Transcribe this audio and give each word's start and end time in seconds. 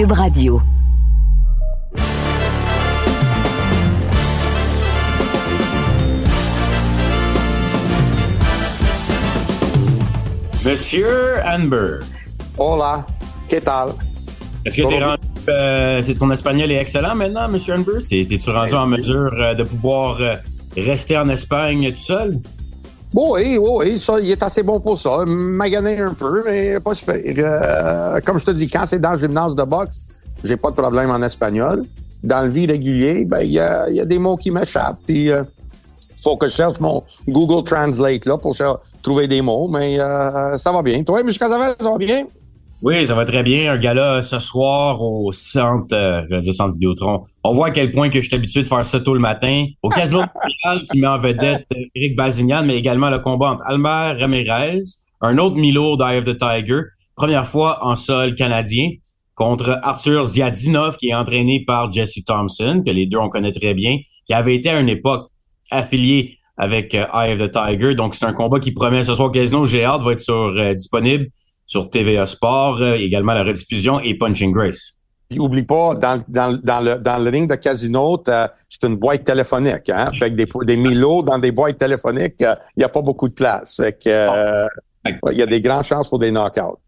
Cube 0.00 0.12
Radio. 0.12 0.62
Monsieur 10.64 11.42
Amber. 11.44 11.98
Hola, 12.56 13.04
¿qué 13.46 13.60
tal? 13.60 13.90
Est-ce 14.64 14.78
que 14.78 14.88
t'es 14.88 15.04
rendu, 15.04 15.20
euh, 15.50 16.00
c'est 16.00 16.14
ton 16.14 16.30
espagnol 16.30 16.70
est 16.70 16.76
excellent 16.76 17.14
maintenant, 17.14 17.50
Monsieur 17.50 17.74
Amber? 17.74 17.98
T'es-tu 18.08 18.48
rendu 18.48 18.72
en 18.72 18.86
mesure 18.86 19.34
euh, 19.38 19.52
de 19.52 19.64
pouvoir 19.64 20.16
euh, 20.22 20.36
rester 20.78 21.18
en 21.18 21.28
Espagne 21.28 21.92
tout 21.92 21.98
seul? 21.98 22.40
Oui, 23.12 23.58
oui, 23.58 23.70
oui, 23.72 23.98
ça, 23.98 24.20
il 24.20 24.30
est 24.30 24.42
assez 24.42 24.62
bon 24.62 24.78
pour 24.78 24.98
ça. 24.98 25.24
Magané 25.26 25.98
un 25.98 26.14
peu, 26.14 26.44
mais 26.44 26.78
pas 26.78 26.94
super. 26.94 27.16
Euh, 27.26 28.20
comme 28.24 28.38
je 28.38 28.44
te 28.44 28.50
dis, 28.52 28.68
quand 28.68 28.86
c'est 28.86 29.00
dans 29.00 29.12
le 29.12 29.18
gymnase 29.18 29.54
de 29.56 29.64
boxe, 29.64 29.96
j'ai 30.44 30.56
pas 30.56 30.70
de 30.70 30.76
problème 30.76 31.10
en 31.10 31.20
espagnol. 31.22 31.84
Dans 32.22 32.42
le 32.42 32.50
vie 32.50 32.66
régulier, 32.66 33.24
ben 33.24 33.40
il 33.40 33.52
y 33.52 33.60
a, 33.60 33.88
y 33.90 34.00
a, 34.00 34.04
des 34.04 34.18
mots 34.18 34.36
qui 34.36 34.50
m'échappent. 34.50 35.00
Puis 35.06 35.30
euh, 35.30 35.42
faut 36.22 36.36
que 36.36 36.46
je 36.46 36.54
cherche 36.54 36.78
mon 36.78 37.02
Google 37.26 37.64
Translate 37.64 38.26
là 38.26 38.36
pour 38.38 38.54
trouver 39.02 39.26
des 39.26 39.42
mots, 39.42 39.68
mais 39.68 39.98
euh, 39.98 40.56
ça 40.56 40.70
va 40.70 40.82
bien. 40.82 41.02
Toi, 41.02 41.20
M. 41.20 41.30
Casavel, 41.32 41.74
ça 41.80 41.90
va 41.90 41.98
bien? 41.98 42.26
Oui, 42.82 43.04
ça 43.04 43.14
va 43.14 43.26
très 43.26 43.42
bien. 43.42 43.72
Un 43.72 43.76
gala 43.76 44.22
ce 44.22 44.38
soir 44.38 45.02
au 45.02 45.32
centre, 45.32 45.94
euh, 45.94 46.42
centre 46.52 46.72
Vidéotron. 46.72 47.24
On 47.44 47.52
voit 47.52 47.66
à 47.66 47.70
quel 47.72 47.92
point 47.92 48.08
que 48.08 48.22
je 48.22 48.26
suis 48.26 48.34
habitué 48.34 48.62
de 48.62 48.66
faire 48.66 48.84
ça 48.86 49.00
tôt 49.00 49.12
le 49.12 49.20
matin. 49.20 49.66
Au 49.82 49.90
Casino 49.90 50.22
qui 50.90 50.98
met 50.98 51.06
en 51.06 51.18
vedette 51.18 51.66
Eric 51.94 52.16
Bazignan, 52.16 52.64
mais 52.64 52.78
également 52.78 53.10
le 53.10 53.18
combat 53.18 53.50
entre 53.50 53.64
Albert 53.66 54.18
Ramirez, 54.18 54.80
un 55.20 55.36
autre 55.36 55.56
Milo 55.56 55.98
d'Eye 55.98 56.18
of 56.18 56.24
the 56.24 56.38
Tiger, 56.38 56.80
première 57.16 57.46
fois 57.46 57.84
en 57.84 57.94
sol 57.94 58.34
canadien, 58.34 58.88
contre 59.34 59.78
Arthur 59.82 60.24
Ziadinov, 60.24 60.96
qui 60.96 61.08
est 61.08 61.14
entraîné 61.14 61.62
par 61.66 61.92
Jesse 61.92 62.24
Thompson, 62.26 62.82
que 62.84 62.90
les 62.90 63.04
deux 63.04 63.18
on 63.18 63.28
connaît 63.28 63.52
très 63.52 63.74
bien, 63.74 63.98
qui 64.24 64.32
avait 64.32 64.54
été 64.56 64.70
à 64.70 64.80
une 64.80 64.88
époque 64.88 65.28
affilié 65.70 66.38
avec 66.56 66.94
euh, 66.94 67.04
Eye 67.12 67.34
of 67.34 67.40
the 67.40 67.50
Tiger. 67.50 67.94
Donc, 67.94 68.14
c'est 68.14 68.26
un 68.26 68.32
combat 68.32 68.58
qui 68.58 68.72
promet 68.72 69.02
ce 69.02 69.14
soir. 69.14 69.32
Casino, 69.32 69.64
j'ai 69.66 69.84
hâte, 69.84 70.02
va 70.02 70.12
être 70.12 70.20
sur, 70.20 70.34
euh, 70.34 70.74
disponible 70.74 71.28
sur 71.70 71.88
TVA 71.88 72.26
Sport, 72.26 72.78
euh, 72.80 72.94
également 72.94 73.32
la 73.32 73.44
rediffusion 73.44 74.00
et 74.00 74.14
Punching 74.14 74.50
Grace. 74.50 74.98
Oublie 75.38 75.62
pas, 75.62 75.94
dans, 75.94 76.20
dans, 76.26 76.58
dans, 76.60 76.80
le, 76.80 76.98
dans 76.98 77.30
ring 77.30 77.48
de 77.48 77.54
casino, 77.54 78.20
c'est 78.26 78.84
une 78.84 78.96
boîte 78.96 79.22
téléphonique. 79.22 79.88
Hein? 79.88 80.10
Fait 80.10 80.32
que 80.32 80.34
des, 80.34 80.48
des 80.64 81.00
dans 81.24 81.38
des 81.38 81.52
boîtes 81.52 81.78
téléphoniques, 81.78 82.34
il 82.40 82.56
n'y 82.78 82.82
a 82.82 82.88
pas 82.88 83.02
beaucoup 83.02 83.28
de 83.28 83.34
place. 83.34 83.76
Fait 83.76 83.92
que, 83.92 84.08
euh, 84.08 84.66
il 85.30 85.38
y 85.38 85.42
a 85.42 85.46
des 85.46 85.60
grandes 85.60 85.84
chances 85.84 86.08
pour 86.08 86.18
des 86.18 86.32
knockouts. 86.32 86.80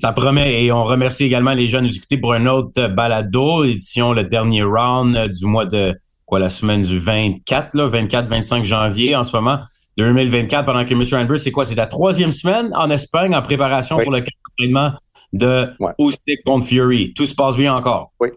Ça 0.00 0.12
promet 0.12 0.64
et 0.64 0.72
on 0.72 0.84
remercie 0.84 1.24
également 1.24 1.52
les 1.52 1.68
jeunes 1.68 1.86
de 1.86 2.16
pour 2.16 2.32
un 2.32 2.46
autre 2.46 2.88
balado, 2.88 3.64
édition 3.64 4.14
le 4.14 4.24
dernier 4.24 4.62
round 4.62 5.28
du 5.28 5.44
mois 5.44 5.66
de 5.66 5.94
quoi 6.24 6.38
la 6.38 6.48
semaine 6.48 6.80
du 6.80 6.98
24, 6.98 7.74
là, 7.74 7.88
24-25 7.88 8.64
janvier 8.64 9.14
en 9.14 9.24
ce 9.24 9.36
moment. 9.36 9.58
2024 9.96 10.64
pendant 10.64 10.84
que 10.84 10.92
M. 10.92 11.22
Andrews, 11.22 11.36
c'est 11.36 11.50
quoi? 11.50 11.64
C'est 11.64 11.74
la 11.74 11.86
troisième 11.86 12.32
semaine 12.32 12.70
en 12.74 12.90
Espagne 12.90 13.34
en 13.34 13.42
préparation 13.42 13.96
oui. 13.96 14.04
pour 14.04 14.12
le 14.12 14.22
entraînement 14.52 14.92
de 15.32 15.68
Ouais. 15.80 15.92
Usyk 15.98 16.44
contre 16.44 16.66
Fury. 16.66 17.12
Tout 17.14 17.26
se 17.26 17.34
passe 17.34 17.56
bien 17.56 17.74
encore. 17.74 18.12
Oui. 18.20 18.28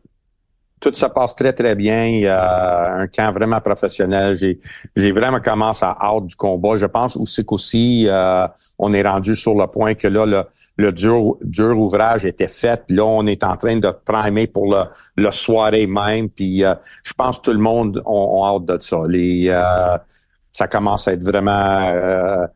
Tout 0.82 0.94
se 0.94 1.06
passe 1.06 1.36
très, 1.36 1.54
très 1.54 1.74
bien. 1.74 2.06
Il 2.06 2.20
y 2.22 2.28
a 2.28 2.94
un 2.94 3.08
camp 3.08 3.32
vraiment 3.32 3.60
professionnel. 3.60 4.36
J'ai, 4.36 5.12
vraiment 5.12 5.40
commencé 5.40 5.84
à 5.84 5.98
hâte 6.00 6.28
du 6.28 6.36
combat. 6.36 6.76
Je 6.76 6.86
pense 6.86 7.18
aussi 7.18 7.44
qu'aussi, 7.44 8.06
euh, 8.08 8.48
on 8.78 8.94
est 8.94 9.02
rendu 9.02 9.36
sur 9.36 9.56
le 9.56 9.68
point 9.68 9.96
que 9.96 10.08
là, 10.08 10.26
le, 10.26 10.44
le 10.78 10.92
dur, 10.92 11.38
dur 11.42 11.80
ouvrage 11.80 12.26
était 12.26 12.50
fait. 12.50 12.84
Puis 12.86 12.98
là, 12.98 13.06
on 13.06 13.26
est 13.26 13.44
en 13.44 13.58
train 13.58 13.78
de 13.78 13.92
primer 14.06 14.48
pour 14.48 14.72
le, 14.72 14.84
le 15.16 15.32
soirée 15.32 15.88
même. 15.88 16.30
Puis 16.30 16.64
euh, 16.64 16.76
je 17.04 17.14
pense 17.14 17.40
que 17.40 17.46
tout 17.46 17.54
le 17.54 17.64
monde 17.64 18.04
ont 18.06 18.46
hâte 18.46 18.66
de 18.66 18.78
ça. 18.80 18.98
Les, 19.08 19.48
euh, 19.50 19.98
ça 20.56 20.70
commence 20.70 21.06
à 21.10 21.12
être 21.12 21.24
vraiment 21.24 21.82
euh, 21.90 22.48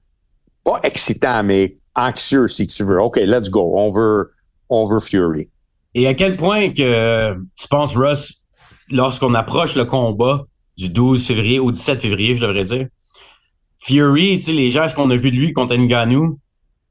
pas 0.63 0.79
excitant, 0.83 1.43
mais 1.43 1.75
anxieux 1.95 2.47
si 2.47 2.65
tu 2.65 2.85
veux. 2.85 3.01
OK, 3.01 3.17
let's 3.17 3.49
go. 3.49 3.73
On 3.75 3.91
veut, 3.91 4.31
on 4.69 4.85
veut 4.85 5.01
Fury. 5.01 5.49
Et 5.95 6.07
à 6.07 6.13
quel 6.13 6.37
point 6.37 6.69
que 6.69 7.33
tu 7.33 7.67
penses, 7.69 7.97
Russ, 7.97 8.45
lorsqu'on 8.89 9.33
approche 9.33 9.75
le 9.75 9.83
combat 9.83 10.45
du 10.77 10.87
12 10.87 11.27
février 11.27 11.59
au 11.59 11.73
17 11.73 11.99
février, 11.99 12.35
je 12.35 12.41
devrais 12.41 12.63
dire, 12.63 12.87
Fury, 13.79 14.37
tu 14.37 14.43
sais, 14.43 14.53
les 14.53 14.69
gens, 14.69 14.87
ce 14.87 14.95
qu'on 14.95 15.09
a 15.11 15.17
vu 15.17 15.29
de 15.29 15.35
lui 15.35 15.51
contre 15.51 15.75
Ngannou, 15.75 16.39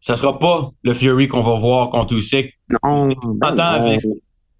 ça 0.01 0.15
sera 0.15 0.39
pas 0.39 0.73
le 0.83 0.93
Fury 0.93 1.27
qu'on 1.27 1.41
va 1.41 1.55
voir 1.55 1.89
contre 1.89 2.13
Usyk. 2.13 2.53
Non, 2.85 3.15
Attends, 3.41 3.63
avec, 3.63 4.05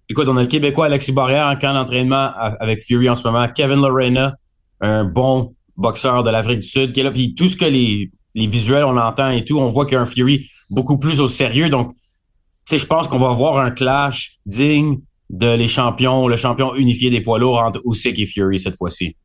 écoute, 0.09 0.27
on 0.27 0.37
a 0.37 0.41
le 0.41 0.47
Québécois 0.47 0.87
Alexis 0.87 1.11
Barrière 1.11 1.45
en 1.45 1.57
camp 1.57 1.75
d'entraînement 1.75 2.31
avec 2.59 2.81
Fury 2.81 3.07
en 3.07 3.13
ce 3.13 3.21
moment, 3.21 3.47
Kevin 3.49 3.81
Lorena, 3.81 4.33
un 4.81 5.03
bon 5.03 5.53
boxeur 5.79 6.23
de 6.23 6.29
l'Afrique 6.29 6.59
du 6.59 6.67
Sud 6.67 6.91
qui 6.91 6.99
est 6.99 7.03
là, 7.03 7.11
puis 7.11 7.33
tout 7.33 7.47
ce 7.47 7.55
que 7.55 7.65
les, 7.65 8.11
visuels, 8.35 8.83
on 8.83 8.97
entend 8.97 9.29
et 9.29 9.43
tout, 9.43 9.57
on 9.57 9.69
voit 9.69 9.85
qu'il 9.85 9.95
y 9.95 9.97
a 9.97 10.01
un 10.01 10.05
Fury 10.05 10.49
beaucoup 10.69 10.97
plus 10.97 11.19
au 11.19 11.27
sérieux, 11.27 11.69
donc 11.69 11.95
tu 12.67 12.77
je 12.77 12.85
pense 12.85 13.07
qu'on 13.07 13.17
va 13.17 13.29
avoir 13.29 13.57
un 13.57 13.71
clash 13.71 14.37
digne 14.45 14.99
de 15.29 15.55
les 15.55 15.67
champions, 15.67 16.27
le 16.27 16.35
champion 16.35 16.75
unifié 16.75 17.09
des 17.09 17.21
poids 17.21 17.39
lourds 17.39 17.59
entre 17.59 17.81
Usyk 17.85 18.19
et 18.19 18.25
Fury 18.25 18.59
cette 18.59 18.75
fois-ci. 18.75 19.15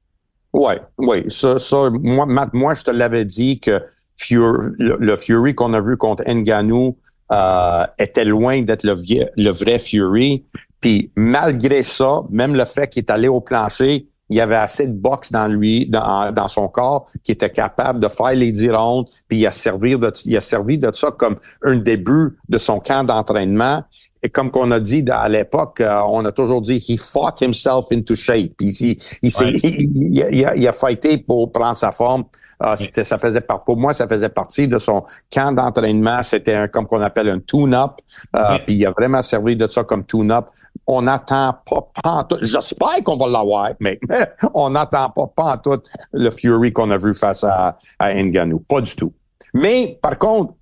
Ouais, 0.53 0.81
ouais, 0.99 1.25
ça, 1.29 1.57
moi, 1.91 2.27
Matt, 2.27 2.51
moi, 2.53 2.75
je 2.75 2.85
te 2.85 2.91
l'avais 2.91 3.25
dit 3.25 3.61
que 3.61 3.83
le, 4.31 5.17
Fury 5.17 5.55
qu'on 5.55 5.75
a 5.75 5.81
vu 5.81 5.97
contre 5.97 6.23
Ngannou 6.27 6.97
euh, 7.33 7.85
était 7.99 8.25
loin 8.25 8.63
d'être 8.63 8.85
le 8.85 9.51
vrai 9.51 9.79
Fury. 9.79 10.45
Puis 10.81 11.11
malgré 11.17 11.83
ça, 11.83 12.23
même 12.31 12.55
le 12.55 12.65
fait 12.67 12.89
qu'il 12.89 13.03
est 13.03 13.11
allé 13.11 13.27
au 13.27 13.41
plancher, 13.41 14.07
il 14.35 14.39
y 14.39 14.41
avait 14.41 14.57
assez 14.57 14.89
de 14.89 14.93
boxe 14.93 15.31
dans 15.31 15.47
lui, 15.47 15.87
dans, 15.87 16.49
son 16.49 16.67
corps, 16.67 17.07
qui 17.23 17.31
était 17.31 17.51
capable 17.51 18.01
de 18.01 18.09
faire 18.09 18.33
les 18.33 18.51
10 18.51 18.71
rondes, 18.73 19.07
puis 19.29 19.47
a 19.47 19.53
servi 19.53 19.97
de, 19.97 20.13
il 20.25 20.37
a 20.37 20.41
servi 20.41 20.77
de 20.77 20.91
ça 20.91 21.13
comme 21.13 21.37
un 21.63 21.77
début 21.77 22.37
de 22.49 22.59
son 22.59 22.81
camp 22.81 23.05
d'entraînement. 23.05 23.85
Et 24.25 24.31
comme 24.31 24.51
qu'on 24.51 24.71
a 24.71 24.81
dit 24.81 25.05
à 25.11 25.29
l'époque, 25.29 25.83
euh, 25.83 26.01
on 26.09 26.25
a 26.25 26.33
toujours 26.33 26.63
dit 26.63 26.83
he 26.89 26.97
fought 26.99 27.43
himself 27.43 27.85
into 27.93 28.15
shape. 28.15 28.55
Il, 28.61 28.71
il, 28.71 28.97
il, 29.23 29.31
s'est- 29.31 29.45
Ouais. 29.45 29.61
il, 29.63 30.17
il, 30.17 30.27
il 30.33 30.45
a, 30.47 30.57
il 30.57 30.67
a 30.67 30.73
fighté 30.73 31.19
pour 31.19 31.53
prendre 31.53 31.77
sa 31.77 31.93
forme. 31.93 32.25
Euh, 32.63 32.75
c'était, 32.77 33.05
ça 33.05 33.19
faisait 33.19 33.43
pour 33.43 33.77
moi, 33.77 33.93
ça 33.93 34.09
faisait 34.09 34.31
partie 34.31 34.67
de 34.67 34.79
son 34.79 35.05
camp 35.31 35.53
d'entraînement. 35.53 36.23
C'était 36.23 36.55
un, 36.55 36.69
comme 36.69 36.87
qu'on 36.87 37.03
appelle 37.03 37.29
un 37.29 37.41
tune-up. 37.41 37.93
Euh. 38.35 38.59
Puis 38.65 38.77
il 38.77 38.87
a 38.87 38.93
vraiment 38.93 39.21
servi 39.21 39.57
de 39.57 39.67
ça 39.67 39.85
comme 39.85 40.07
tune-up. 40.07 40.47
On 40.87 41.03
n'attend 41.03 41.57
pas 41.69 41.87
pantoute. 42.03 42.39
J'espère 42.43 43.05
qu'on 43.05 43.19
va 43.19 43.27
l'avoir, 43.27 43.73
mais 43.81 44.01
on 44.55 44.71
n'attend 44.71 45.11
pas 45.11 45.27
pantoute 45.27 45.85
le 46.15 46.31
Fury 46.31 46.73
qu'on 46.73 46.91
a 46.91 46.97
vu 46.97 47.13
face 47.13 47.45
à, 47.45 47.77
à 47.99 48.15
Ngannou. 48.15 48.61
Pas 48.61 48.81
du 48.81 48.97
tout. 48.97 49.13
Mais 49.53 49.99
par 50.01 50.17
contre, 50.19 50.55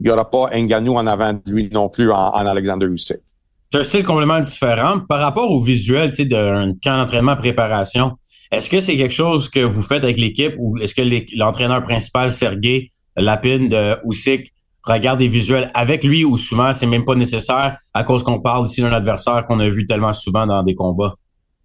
il 0.00 0.04
n'y 0.04 0.10
aura 0.10 0.30
pas 0.30 0.50
Ngannou 0.52 0.94
en 0.94 1.06
avant 1.06 1.32
de 1.32 1.40
lui 1.46 1.70
non 1.72 1.88
plus 1.88 2.10
en, 2.10 2.28
en 2.34 2.46
Alexander 2.46 2.86
Usyk. 2.86 3.18
C'est 3.72 3.78
un 3.78 3.82
style 3.82 4.04
complètement 4.04 4.40
différent. 4.40 5.00
Par 5.00 5.20
rapport 5.20 5.50
au 5.50 5.60
visuel, 5.60 6.10
d'un 6.10 6.72
camp 6.82 6.98
d'entraînement 6.98 7.36
préparation, 7.36 8.16
est-ce 8.52 8.70
que 8.70 8.80
c'est 8.80 8.96
quelque 8.96 9.14
chose 9.14 9.48
que 9.48 9.60
vous 9.60 9.82
faites 9.82 10.04
avec 10.04 10.18
l'équipe 10.18 10.54
ou 10.58 10.78
est-ce 10.78 10.94
que 10.94 11.02
l'entraîneur 11.36 11.82
principal, 11.82 12.30
Sergei 12.30 12.92
Lapine 13.16 13.68
de 13.68 13.96
Usyk, 14.08 14.52
regarde 14.84 15.18
des 15.18 15.26
visuels 15.28 15.70
avec 15.74 16.04
lui 16.04 16.24
ou 16.24 16.36
souvent 16.36 16.72
c'est 16.72 16.86
même 16.86 17.04
pas 17.04 17.16
nécessaire 17.16 17.76
à 17.92 18.04
cause 18.04 18.22
qu'on 18.22 18.40
parle 18.40 18.66
ici 18.66 18.82
d'un 18.82 18.92
adversaire 18.92 19.44
qu'on 19.46 19.58
a 19.58 19.68
vu 19.68 19.84
tellement 19.84 20.12
souvent 20.12 20.46
dans 20.46 20.62
des 20.62 20.76
combats? 20.76 21.14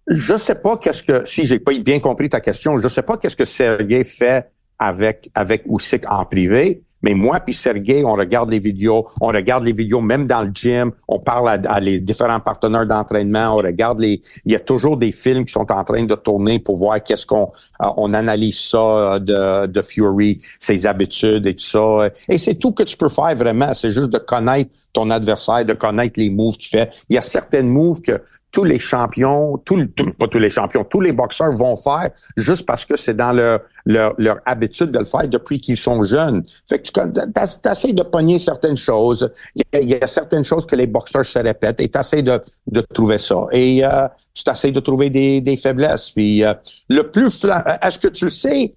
Je 0.08 0.36
sais 0.36 0.60
pas 0.60 0.76
qu'est-ce 0.76 1.04
que, 1.04 1.24
si 1.24 1.44
j'ai 1.44 1.60
pas 1.60 1.72
bien 1.78 2.00
compris 2.00 2.28
ta 2.28 2.40
question, 2.40 2.76
je 2.78 2.88
sais 2.88 3.02
pas 3.02 3.16
qu'est-ce 3.16 3.36
que 3.36 3.44
Sergei 3.44 4.02
fait 4.02 4.46
avec, 4.80 5.30
avec 5.34 5.62
Usyk 5.66 6.04
en 6.10 6.24
privé, 6.24 6.82
mais 7.02 7.14
moi 7.14 7.40
puis 7.40 7.54
Sergei, 7.54 8.04
on 8.04 8.14
regarde 8.14 8.50
les 8.50 8.58
vidéos, 8.58 9.06
on 9.20 9.28
regarde 9.28 9.64
les 9.64 9.72
vidéos 9.72 10.00
même 10.00 10.26
dans 10.26 10.42
le 10.42 10.50
gym, 10.52 10.92
on 11.08 11.18
parle 11.18 11.48
à, 11.48 11.72
à 11.72 11.80
les 11.80 12.00
différents 12.00 12.40
partenaires 12.40 12.86
d'entraînement, 12.86 13.54
on 13.54 13.58
regarde 13.58 14.00
les, 14.00 14.20
il 14.44 14.52
y 14.52 14.56
a 14.56 14.60
toujours 14.60 14.96
des 14.96 15.12
films 15.12 15.44
qui 15.44 15.52
sont 15.52 15.70
en 15.70 15.84
train 15.84 16.04
de 16.04 16.14
tourner 16.14 16.58
pour 16.58 16.76
voir 16.76 17.02
qu'est-ce 17.02 17.26
qu'on, 17.26 17.50
euh, 17.82 17.86
on 17.96 18.12
analyse 18.12 18.58
ça 18.58 18.78
euh, 18.78 19.18
de, 19.18 19.66
de 19.66 19.82
Fury, 19.82 20.40
ses 20.58 20.86
habitudes 20.86 21.46
et 21.46 21.54
tout 21.54 21.64
ça. 21.64 22.10
Et 22.28 22.38
c'est 22.38 22.54
tout 22.54 22.72
que 22.72 22.82
tu 22.82 22.96
peux 22.96 23.08
faire 23.08 23.34
vraiment, 23.36 23.74
c'est 23.74 23.90
juste 23.90 24.10
de 24.10 24.18
connaître 24.18 24.70
ton 24.92 25.10
adversaire, 25.10 25.64
de 25.64 25.74
connaître 25.74 26.18
les 26.18 26.30
moves 26.30 26.56
qu'il 26.56 26.68
fait. 26.68 26.90
Il 27.08 27.14
y 27.14 27.18
a 27.18 27.22
certaines 27.22 27.68
moves 27.68 28.00
que 28.00 28.20
tous 28.52 28.64
les 28.64 28.78
champions, 28.78 29.56
tout, 29.64 29.86
tout- 29.96 30.12
pas 30.12 30.28
tous 30.28 30.38
les 30.38 30.50
champions, 30.50 30.84
tous 30.84 31.00
les 31.00 31.12
boxeurs 31.12 31.52
vont 31.56 31.74
faire 31.74 32.10
juste 32.36 32.66
parce 32.66 32.84
que 32.84 32.96
c'est 32.96 33.14
dans 33.14 33.32
leur, 33.32 33.60
leur, 33.86 34.14
leur 34.18 34.38
habitude 34.44 34.90
de 34.90 34.98
le 34.98 35.06
faire 35.06 35.26
depuis 35.26 35.58
qu'ils 35.58 35.78
sont 35.78 36.02
jeunes. 36.02 36.44
Fait 36.68 36.78
que 36.80 36.88
tu 36.90 37.68
essaies 37.70 37.92
de 37.94 38.02
pogner 38.02 38.38
certaines 38.38 38.76
choses. 38.76 39.30
Il 39.56 39.88
y, 39.88 39.94
a, 39.94 40.06
certaines 40.06 40.44
choses 40.44 40.66
que 40.66 40.76
les 40.76 40.86
boxeurs 40.86 41.24
se 41.24 41.38
répètent 41.38 41.80
et 41.80 41.88
tu 41.88 41.98
essaies 41.98 42.22
de, 42.22 42.40
de 42.66 42.82
trouver 42.94 43.18
ça. 43.18 43.46
Et 43.52 43.84
euh, 43.84 44.06
tu 44.34 44.42
essaies 44.48 44.70
de 44.70 44.80
trouver 44.80 45.08
des, 45.08 45.40
des 45.40 45.56
faiblesses. 45.56 46.10
Puis 46.10 46.44
euh, 46.44 46.52
le 46.90 47.10
plus 47.10 47.28
fla- 47.42 47.78
est-ce 47.82 47.98
que 47.98 48.08
tu 48.08 48.28
sais 48.28 48.74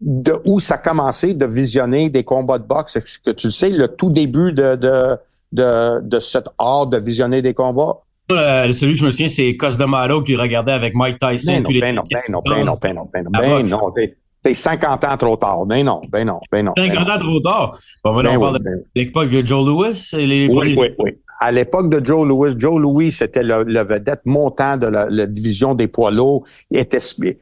de 0.00 0.32
où 0.44 0.58
ça 0.58 0.74
a 0.74 0.78
commencé 0.78 1.32
de 1.34 1.46
visionner 1.46 2.08
des 2.10 2.24
combats 2.24 2.58
de 2.58 2.64
boxe? 2.66 2.96
Est-ce 2.96 3.20
que 3.20 3.30
tu 3.30 3.46
le 3.46 3.52
sais, 3.52 3.70
le 3.70 3.86
tout 3.86 4.10
début 4.10 4.52
de, 4.52 4.74
de, 4.74 5.16
de, 5.52 6.00
de 6.02 6.18
cet 6.18 6.48
art 6.58 6.88
de 6.88 6.98
visionner 6.98 7.40
des 7.40 7.54
combats? 7.54 8.00
Euh, 8.38 8.72
celui 8.72 8.94
que 8.94 9.00
je 9.00 9.04
me 9.06 9.10
souviens, 9.10 9.28
c'est 9.28 9.56
Cosdemaro 9.56 10.22
qui 10.22 10.36
regardait 10.36 10.72
avec 10.72 10.94
Mike 10.94 11.18
Tyson. 11.18 11.62
Ben 11.80 11.94
non, 11.94 12.02
ben 12.10 12.22
non, 12.28 12.42
ben 12.44 12.64
non, 12.64 12.76
ben 12.80 12.94
non, 12.94 13.08
ben 13.10 13.22
non, 13.24 13.30
ben 13.30 13.30
non, 13.30 13.30
ben 13.30 13.64
non, 13.64 13.92
T'es 14.42 14.54
50 14.54 15.04
ans 15.04 15.16
trop 15.16 15.36
tard. 15.36 15.66
Ben 15.66 15.84
non, 15.84 16.00
ben 16.08 16.26
non, 16.26 16.40
ben 16.50 16.64
non. 16.64 16.72
50 16.76 17.06
ben 17.06 17.12
ans 17.12 17.18
trop 17.18 17.40
tard. 17.40 17.78
Bon, 18.02 18.20
ben, 18.20 18.36
on 18.36 18.40
parle 18.40 18.58
de 18.58 18.84
l'époque 18.96 19.30
de 19.30 19.46
Joe 19.46 19.64
Lewis. 19.64 20.10
Les, 20.14 20.48
oui, 20.48 20.74
oui, 20.76 20.88
oui. 20.98 21.10
À 21.38 21.52
l'époque 21.52 21.90
de 21.90 22.04
Joe 22.04 22.26
Lewis, 22.26 22.54
Joe 22.58 22.80
Louis, 22.80 23.12
c'était 23.12 23.42
le, 23.42 23.84
vedette 23.84 24.20
montant 24.24 24.76
de 24.76 24.86
la, 24.86 25.26
division 25.26 25.74
des 25.74 25.86
poids 25.86 26.10
lourds. 26.10 26.44
Il 26.70 26.78
était, 26.78 26.98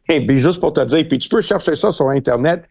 et 0.08 0.26
puis 0.26 0.38
juste 0.38 0.60
pour 0.60 0.72
te 0.72 0.84
dire, 0.84 1.06
puis 1.08 1.18
tu 1.18 1.28
peux 1.28 1.40
chercher 1.40 1.74
ça 1.74 1.90
sur 1.90 2.08
Internet, 2.08 2.64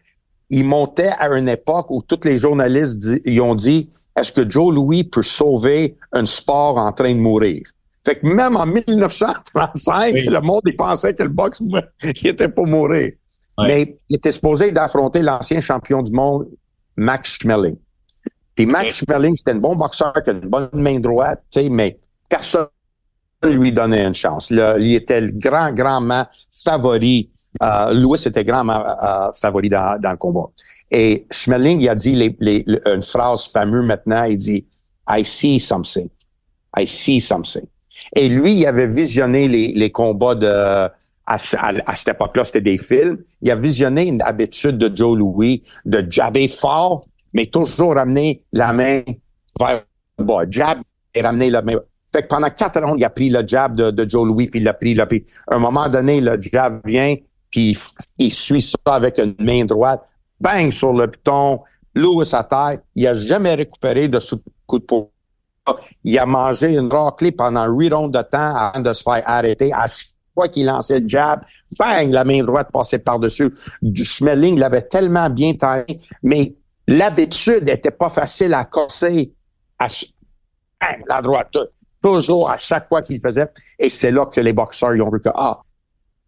il 0.48 0.64
montait 0.64 1.12
à 1.18 1.28
une 1.28 1.48
époque 1.48 1.90
où 1.90 2.02
tous 2.02 2.24
les 2.24 2.36
journalistes 2.36 3.00
ils 3.24 3.40
ont 3.40 3.54
dit, 3.54 3.88
est-ce 4.16 4.32
que 4.32 4.48
Joe 4.48 4.74
Louis 4.74 5.04
peut 5.04 5.22
sauver 5.22 5.96
un 6.12 6.24
sport 6.24 6.78
en 6.78 6.92
train 6.92 7.14
de 7.14 7.20
mourir? 7.20 7.62
Fait 8.04 8.16
que 8.16 8.26
même 8.26 8.56
en 8.56 8.66
1935, 8.66 10.14
le 10.14 10.40
monde 10.40 10.62
il 10.64 10.76
pensait 10.76 11.14
que 11.14 11.22
le 11.22 11.28
boxe 11.28 11.62
il 12.02 12.26
était 12.26 12.48
pour 12.48 12.66
mourir. 12.66 13.12
Mais 13.62 13.98
il 14.08 14.16
était 14.16 14.30
supposé 14.30 14.72
d'affronter 14.72 15.20
l'ancien 15.20 15.60
champion 15.60 16.02
du 16.02 16.12
monde, 16.12 16.48
Max 16.96 17.38
Schmeling. 17.40 17.76
Puis 18.54 18.64
Max 18.64 19.04
Schmeling, 19.04 19.36
c'était 19.36 19.52
un 19.52 19.56
bon 19.56 19.76
boxeur 19.76 20.14
qui 20.24 20.30
a 20.30 20.32
une 20.32 20.40
bonne 20.40 20.70
main 20.72 20.98
droite, 20.98 21.42
tu 21.50 21.60
sais, 21.60 21.68
mais 21.68 21.98
personne 22.28 22.68
lui 23.42 23.72
donnait 23.72 24.06
une 24.06 24.14
chance. 24.14 24.50
il 24.50 24.94
était 24.94 25.20
le 25.20 25.32
grand, 25.32 25.72
grandement 25.72 26.26
favori. 26.50 27.30
Euh, 27.62 27.92
Louis 27.92 28.22
était 28.24 28.44
grandement 28.44 28.84
euh, 28.86 29.32
favori 29.32 29.68
dans, 29.68 29.98
le 30.02 30.16
combat. 30.16 30.46
Et 30.90 31.26
Schmeling, 31.30 31.80
il 31.80 31.88
a 31.88 31.94
dit 31.94 32.12
une 32.40 33.02
phrase 33.02 33.48
fameuse 33.48 33.84
maintenant, 33.84 34.24
il 34.24 34.38
dit 34.38 34.66
«I 35.08 35.24
see 35.24 35.58
something. 35.58 36.08
I 36.76 36.86
see 36.86 37.20
something.» 37.20 37.66
Et 38.14 38.28
lui, 38.28 38.54
il 38.54 38.66
avait 38.66 38.88
visionné 38.88 39.48
les, 39.48 39.72
les 39.72 39.90
combats 39.90 40.34
de 40.34 40.88
à, 41.30 41.36
à, 41.86 41.94
cette 41.94 42.08
époque-là, 42.08 42.42
c'était 42.42 42.60
des 42.60 42.76
films. 42.76 43.18
Il 43.40 43.50
a 43.52 43.56
visionné 43.56 44.06
une 44.06 44.20
habitude 44.22 44.78
de 44.78 44.94
Joe 44.94 45.16
Louis 45.16 45.62
de 45.84 46.04
jabber 46.10 46.48
fort, 46.48 47.06
mais 47.32 47.46
toujours 47.46 47.94
ramener 47.94 48.42
la 48.52 48.72
main 48.72 49.02
vers 49.58 49.84
le 50.18 50.24
bas. 50.24 50.42
Jab 50.50 50.78
et 51.14 51.22
ramener 51.22 51.50
la 51.50 51.62
main. 51.62 51.76
Fait 52.12 52.22
que 52.22 52.26
pendant 52.26 52.50
quatre 52.50 52.82
ans, 52.82 52.96
il 52.96 53.04
a 53.04 53.10
pris 53.10 53.30
le 53.30 53.46
jab 53.46 53.76
de, 53.76 53.92
de 53.92 54.08
Joe 54.08 54.26
Louis, 54.26 54.48
puis 54.48 54.58
il 54.58 54.64
l'a 54.64 54.74
pris, 54.74 54.90
il 54.90 55.06
pris. 55.06 55.24
À 55.48 55.54
un 55.54 55.60
moment 55.60 55.88
donné, 55.88 56.20
le 56.20 56.36
jab 56.40 56.80
vient, 56.84 57.14
puis 57.50 57.78
il 58.18 58.32
suit 58.32 58.62
ça 58.62 58.76
avec 58.86 59.18
une 59.18 59.36
main 59.38 59.64
droite. 59.64 60.02
Bang 60.40 60.72
sur 60.72 60.92
le 60.92 61.06
piton. 61.06 61.60
Louis 61.94 62.28
à 62.32 62.44
terre. 62.44 62.78
Il 62.96 63.06
a 63.06 63.14
jamais 63.14 63.54
récupéré 63.54 64.08
de 64.08 64.18
coup 64.66 64.78
de 64.78 64.84
poing 64.84 65.08
il 66.04 66.18
a 66.18 66.26
mangé 66.26 66.74
une 66.74 66.92
raclée 66.92 67.32
pendant 67.32 67.66
huit 67.66 67.92
rondes 67.92 68.12
de 68.12 68.22
temps 68.22 68.54
avant 68.56 68.80
de 68.80 68.92
se 68.92 69.02
faire 69.02 69.22
arrêter. 69.26 69.72
À 69.72 69.86
chaque 69.86 70.08
fois 70.34 70.48
qu'il 70.48 70.66
lançait 70.66 71.00
le 71.00 71.08
jab, 71.08 71.40
bang, 71.78 72.10
la 72.10 72.24
main 72.24 72.42
droite 72.42 72.68
passait 72.72 72.98
par-dessus. 72.98 73.52
Schmeling 73.94 74.58
l'avait 74.58 74.82
tellement 74.82 75.28
bien 75.30 75.54
taillé, 75.54 76.00
mais 76.22 76.54
l'habitude 76.86 77.64
n'était 77.64 77.90
pas 77.90 78.08
facile 78.08 78.54
à 78.54 78.64
corser. 78.64 79.32
À, 79.78 79.86
bang, 80.80 81.04
la 81.08 81.22
droite, 81.22 81.56
toujours 82.02 82.50
à 82.50 82.58
chaque 82.58 82.88
fois 82.88 83.02
qu'il 83.02 83.20
faisait. 83.20 83.48
Et 83.78 83.88
c'est 83.88 84.10
là 84.10 84.26
que 84.26 84.40
les 84.40 84.52
boxeurs 84.52 84.94
ils 84.94 85.02
ont 85.02 85.10
vu 85.10 85.20
que, 85.20 85.30
ah, 85.34 85.60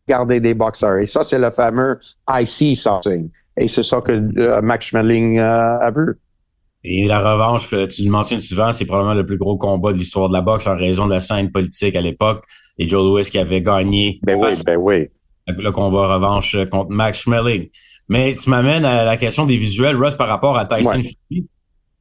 regardez 0.06 0.40
des 0.40 0.54
boxeurs. 0.54 0.98
Et 0.98 1.06
ça, 1.06 1.24
c'est 1.24 1.38
le 1.38 1.50
fameux 1.50 1.98
I 2.28 2.46
see 2.46 2.76
something. 2.76 3.30
Et 3.56 3.68
c'est 3.68 3.82
ça 3.82 4.00
que 4.00 4.12
euh, 4.12 4.62
Max 4.62 4.86
Schmeling 4.86 5.38
euh, 5.38 5.78
a 5.78 5.90
vu. 5.90 6.18
Et 6.84 7.06
la 7.06 7.18
revanche, 7.18 7.68
tu 7.68 8.04
le 8.04 8.10
mentionnes 8.10 8.40
souvent, 8.40 8.72
c'est 8.72 8.84
probablement 8.84 9.14
le 9.14 9.24
plus 9.24 9.38
gros 9.38 9.56
combat 9.56 9.92
de 9.92 9.98
l'histoire 9.98 10.28
de 10.28 10.34
la 10.34 10.40
boxe 10.40 10.66
en 10.66 10.76
raison 10.76 11.06
de 11.06 11.12
la 11.12 11.20
scène 11.20 11.52
politique 11.52 11.94
à 11.94 12.00
l'époque. 12.00 12.44
Et 12.78 12.88
Joe 12.88 13.04
Louis 13.04 13.22
qui 13.22 13.38
avait 13.38 13.62
gagné 13.62 14.18
ben 14.22 14.36
oui, 14.40 14.50
ben 14.66 14.76
oui. 14.76 15.08
le 15.46 15.70
combat 15.70 16.14
revanche 16.14 16.56
contre 16.70 16.90
Max 16.90 17.20
Schmeling. 17.20 17.68
Mais 18.08 18.34
tu 18.34 18.50
m'amènes 18.50 18.84
à 18.84 19.04
la 19.04 19.16
question 19.16 19.46
des 19.46 19.56
visuels, 19.56 19.96
Russ, 19.96 20.14
par 20.14 20.28
rapport 20.28 20.58
à 20.58 20.64
Tyson 20.64 21.02
Fury. 21.02 21.46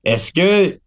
Est-ce 0.03 0.33
que 0.33 0.79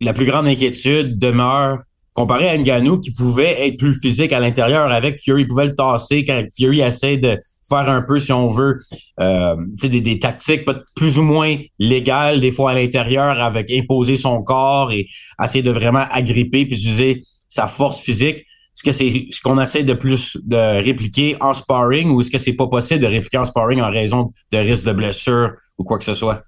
la 0.00 0.12
plus 0.12 0.24
grande 0.24 0.46
inquiétude 0.46 1.18
demeure 1.18 1.78
comparé 2.12 2.48
à 2.48 2.56
Ngannou 2.56 3.00
qui 3.00 3.10
pouvait 3.10 3.66
être 3.66 3.78
plus 3.78 3.98
physique 3.98 4.32
à 4.32 4.40
l'intérieur 4.40 4.90
avec 4.92 5.18
Fury, 5.18 5.42
il 5.42 5.48
pouvait 5.48 5.66
le 5.66 5.74
tasser 5.74 6.24
quand 6.24 6.42
Fury 6.56 6.80
essaie 6.80 7.16
de 7.16 7.38
faire 7.68 7.88
un 7.88 8.02
peu, 8.02 8.18
si 8.18 8.32
on 8.32 8.48
veut, 8.48 8.78
euh, 9.20 9.56
des, 9.82 10.00
des 10.00 10.18
tactiques 10.18 10.66
plus 10.94 11.18
ou 11.18 11.22
moins 11.22 11.56
légales, 11.78 12.40
des 12.40 12.52
fois 12.52 12.72
à 12.72 12.74
l'intérieur, 12.74 13.40
avec 13.40 13.70
imposer 13.70 14.16
son 14.16 14.42
corps 14.42 14.92
et 14.92 15.06
essayer 15.42 15.62
de 15.62 15.70
vraiment 15.70 16.04
agripper 16.10 16.66
puis 16.66 16.76
utiliser 16.76 17.22
sa 17.48 17.68
force 17.68 18.00
physique. 18.00 18.38
Est-ce 18.74 18.82
que 18.82 18.92
c'est 18.92 19.26
ce 19.30 19.40
qu'on 19.42 19.60
essaie 19.60 19.84
de 19.84 19.94
plus 19.94 20.38
de 20.44 20.82
répliquer 20.82 21.36
en 21.40 21.52
sparring 21.52 22.10
ou 22.10 22.20
est-ce 22.20 22.30
que 22.30 22.38
c'est 22.38 22.54
pas 22.54 22.66
possible 22.66 23.00
de 23.00 23.06
répliquer 23.06 23.38
en 23.38 23.44
sparring 23.44 23.82
en 23.82 23.90
raison 23.90 24.32
de 24.50 24.58
risque 24.58 24.86
de 24.86 24.92
blessure 24.92 25.52
ou 25.78 25.84
quoi 25.84 25.98
que 25.98 26.04
ce 26.04 26.14
soit? 26.14 26.42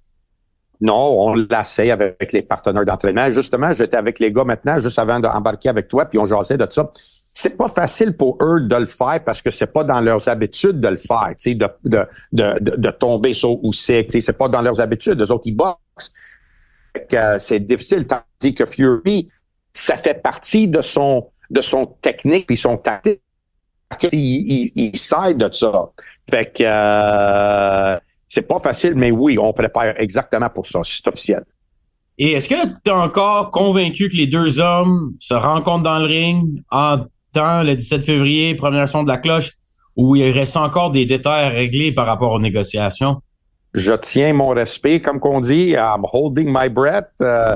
Non, 0.80 1.20
on 1.20 1.34
l'essaie 1.34 1.90
avec 1.90 2.32
les 2.32 2.42
partenaires 2.42 2.84
d'entraînement. 2.84 3.30
Justement, 3.30 3.72
j'étais 3.72 3.96
avec 3.96 4.18
les 4.18 4.32
gars 4.32 4.44
maintenant, 4.44 4.78
juste 4.78 4.98
avant 4.98 5.20
d'embarquer 5.20 5.68
avec 5.68 5.88
toi, 5.88 6.06
puis 6.06 6.18
on 6.18 6.24
jasait 6.24 6.56
de 6.56 6.66
ça. 6.68 6.90
C'est 7.32 7.56
pas 7.56 7.68
facile 7.68 8.16
pour 8.16 8.38
eux 8.42 8.60
de 8.60 8.76
le 8.76 8.86
faire 8.86 9.22
parce 9.24 9.42
que 9.42 9.50
c'est 9.50 9.72
pas 9.72 9.82
dans 9.82 10.00
leurs 10.00 10.28
habitudes 10.28 10.80
de 10.80 10.88
le 10.88 10.96
faire, 10.96 11.30
tu 11.38 11.54
de, 11.56 11.68
de, 11.84 12.06
de, 12.32 12.76
de, 12.76 12.90
tomber 12.90 13.34
sur 13.34 13.62
ou 13.64 13.72
c'est, 13.72 14.06
c'est 14.20 14.38
pas 14.38 14.48
dans 14.48 14.62
leurs 14.62 14.80
habitudes. 14.80 15.18
Les 15.18 15.30
autres, 15.30 15.46
ils 15.46 15.56
boxent. 15.56 16.12
Euh, 17.12 17.38
c'est 17.40 17.58
difficile, 17.58 18.06
tandis 18.06 18.54
que 18.54 18.66
Fury, 18.66 19.28
ça 19.72 19.96
fait 19.96 20.14
partie 20.14 20.68
de 20.68 20.80
son, 20.80 21.28
de 21.50 21.60
son 21.60 21.86
technique 21.86 22.46
puis 22.46 22.56
son 22.56 22.76
tactique. 22.76 23.20
Il, 24.12 24.18
il, 24.18 24.72
il 24.76 24.96
sait 24.96 25.34
de 25.34 25.52
ça. 25.52 25.90
Fait 26.30 26.52
que, 26.52 26.62
euh, 26.64 27.98
c'est 28.34 28.42
pas 28.42 28.58
facile, 28.58 28.94
mais 28.96 29.12
oui, 29.12 29.38
on 29.38 29.52
prépare 29.52 29.94
exactement 29.96 30.50
pour 30.50 30.66
ça. 30.66 30.80
C'est 30.82 31.06
officiel. 31.06 31.44
Et 32.18 32.32
est-ce 32.32 32.48
que 32.48 32.66
tu 32.66 32.90
es 32.90 32.92
encore 32.92 33.50
convaincu 33.50 34.08
que 34.08 34.16
les 34.16 34.26
deux 34.26 34.60
hommes 34.60 35.12
se 35.20 35.34
rencontrent 35.34 35.84
dans 35.84 36.00
le 36.00 36.06
ring 36.06 36.60
en 36.72 36.98
temps 37.32 37.62
le 37.62 37.76
17 37.76 38.04
février, 38.04 38.56
première 38.56 38.88
son 38.88 39.04
de 39.04 39.08
la 39.08 39.18
cloche, 39.18 39.52
ou 39.94 40.16
il 40.16 40.32
reste 40.32 40.56
encore 40.56 40.90
des 40.90 41.06
détails 41.06 41.44
à 41.44 41.48
régler 41.48 41.92
par 41.92 42.06
rapport 42.06 42.32
aux 42.32 42.40
négociations? 42.40 43.20
Je 43.72 43.92
tiens 43.94 44.32
mon 44.32 44.48
respect, 44.48 45.00
comme 45.00 45.20
qu'on 45.20 45.40
dit, 45.40 45.70
I'm 45.70 46.04
holding 46.12 46.52
my 46.52 46.68
breath. 46.68 47.10
Euh, 47.20 47.54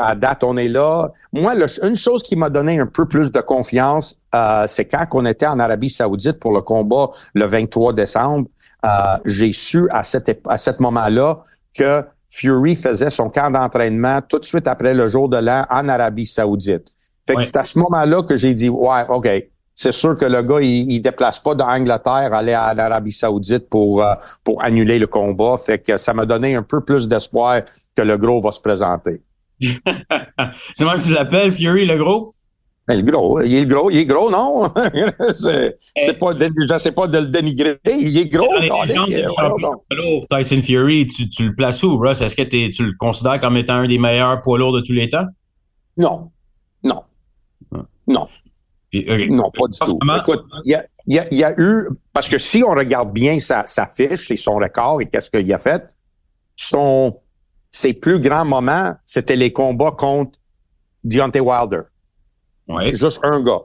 à 0.00 0.14
date, 0.14 0.42
on 0.42 0.56
est 0.56 0.68
là. 0.68 1.10
Moi, 1.32 1.54
une 1.82 1.96
chose 1.96 2.22
qui 2.22 2.34
m'a 2.36 2.50
donné 2.50 2.78
un 2.78 2.86
peu 2.86 3.06
plus 3.06 3.30
de 3.30 3.40
confiance, 3.40 4.20
euh, 4.34 4.66
c'est 4.66 4.86
quand 4.86 5.06
on 5.12 5.24
était 5.26 5.46
en 5.46 5.58
Arabie 5.58 5.90
Saoudite 5.90 6.40
pour 6.40 6.52
le 6.52 6.60
combat 6.60 7.10
le 7.34 7.46
23 7.46 7.92
décembre. 7.92 8.48
Euh, 8.86 9.18
j'ai 9.24 9.52
su 9.52 9.88
à 9.90 10.04
cet, 10.04 10.40
à 10.48 10.58
cet 10.58 10.80
moment-là 10.80 11.42
que 11.76 12.04
Fury 12.30 12.76
faisait 12.76 13.10
son 13.10 13.30
camp 13.30 13.50
d'entraînement 13.50 14.20
tout 14.22 14.38
de 14.38 14.44
suite 14.44 14.68
après 14.68 14.94
le 14.94 15.08
jour 15.08 15.28
de 15.28 15.38
l'an 15.38 15.66
en 15.70 15.88
Arabie 15.88 16.26
Saoudite. 16.26 16.84
Fait 17.26 17.34
que 17.34 17.42
c'est 17.42 17.56
à 17.56 17.64
ce 17.64 17.78
moment-là 17.78 18.22
que 18.22 18.36
j'ai 18.36 18.54
dit, 18.54 18.68
ouais, 18.68 19.04
OK, 19.08 19.28
c'est 19.74 19.92
sûr 19.92 20.16
que 20.16 20.24
le 20.24 20.42
gars, 20.42 20.60
il, 20.60 20.90
il 20.90 21.00
déplace 21.00 21.40
pas 21.40 21.54
d'Angleterre, 21.54 22.32
aller 22.32 22.52
à 22.52 22.72
l'Arabie 22.72 23.12
Saoudite 23.12 23.68
pour, 23.68 24.02
euh, 24.02 24.14
pour 24.44 24.62
annuler 24.62 24.98
le 24.98 25.06
combat. 25.06 25.56
Fait 25.58 25.78
que 25.78 25.96
ça 25.96 26.14
m'a 26.14 26.24
donné 26.24 26.54
un 26.54 26.62
peu 26.62 26.80
plus 26.82 27.08
d'espoir 27.08 27.62
que 27.94 28.02
le 28.02 28.16
gros 28.16 28.40
va 28.40 28.52
se 28.52 28.60
présenter. 28.60 29.20
c'est 29.60 30.84
moi 30.84 30.94
que 30.94 31.02
tu 31.02 31.12
l'appelles, 31.12 31.52
Fury, 31.52 31.86
le 31.86 31.98
gros? 31.98 32.35
Ben, 32.88 32.98
le 32.98 33.02
gros, 33.02 33.40
il 33.40 33.54
est 33.54 33.66
gros, 33.66 33.90
il 33.90 33.98
est 33.98 34.04
gros, 34.04 34.30
non? 34.30 34.72
c'est 35.34 35.76
eh. 35.96 36.12
pas, 36.12 36.78
sais 36.78 36.92
pas 36.92 37.08
de 37.08 37.18
le 37.18 37.26
dénigrer. 37.26 37.80
Il 37.84 38.16
est 38.16 38.28
gros. 38.28 38.46
lourd, 39.90 40.26
Tyson 40.30 40.62
Fury, 40.62 41.06
tu, 41.06 41.28
tu, 41.28 41.48
le 41.48 41.54
places 41.56 41.82
où, 41.82 41.98
Russ? 41.98 42.20
Est-ce 42.20 42.36
que 42.36 42.42
tu 42.42 42.84
le 42.84 42.96
considères 42.96 43.40
comme 43.40 43.56
étant 43.56 43.74
un 43.74 43.88
des 43.88 43.98
meilleurs 43.98 44.40
poids 44.40 44.58
lourds 44.58 44.72
de 44.72 44.82
tous 44.82 44.92
les 44.92 45.08
temps? 45.08 45.26
Non. 45.96 46.30
Non. 46.84 47.02
Ah. 47.74 47.82
Non. 48.06 48.28
Non, 49.30 49.50
pas 49.50 49.66
du 49.66 49.78
tout. 49.78 49.98
Écoute, 50.20 50.44
il 50.64 50.70
y 50.70 50.74
a, 50.74 50.86
y, 51.06 51.18
a, 51.18 51.34
y 51.34 51.44
a, 51.44 51.54
eu, 51.58 51.88
parce 52.12 52.28
que 52.28 52.38
si 52.38 52.62
on 52.62 52.70
regarde 52.70 53.12
bien 53.12 53.40
sa, 53.40 53.66
sa 53.66 53.88
fiche 53.88 54.30
et 54.30 54.36
son 54.36 54.54
record 54.54 55.00
et 55.00 55.06
qu'est-ce 55.06 55.30
qu'il 55.30 55.52
a 55.52 55.58
fait, 55.58 55.82
son, 56.54 57.18
ses 57.68 57.94
plus 57.94 58.20
grands 58.20 58.44
moments, 58.44 58.94
c'était 59.04 59.36
les 59.36 59.52
combats 59.52 59.90
contre 59.90 60.38
Deontay 61.04 61.40
Wilder. 61.40 61.82
Juste 62.92 63.20
un 63.22 63.40
gars. 63.42 63.62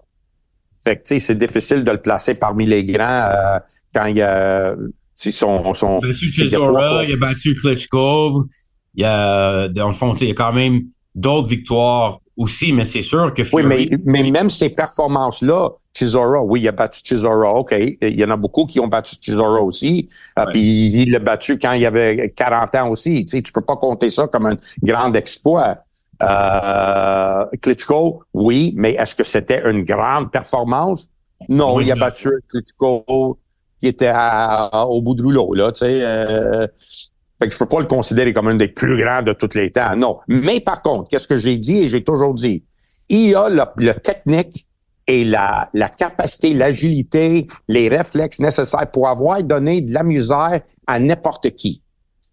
Fait 0.84 0.98
que, 0.98 1.04
tu 1.04 1.08
sais, 1.08 1.20
c'est 1.20 1.38
difficile 1.38 1.84
de 1.84 1.92
le 1.92 2.02
placer 2.02 2.34
parmi 2.34 2.66
les 2.66 2.84
grands 2.84 3.30
euh, 3.30 3.60
quand 3.94 4.06
il 4.06 4.18
y 4.18 4.22
a... 4.22 4.76
Son, 5.14 5.74
son, 5.76 6.00
il 6.00 6.06
a 6.06 6.08
battu 6.08 6.32
Chisora, 6.32 7.04
il 7.04 7.14
a 7.14 7.18
battu 7.18 7.54
Klitschko. 7.54 8.46
Il 8.96 9.02
y 9.02 9.06
a, 9.06 9.68
dans 9.68 9.88
le 9.88 9.94
fond, 9.94 10.16
il 10.16 10.30
y 10.30 10.32
a 10.32 10.34
quand 10.34 10.54
même 10.54 10.82
d'autres 11.14 11.48
victoires 11.48 12.20
aussi, 12.38 12.74
mais 12.74 12.86
c'est 12.86 13.04
sûr 13.04 13.32
que 13.34 13.44
Oui, 13.54 13.64
mais, 13.64 13.88
mais 14.04 14.30
même 14.32 14.50
ces 14.50 14.70
performances-là, 14.70 15.70
Chisora, 15.94 16.42
oui, 16.44 16.62
il 16.62 16.68
a 16.68 16.72
battu 16.72 17.02
Chisora, 17.04 17.54
OK. 17.54 17.76
Il 17.78 18.20
y 18.20 18.24
en 18.24 18.32
a 18.32 18.38
beaucoup 18.38 18.66
qui 18.66 18.80
ont 18.80 18.88
battu 18.88 19.16
Chisora 19.22 19.62
aussi. 19.62 20.10
Euh, 20.40 20.46
puis 20.52 20.92
il 20.92 21.12
l'a 21.12 21.20
battu 21.20 21.60
quand 21.60 21.74
il 21.74 21.86
avait 21.86 22.34
40 22.36 22.76
ans 22.76 22.90
aussi. 22.90 23.26
Tu 23.26 23.38
sais, 23.38 23.42
tu 23.44 23.52
peux 23.52 23.62
pas 23.62 23.76
compter 23.76 24.10
ça 24.10 24.28
comme 24.28 24.48
un 24.48 24.58
grand 24.82 25.14
exploit. 25.14 25.78
Euh, 26.22 27.46
Klitschko, 27.62 28.24
oui, 28.34 28.74
mais 28.76 28.94
est-ce 28.94 29.16
que 29.16 29.24
c'était 29.24 29.62
une 29.70 29.84
grande 29.84 30.32
performance? 30.32 31.10
Non, 31.50 31.80
il 31.80 31.92
a 31.92 31.96
battu 31.96 32.30
Klitschko 32.50 33.38
qui 33.80 33.88
était 33.88 34.14
au 34.74 35.02
bout 35.02 35.16
de 35.16 35.24
rouleau, 35.24 35.54
là, 35.54 35.72
tu 35.72 35.80
sais. 35.80 36.02
Euh, 36.04 36.68
fait 37.40 37.48
que 37.48 37.54
je 37.54 37.58
peux 37.58 37.66
pas 37.66 37.80
le 37.80 37.88
considérer 37.88 38.32
comme 38.34 38.48
un 38.48 38.56
des 38.56 38.68
plus 38.68 39.02
grands 39.02 39.24
de 39.24 39.34
tous 39.34 39.56
les 39.56 39.72
temps, 39.72 39.96
non. 39.96 40.20
Mais 40.28 40.60
par 40.60 40.84
contre, 40.84 41.10
qu'est-ce 41.10 41.28
que 41.28 41.38
j'ai 41.38 41.58
dit 41.58 41.80
et 41.80 41.90
j'ai 41.90 42.04
toujours 42.04 42.36
dit? 42.36 42.64
Il 43.10 43.36
a 43.36 43.50
le, 43.50 43.94
technique 43.96 44.68
et 45.08 45.26
la, 45.26 45.68
la 45.74 45.90
capacité, 45.90 46.54
l'agilité, 46.54 47.48
les 47.68 47.90
réflexes 47.90 48.40
nécessaires 48.40 48.90
pour 48.92 49.08
avoir 49.08 49.42
donné 49.42 49.82
de 49.82 49.92
la 49.92 50.04
misère 50.04 50.62
à 50.86 51.00
n'importe 51.00 51.50
qui. 51.56 51.82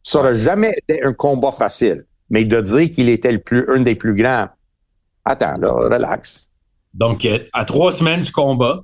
Ça 0.02 0.18
n'aurait 0.18 0.34
jamais 0.34 0.74
été 0.76 1.02
un 1.02 1.14
combat 1.14 1.52
facile. 1.52 2.04
Mais 2.30 2.44
de 2.44 2.60
dire 2.60 2.90
qu'il 2.90 3.08
était 3.08 3.32
le 3.32 3.38
plus, 3.38 3.66
un 3.68 3.82
des 3.82 3.94
plus 3.94 4.14
grands, 4.14 4.48
attends, 5.24 5.54
là, 5.58 5.72
relax. 5.72 6.48
Donc, 6.94 7.24
euh, 7.24 7.38
à 7.52 7.64
trois 7.64 7.92
semaines 7.92 8.20
du 8.20 8.32
combat, 8.32 8.82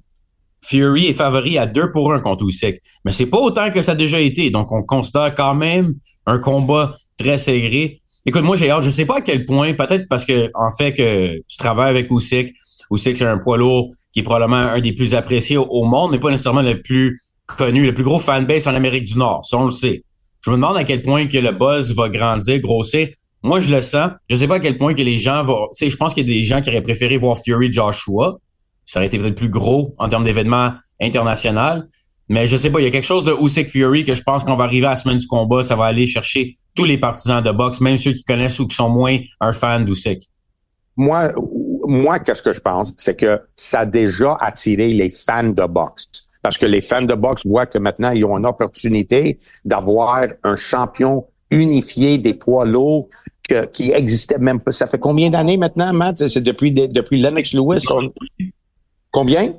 Fury 0.63 1.09
est 1.09 1.15
favori 1.15 1.59
à 1.59 1.67
2 1.67 1.93
pour 1.93 2.13
1 2.13 2.21
contre 2.21 2.45
Usyk. 2.45 2.81
Mais 3.05 3.13
c'est 3.13 3.27
pas 3.27 3.39
autant 3.39 3.71
que 3.71 3.83
ça 3.83 3.93
a 3.93 3.95
déjà 3.95 4.21
été. 4.21 4.51
Donc, 4.51 4.73
on 4.73 4.83
constate 4.83 5.37
quand 5.37 5.55
même 5.55 5.95
un 6.27 6.39
combat 6.39 6.95
très 7.19 7.37
serré. 7.37 8.01
Écoute, 8.25 8.43
moi, 8.43 8.57
j'ai 8.57 8.71
hâte. 8.71 8.83
Je 8.83 8.91
sais 8.91 9.05
pas 9.05 9.19
à 9.19 9.21
quel 9.21 9.45
point, 9.45 9.75
peut-être 9.75 10.09
parce 10.09 10.25
que, 10.25 10.51
en 10.55 10.71
fait, 10.77 10.95
que 10.95 11.37
tu 11.47 11.57
travailles 11.59 11.91
avec 11.91 12.11
Usyk. 12.11 12.55
Usyk, 12.91 13.17
c'est 13.17 13.27
un 13.27 13.39
poids 13.39 13.59
lourd 13.59 13.93
qui 14.13 14.21
est 14.21 14.23
probablement 14.23 14.57
un 14.57 14.81
des 14.81 14.93
plus 14.93 15.15
appréciés 15.15 15.57
au, 15.57 15.85
monde, 15.85 16.13
mais 16.13 16.19
pas 16.19 16.31
nécessairement 16.31 16.63
le 16.63 16.81
plus 16.81 17.21
connu, 17.47 17.85
le 17.85 17.93
plus 17.93 18.05
gros 18.05 18.19
fanbase 18.19 18.67
en 18.67 18.75
Amérique 18.75 19.05
du 19.05 19.19
Nord. 19.19 19.45
Ça, 19.45 19.59
on 19.59 19.67
le 19.67 19.71
sait. 19.71 20.05
Je 20.41 20.51
me 20.51 20.57
demande 20.57 20.77
à 20.77 20.85
quel 20.85 21.03
point 21.03 21.27
que 21.27 21.39
le 21.39 21.53
buzz 21.53 21.95
va 21.95 22.09
grandir, 22.09 22.61
grossir. 22.61 23.09
Moi, 23.45 23.61
je 23.61 23.73
le 23.73 23.81
sens. 23.81 24.11
Je 24.29 24.35
sais 24.35 24.49
pas 24.49 24.57
à 24.57 24.61
quel 24.61 24.79
point 24.79 24.95
que 24.95 25.03
les 25.03 25.19
gens 25.19 25.45
vont, 25.45 25.69
tu 25.69 25.85
sais, 25.85 25.91
je 25.91 25.97
pense 25.97 26.15
qu'il 26.15 26.29
y 26.29 26.33
a 26.33 26.35
des 26.35 26.45
gens 26.45 26.61
qui 26.61 26.71
auraient 26.71 26.83
préféré 26.83 27.17
voir 27.19 27.39
Fury 27.39 27.73
Joshua 27.73 28.39
ça 28.87 28.99
aurait 28.99 29.07
été 29.07 29.19
peut-être 29.19 29.37
plus 29.37 29.49
gros 29.49 29.95
en 29.99 30.09
termes 30.09 30.25
d'événements 30.25 30.73
internationaux. 31.01 31.83
Mais 32.29 32.47
je 32.47 32.57
sais 32.57 32.71
pas, 32.71 32.81
il 32.81 32.85
y 32.85 32.87
a 32.87 32.91
quelque 32.91 33.07
chose 33.07 33.25
de 33.25 33.33
Usyk 33.33 33.69
Fury 33.69 34.05
que 34.05 34.15
je 34.15 34.23
pense 34.23 34.45
qu'on 34.45 34.57
va 34.57 34.65
arriver 34.65 34.87
à 34.87 34.91
la 34.91 34.97
semaine 34.97 35.19
du 35.19 35.27
combat, 35.27 35.63
ça 35.63 35.77
va 35.77 35.85
aller 35.85 36.07
chercher 36.07 36.57
tous 36.75 36.85
les 36.85 36.99
partisans 36.99 37.43
de 37.43 37.51
boxe, 37.51 37.81
même 37.81 37.99
ceux 37.99 38.13
qui 38.13 38.25
connaissent 38.25 38.59
ou 38.59 38.67
qui 38.67 38.75
sont 38.75 38.89
moins 38.89 39.19
un 39.41 39.53
fan 39.53 39.85
d'Usyk. 39.85 40.29
Moi, 40.97 41.33
moi, 41.87 42.19
qu'est-ce 42.19 42.43
que 42.43 42.53
je 42.53 42.61
pense, 42.61 42.95
c'est 42.97 43.19
que 43.19 43.41
ça 43.57 43.81
a 43.81 43.87
déjà 43.87 44.37
attiré 44.41 44.89
les 44.89 45.09
fans 45.09 45.51
de 45.51 45.67
boxe. 45.67 46.07
Parce 46.43 46.57
que 46.57 46.67
les 46.67 46.81
fans 46.81 47.03
de 47.03 47.15
boxe 47.15 47.47
voient 47.47 47.67
que 47.67 47.79
maintenant, 47.79 48.11
ils 48.11 48.25
ont 48.25 48.39
une 48.39 48.47
opportunité 48.47 49.39
d'avoir 49.65 50.27
un 50.43 50.57
champion 50.57 51.27
unifié 51.51 52.19
des 52.19 52.35
poids 52.35 52.65
lourds 52.65 53.09
qui 53.73 53.93
existait 53.93 54.39
même 54.39 54.61
pas. 54.61 54.73
Ça 54.73 54.87
fait 54.87 54.99
combien 54.99 55.31
d'années 55.31 55.57
maintenant, 55.57 55.93
Matt? 55.93 56.27
C'est 56.29 56.41
depuis, 56.41 56.73
depuis 56.73 57.21
Lennox 57.21 57.53
Lewis? 57.53 57.85
Combien? 59.11 59.55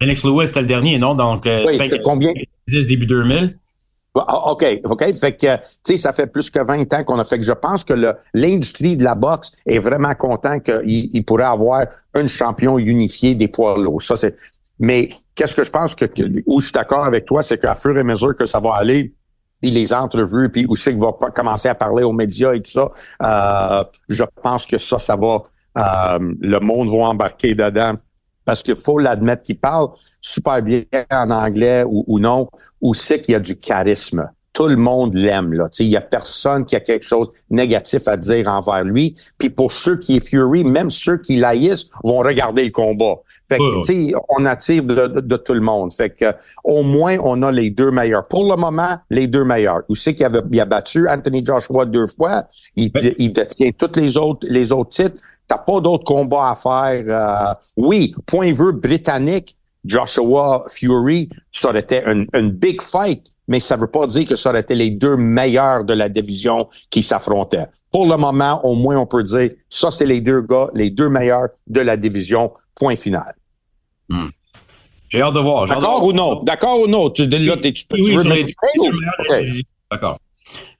Alex 0.00 0.24
Lewis, 0.24 0.48
c'était 0.48 0.60
le 0.60 0.66
dernier, 0.66 0.98
non? 0.98 1.14
Donc, 1.14 1.46
euh, 1.46 1.64
oui, 1.66 1.76
fait 1.76 2.02
combien? 2.02 2.32
début 2.66 3.06
2000. 3.06 3.56
Ah, 4.14 4.50
OK, 4.50 4.64
OK. 4.84 5.14
Fait 5.14 5.36
que, 5.36 5.56
tu 5.56 5.62
sais, 5.84 5.96
ça 5.96 6.12
fait 6.12 6.26
plus 6.26 6.50
que 6.50 6.64
20 6.64 6.92
ans 6.92 7.04
qu'on 7.04 7.18
a 7.18 7.24
fait 7.24 7.38
que 7.38 7.44
je 7.44 7.52
pense 7.52 7.84
que 7.84 7.94
l'industrie 8.34 8.96
de 8.96 9.04
la 9.04 9.14
boxe 9.14 9.52
est 9.66 9.78
vraiment 9.78 10.14
content 10.14 10.58
qu'il 10.60 11.10
il 11.12 11.24
pourrait 11.24 11.44
avoir 11.44 11.86
un 12.14 12.26
champion 12.26 12.78
unifié 12.78 13.34
des 13.34 13.48
poids 13.48 13.78
lourds. 13.78 14.02
Ça, 14.02 14.16
c'est, 14.16 14.34
mais 14.78 15.10
qu'est-ce 15.34 15.54
que 15.54 15.64
je 15.64 15.70
pense 15.70 15.94
que, 15.94 16.06
où 16.46 16.60
je 16.60 16.66
suis 16.66 16.72
d'accord 16.72 17.04
avec 17.04 17.26
toi, 17.26 17.42
c'est 17.42 17.58
qu'à 17.58 17.74
fur 17.74 17.96
et 17.96 18.00
à 18.00 18.04
mesure 18.04 18.34
que 18.36 18.44
ça 18.44 18.60
va 18.60 18.74
aller, 18.74 19.12
puis 19.60 19.70
les 19.70 19.92
entrevues, 19.92 20.50
puis 20.50 20.66
aussi 20.66 20.90
qu'il 20.90 21.00
va 21.00 21.12
commencer 21.34 21.68
à 21.68 21.74
parler 21.74 22.04
aux 22.04 22.12
médias 22.12 22.54
et 22.54 22.62
tout 22.62 22.70
ça, 22.70 22.90
euh, 23.22 23.84
je 24.08 24.24
pense 24.42 24.66
que 24.66 24.78
ça, 24.78 24.98
ça 24.98 25.16
va, 25.16 25.42
euh, 25.76 26.34
le 26.40 26.58
monde 26.60 26.88
va 26.90 27.08
embarquer 27.08 27.54
dedans 27.54 27.94
parce 28.48 28.62
qu'il 28.62 28.76
faut 28.76 28.98
l'admettre 28.98 29.42
qu'il 29.42 29.58
parle 29.58 29.88
super 30.22 30.62
bien 30.62 30.84
en 31.10 31.30
anglais 31.30 31.84
ou, 31.86 32.18
non, 32.18 32.48
ou 32.80 32.94
c'est 32.94 33.20
qu'il 33.20 33.32
y 33.32 33.36
a 33.36 33.40
du 33.40 33.58
charisme. 33.58 34.26
Tout 34.54 34.68
le 34.68 34.76
monde 34.76 35.12
l'aime. 35.12 35.52
Là. 35.52 35.66
Il 35.78 35.88
y 35.88 35.96
a 35.98 36.00
personne 36.00 36.64
qui 36.64 36.74
a 36.74 36.80
quelque 36.80 37.04
chose 37.04 37.28
de 37.50 37.56
négatif 37.56 38.08
à 38.08 38.16
dire 38.16 38.48
envers 38.48 38.84
lui. 38.84 39.14
Puis 39.38 39.50
pour 39.50 39.70
ceux 39.70 39.98
qui 39.98 40.16
est 40.16 40.26
Fury, 40.26 40.64
même 40.64 40.88
ceux 40.88 41.18
qui 41.18 41.36
l'haïssent 41.36 41.88
vont 42.02 42.20
regarder 42.20 42.64
le 42.64 42.70
combat. 42.70 43.16
Fait 43.48 43.58
que, 43.58 44.12
on 44.28 44.44
attire 44.44 44.82
de, 44.82 45.36
tout 45.36 45.54
le 45.54 45.60
monde. 45.60 45.92
Fait 45.92 46.10
que, 46.10 46.34
au 46.64 46.82
moins, 46.82 47.16
on 47.22 47.42
a 47.42 47.50
les 47.50 47.70
deux 47.70 47.90
meilleurs. 47.90 48.26
Pour 48.28 48.44
le 48.44 48.56
moment, 48.56 48.98
les 49.08 49.26
deux 49.26 49.44
meilleurs. 49.44 49.82
Où 49.88 49.94
c'est 49.94 50.14
qu'il 50.14 50.26
a, 50.26 50.62
a 50.62 50.64
battu 50.66 51.08
Anthony 51.08 51.42
Joshua 51.44 51.86
deux 51.86 52.06
fois. 52.06 52.44
Il, 52.76 52.90
il 53.18 53.32
détient 53.32 53.70
tous 53.72 53.98
les 53.98 54.16
autres, 54.16 54.46
les 54.50 54.70
autres 54.70 54.90
titres. 54.90 55.18
T'as 55.46 55.58
pas 55.58 55.80
d'autres 55.80 56.04
combats 56.04 56.50
à 56.50 56.54
faire. 56.54 57.04
Euh, 57.06 57.54
oui, 57.78 58.12
point 58.26 58.52
de 58.52 58.56
vue 58.56 58.72
britannique, 58.72 59.56
Joshua 59.84 60.64
Fury, 60.68 61.30
ça 61.52 61.70
aurait 61.70 61.80
été 61.80 62.02
une, 62.04 62.50
big 62.50 62.82
fight, 62.82 63.22
mais 63.48 63.60
ça 63.60 63.76
veut 63.76 63.88
pas 63.88 64.06
dire 64.06 64.28
que 64.28 64.36
ça 64.36 64.50
aurait 64.50 64.60
été 64.60 64.74
les 64.74 64.90
deux 64.90 65.16
meilleurs 65.16 65.84
de 65.84 65.94
la 65.94 66.08
division 66.08 66.68
qui 66.90 67.02
s'affrontaient. 67.02 67.66
Pour 67.90 68.06
le 68.06 68.16
moment, 68.16 68.64
au 68.64 68.74
moins, 68.74 68.98
on 68.98 69.06
peut 69.06 69.22
dire, 69.22 69.50
ça, 69.68 69.90
c'est 69.90 70.06
les 70.06 70.20
deux 70.20 70.42
gars, 70.42 70.68
les 70.74 70.90
deux 70.90 71.08
meilleurs 71.08 71.48
de 71.66 71.80
la 71.80 71.96
division, 71.96 72.52
point 72.76 72.96
final. 72.96 73.34
Hmm. 74.08 74.28
J'ai 75.08 75.22
hâte 75.22 75.34
de 75.34 75.40
voir. 75.40 75.66
D'accord 75.66 76.04
ou 76.04 76.12
non? 76.12 76.42
D'accord 76.42 76.80
ou 76.82 76.86
non? 76.86 77.08
Tu, 77.10 77.26
là, 77.26 77.56
tu, 77.56 77.72
tu, 77.72 77.84
oui, 77.92 78.14
veux 78.14 78.24
D'accord. 79.90 80.18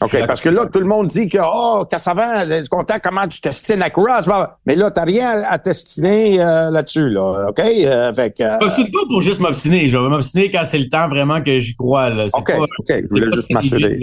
OK, 0.01 0.27
parce 0.27 0.41
que 0.41 0.49
là, 0.49 0.67
tout 0.73 0.79
le 0.79 0.87
monde 0.87 1.09
dit 1.09 1.29
que, 1.29 1.39
oh, 1.43 1.85
Cassavant, 1.85 2.45
je 2.49 2.61
suis 2.61 2.69
content 2.69 2.97
comment 3.03 3.27
tu 3.27 3.41
t'estines 3.41 3.83
à 3.83 3.91
Cross. 3.91 4.29
Mais 4.65 4.77
là, 4.77 4.91
t'as 4.91 5.05
rien 5.05 5.43
à 5.43 5.59
t'estiner 5.59 6.41
euh, 6.41 6.71
là-dessus, 6.71 7.11
là. 7.11 7.47
OK? 7.49 7.59
Euh, 7.59 8.09
avec, 8.09 8.41
euh... 8.41 8.59
pas 8.59 8.69
pour 9.09 9.21
juste 9.21 9.41
m'obstiner. 9.41 9.89
Je 9.89 9.99
vais 9.99 10.09
m'obstiner 10.09 10.51
quand 10.51 10.65
c'est 10.65 10.79
le 10.79 10.89
temps 10.89 11.09
vraiment 11.09 11.43
que 11.43 11.59
j'y 11.59 11.75
crois. 11.75 12.11
Là. 12.11 12.27
OK, 12.33 12.53
OK. 12.59 12.87
Je 12.89 13.09
voulais 13.11 13.35
juste 13.35 13.53
m'assurer. 13.53 13.99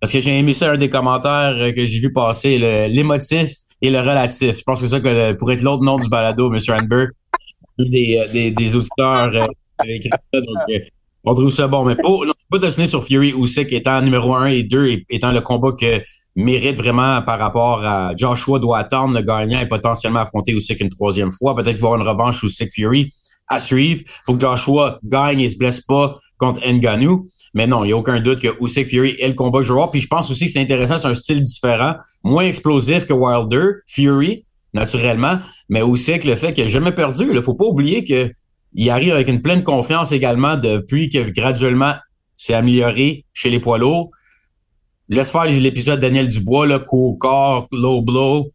Parce 0.00 0.12
que 0.12 0.20
j'ai 0.20 0.38
aimé 0.38 0.52
ça 0.54 0.70
un 0.70 0.78
des 0.78 0.88
commentaires 0.88 1.56
euh, 1.58 1.72
que 1.72 1.84
j'ai 1.84 1.98
vu 1.98 2.12
passer, 2.12 2.88
l'émotif 2.88 3.50
et 3.82 3.90
le 3.90 3.98
relatif. 3.98 4.58
Je 4.58 4.62
pense 4.62 4.80
que 4.80 4.86
c'est 4.86 4.92
ça 4.92 5.00
que 5.00 5.32
pourrait 5.32 5.54
être 5.54 5.62
l'autre 5.62 5.82
nom 5.82 5.96
du 5.96 6.08
balado, 6.08 6.52
M. 6.52 6.58
Randberg. 6.68 7.10
Des, 7.78 8.22
des, 8.32 8.50
des 8.50 8.76
auditeurs 8.76 9.34
euh, 9.34 9.46
écrit 9.86 10.10
ça. 10.10 10.40
Donc, 10.40 10.56
ça 11.50 11.68
bon. 11.68 11.84
Mais 11.84 11.96
pour, 11.96 12.24
non, 12.24 12.32
pas 12.50 12.58
dessiner 12.58 12.86
sur 12.86 13.04
Fury 13.04 13.32
Usyk 13.32 13.72
étant 13.72 14.00
numéro 14.02 14.34
1 14.34 14.46
et 14.46 14.62
2 14.64 14.86
et 14.86 15.06
étant 15.10 15.32
le 15.32 15.40
combat 15.40 15.72
que 15.72 16.02
mérite 16.36 16.76
vraiment 16.76 17.22
par 17.22 17.38
rapport 17.38 17.84
à 17.84 18.14
Joshua 18.16 18.58
doit 18.58 18.78
attendre 18.78 19.14
le 19.14 19.22
gagnant 19.22 19.60
et 19.60 19.66
potentiellement 19.66 20.20
affronter 20.20 20.52
Usyk 20.52 20.80
une 20.80 20.90
troisième 20.90 21.32
fois. 21.32 21.54
Peut-être 21.54 21.78
voir 21.78 21.96
une 21.96 22.06
revanche 22.06 22.42
Usyk 22.42 22.70
Fury 22.72 23.10
à 23.48 23.58
suivre. 23.58 24.02
Faut 24.26 24.34
que 24.34 24.40
Joshua 24.40 24.98
gagne 25.04 25.40
et 25.40 25.48
se 25.48 25.58
blesse 25.58 25.80
pas 25.80 26.18
contre 26.38 26.60
Ngannou. 26.66 27.28
Mais 27.52 27.66
non, 27.66 27.84
il 27.84 27.88
n'y 27.88 27.92
a 27.92 27.96
aucun 27.96 28.20
doute 28.20 28.40
que 28.40 28.48
Usyk 28.60 28.88
Fury 28.88 29.16
est 29.20 29.28
le 29.28 29.34
combat 29.34 29.58
que 29.58 29.64
je 29.64 29.70
veux 29.70 29.76
voir. 29.76 29.90
Puis 29.90 30.00
je 30.00 30.06
pense 30.06 30.30
aussi 30.30 30.46
que 30.46 30.52
c'est 30.52 30.60
intéressant, 30.60 30.98
c'est 30.98 31.08
un 31.08 31.14
style 31.14 31.42
différent, 31.42 31.94
moins 32.22 32.44
explosif 32.44 33.04
que 33.04 33.12
Wilder, 33.12 33.80
Fury, 33.86 34.44
naturellement. 34.72 35.40
Mais 35.68 35.82
Usyk, 35.82 36.24
le 36.24 36.36
fait 36.36 36.52
qu'il 36.54 36.64
n'a 36.64 36.70
jamais 36.70 36.92
perdu, 36.92 37.28
il 37.32 37.42
faut 37.42 37.54
pas 37.54 37.64
oublier 37.64 38.04
que 38.04 38.32
il 38.72 38.90
arrive 38.90 39.12
avec 39.12 39.28
une 39.28 39.42
pleine 39.42 39.62
confiance 39.62 40.12
également 40.12 40.56
depuis 40.56 41.08
que 41.08 41.28
graduellement 41.30 41.94
s'est 42.36 42.54
amélioré 42.54 43.24
chez 43.32 43.50
les 43.50 43.60
poids 43.60 43.78
lourds. 43.78 44.10
Laisse 45.08 45.30
faire 45.30 45.44
l'épisode 45.44 46.00
Daniel 46.00 46.28
Dubois, 46.28 46.66
là, 46.66 46.78
court 46.78 47.18
corps, 47.18 47.66
low 47.72 48.00
blow. 48.00 48.52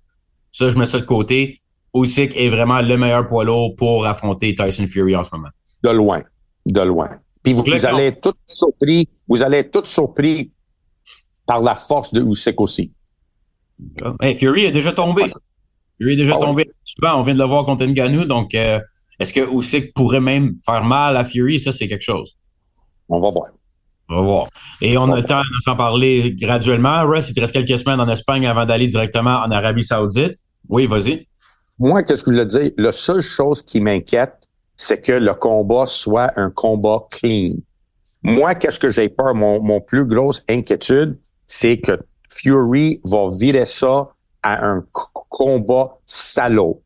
Ça, 0.51 0.69
je 0.69 0.77
mets 0.77 0.85
ça 0.85 0.99
de 0.99 1.05
côté. 1.05 1.61
Usyk 1.93 2.35
est 2.35 2.49
vraiment 2.49 2.81
le 2.81 2.97
meilleur 2.97 3.27
poids 3.27 3.43
lourd 3.43 3.75
pour 3.75 4.05
affronter 4.05 4.55
Tyson 4.55 4.87
Fury 4.87 5.15
en 5.15 5.23
ce 5.23 5.29
moment. 5.33 5.49
De 5.83 5.89
loin. 5.89 6.23
De 6.65 6.81
loin. 6.81 7.09
Puis 7.43 7.53
vous, 7.53 7.63
allez 7.85 8.05
être 8.05 8.21
tous 8.21 8.33
surpris, 8.47 9.07
vous 9.27 9.43
allez 9.43 9.57
être 9.57 9.71
tous 9.71 9.87
surpris 9.87 10.51
par 11.45 11.61
la 11.61 11.75
force 11.75 12.11
de 12.13 12.23
Usyk 12.23 12.59
aussi. 12.59 12.91
Fury 14.37 14.65
est 14.65 14.71
déjà 14.71 14.93
tombé. 14.93 15.25
Fury 15.99 16.13
est 16.13 16.17
déjà 16.17 16.35
ah 16.37 16.43
tombé. 16.43 16.71
Souvent, 16.83 17.19
on 17.19 17.21
vient 17.21 17.33
de 17.33 17.39
le 17.39 17.45
voir 17.45 17.65
contre 17.65 17.85
Ngannou, 17.85 18.25
donc 18.25 18.55
euh, 18.55 18.79
est-ce 19.19 19.33
que 19.33 19.41
Usyk 19.41 19.93
pourrait 19.93 20.19
même 20.19 20.55
faire 20.65 20.83
mal 20.83 21.17
à 21.17 21.23
Fury? 21.23 21.59
Ça, 21.59 21.71
c'est 21.71 21.87
quelque 21.87 22.03
chose. 22.03 22.35
On 23.07 23.19
va 23.19 23.29
voir. 23.29 23.47
On 24.09 24.15
va 24.15 24.21
voir. 24.21 24.49
Et 24.81 24.97
on, 24.97 25.11
a 25.11 25.17
le 25.17 25.23
temps 25.23 25.39
de 25.39 25.59
s'en 25.63 25.75
parler 25.75 26.35
graduellement. 26.37 27.07
Russ, 27.07 27.29
il 27.29 27.33
te 27.33 27.41
reste 27.41 27.53
quelques 27.53 27.77
semaines 27.77 27.99
en 27.99 28.09
Espagne 28.09 28.45
avant 28.45 28.65
d'aller 28.65 28.87
directement 28.87 29.37
en 29.37 29.51
Arabie 29.51 29.83
Saoudite. 29.83 30.35
Oui, 30.69 30.85
vas-y. 30.85 31.27
Moi, 31.79 32.03
qu'est-ce 32.03 32.23
que 32.23 32.31
je 32.31 32.39
voulais 32.39 32.45
dire? 32.45 32.71
La 32.77 32.91
seule 32.91 33.21
chose 33.21 33.61
qui 33.61 33.81
m'inquiète, 33.81 34.35
c'est 34.75 35.01
que 35.01 35.13
le 35.13 35.33
combat 35.33 35.85
soit 35.85 36.31
un 36.37 36.49
combat 36.49 37.07
clean. 37.11 37.55
Moi, 38.21 38.55
qu'est-ce 38.55 38.79
que 38.79 38.89
j'ai 38.89 39.09
peur? 39.09 39.33
Mon, 39.33 39.61
mon 39.61 39.81
plus 39.81 40.05
grosse 40.05 40.43
inquiétude, 40.49 41.19
c'est 41.47 41.77
que 41.79 41.99
Fury 42.31 43.01
va 43.03 43.27
virer 43.37 43.65
ça 43.65 44.09
à 44.41 44.65
un 44.65 44.85
combat 45.29 45.97
salaud 46.05 46.81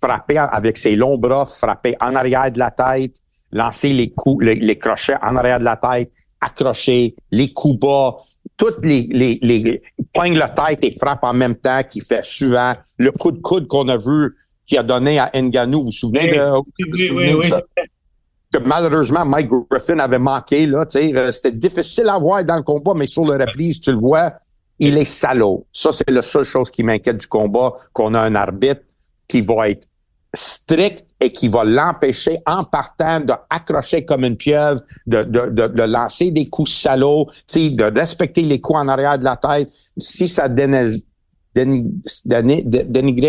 frapper 0.00 0.38
avec 0.38 0.76
ses 0.76 0.96
longs 0.96 1.18
bras, 1.18 1.46
frapper 1.46 1.96
en 2.00 2.14
arrière 2.14 2.50
de 2.50 2.58
la 2.58 2.70
tête, 2.70 3.16
lancer 3.52 3.90
les 3.90 4.10
coups, 4.10 4.44
les, 4.44 4.78
crochets 4.78 5.16
en 5.22 5.36
arrière 5.36 5.58
de 5.58 5.64
la 5.64 5.76
tête, 5.76 6.10
accrocher, 6.40 7.14
les 7.30 7.52
coups 7.52 7.80
bas, 7.80 8.16
toutes 8.56 8.84
les, 8.84 9.08
les, 9.10 9.38
les, 9.42 9.82
poigne 10.12 10.36
la 10.36 10.48
tête 10.48 10.80
et 10.82 10.92
frappe 10.92 11.24
en 11.24 11.32
même 11.32 11.56
temps, 11.56 11.82
qui 11.88 12.00
fait 12.00 12.24
souvent 12.24 12.74
le 12.98 13.12
coup 13.12 13.32
de 13.32 13.40
coude 13.40 13.66
qu'on 13.66 13.88
a 13.88 13.96
vu, 13.96 14.34
qui 14.66 14.76
a 14.76 14.82
donné 14.82 15.18
à 15.18 15.30
Nganou. 15.34 15.78
Vous 15.78 15.84
vous 15.86 15.90
souvenez 15.90 16.28
de, 16.28 16.58
oui, 16.92 17.10
oui, 17.10 17.34
oui, 17.34 17.50
que 18.52 18.58
malheureusement 18.58 19.24
Mike 19.24 19.50
Griffin 19.70 19.98
avait 19.98 20.18
manqué 20.18 20.66
là, 20.66 20.86
euh, 20.96 21.30
c'était 21.30 21.52
difficile 21.52 22.08
à 22.08 22.18
voir 22.18 22.44
dans 22.44 22.56
le 22.56 22.62
combat, 22.62 22.94
mais 22.94 23.06
sur 23.06 23.24
le 23.24 23.32
reprise, 23.32 23.80
tu 23.80 23.92
le 23.92 23.98
vois, 23.98 24.32
il 24.78 24.96
est 24.96 25.04
salaud. 25.04 25.66
Ça, 25.72 25.92
c'est 25.92 26.08
la 26.10 26.22
seule 26.22 26.44
chose 26.44 26.70
qui 26.70 26.82
m'inquiète 26.82 27.18
du 27.18 27.26
combat, 27.26 27.74
qu'on 27.92 28.14
a 28.14 28.20
un 28.20 28.34
arbitre 28.34 28.82
qui 29.28 29.40
va 29.42 29.70
être 29.70 29.86
strict 30.34 31.04
et 31.20 31.32
qui 31.32 31.48
va 31.48 31.64
l'empêcher 31.64 32.38
en 32.46 32.64
partant 32.64 33.20
d'accrocher 33.20 34.04
comme 34.04 34.24
une 34.24 34.36
pieuvre, 34.36 34.80
de, 35.06 35.22
de, 35.22 35.66
de, 35.68 35.82
lancer 35.82 36.30
des 36.30 36.48
coups 36.48 36.70
salauds, 36.70 37.28
de 37.54 37.98
respecter 37.98 38.42
les 38.42 38.60
coups 38.60 38.78
en 38.78 38.88
arrière 38.88 39.18
de 39.18 39.24
la 39.24 39.36
tête. 39.36 39.70
Si 39.96 40.28
ça 40.28 40.48
dénigrait 40.48 40.94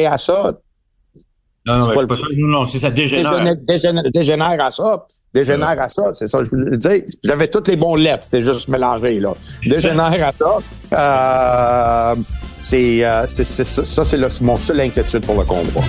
à 0.06 0.18
ça, 0.18 0.60
non, 1.66 1.78
non, 1.78 1.88
pas, 1.94 2.08
pas 2.08 2.16
non, 2.38 2.48
non, 2.48 2.66
si 2.66 2.80
ça 2.80 2.90
dégénère. 2.90 3.56
Dégénère, 4.14 4.66
à 4.66 4.72
ça. 4.72 5.06
Dégénère 5.34 5.80
à 5.80 5.90
ça, 5.90 6.14
c'est 6.14 6.28
ça, 6.28 6.44
je 6.44 6.50
voulais 6.50 6.78
dire. 6.78 7.04
J'avais 7.24 7.48
toutes 7.48 7.68
les 7.68 7.76
bons 7.76 7.96
lettres, 7.96 8.24
c'était 8.24 8.42
juste 8.42 8.68
mélangé, 8.70 9.20
là. 9.20 9.34
Dégénère 9.66 10.28
à 10.28 10.32
ça. 10.32 12.14
Euh, 12.14 12.16
c'est, 12.62 13.04
euh, 13.04 13.26
c'est, 13.28 13.44
ça, 13.46 14.06
c'est 14.06 14.42
mon 14.42 14.58
seul 14.58 14.80
inquiétude 14.82 15.26
pour 15.26 15.38
le 15.40 15.46
combat. 15.46 15.82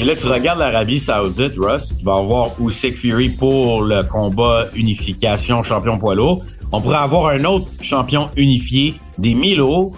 Et 0.00 0.04
là, 0.04 0.16
tu 0.16 0.26
regardes 0.26 0.60
l'Arabie 0.60 0.98
Saoudite, 0.98 1.52
Russ, 1.58 1.92
qui 1.92 2.04
va 2.04 2.14
avoir 2.14 2.52
Usyk 2.58 2.96
Fury 2.96 3.28
pour 3.28 3.82
le 3.82 4.02
combat 4.02 4.64
unification 4.74 5.62
champion 5.62 5.98
poids 5.98 6.14
lourd. 6.14 6.42
On 6.72 6.80
pourrait 6.80 6.96
avoir 6.96 7.26
un 7.26 7.44
autre 7.44 7.66
champion 7.82 8.30
unifié 8.34 8.94
des 9.18 9.34
Milo, 9.34 9.92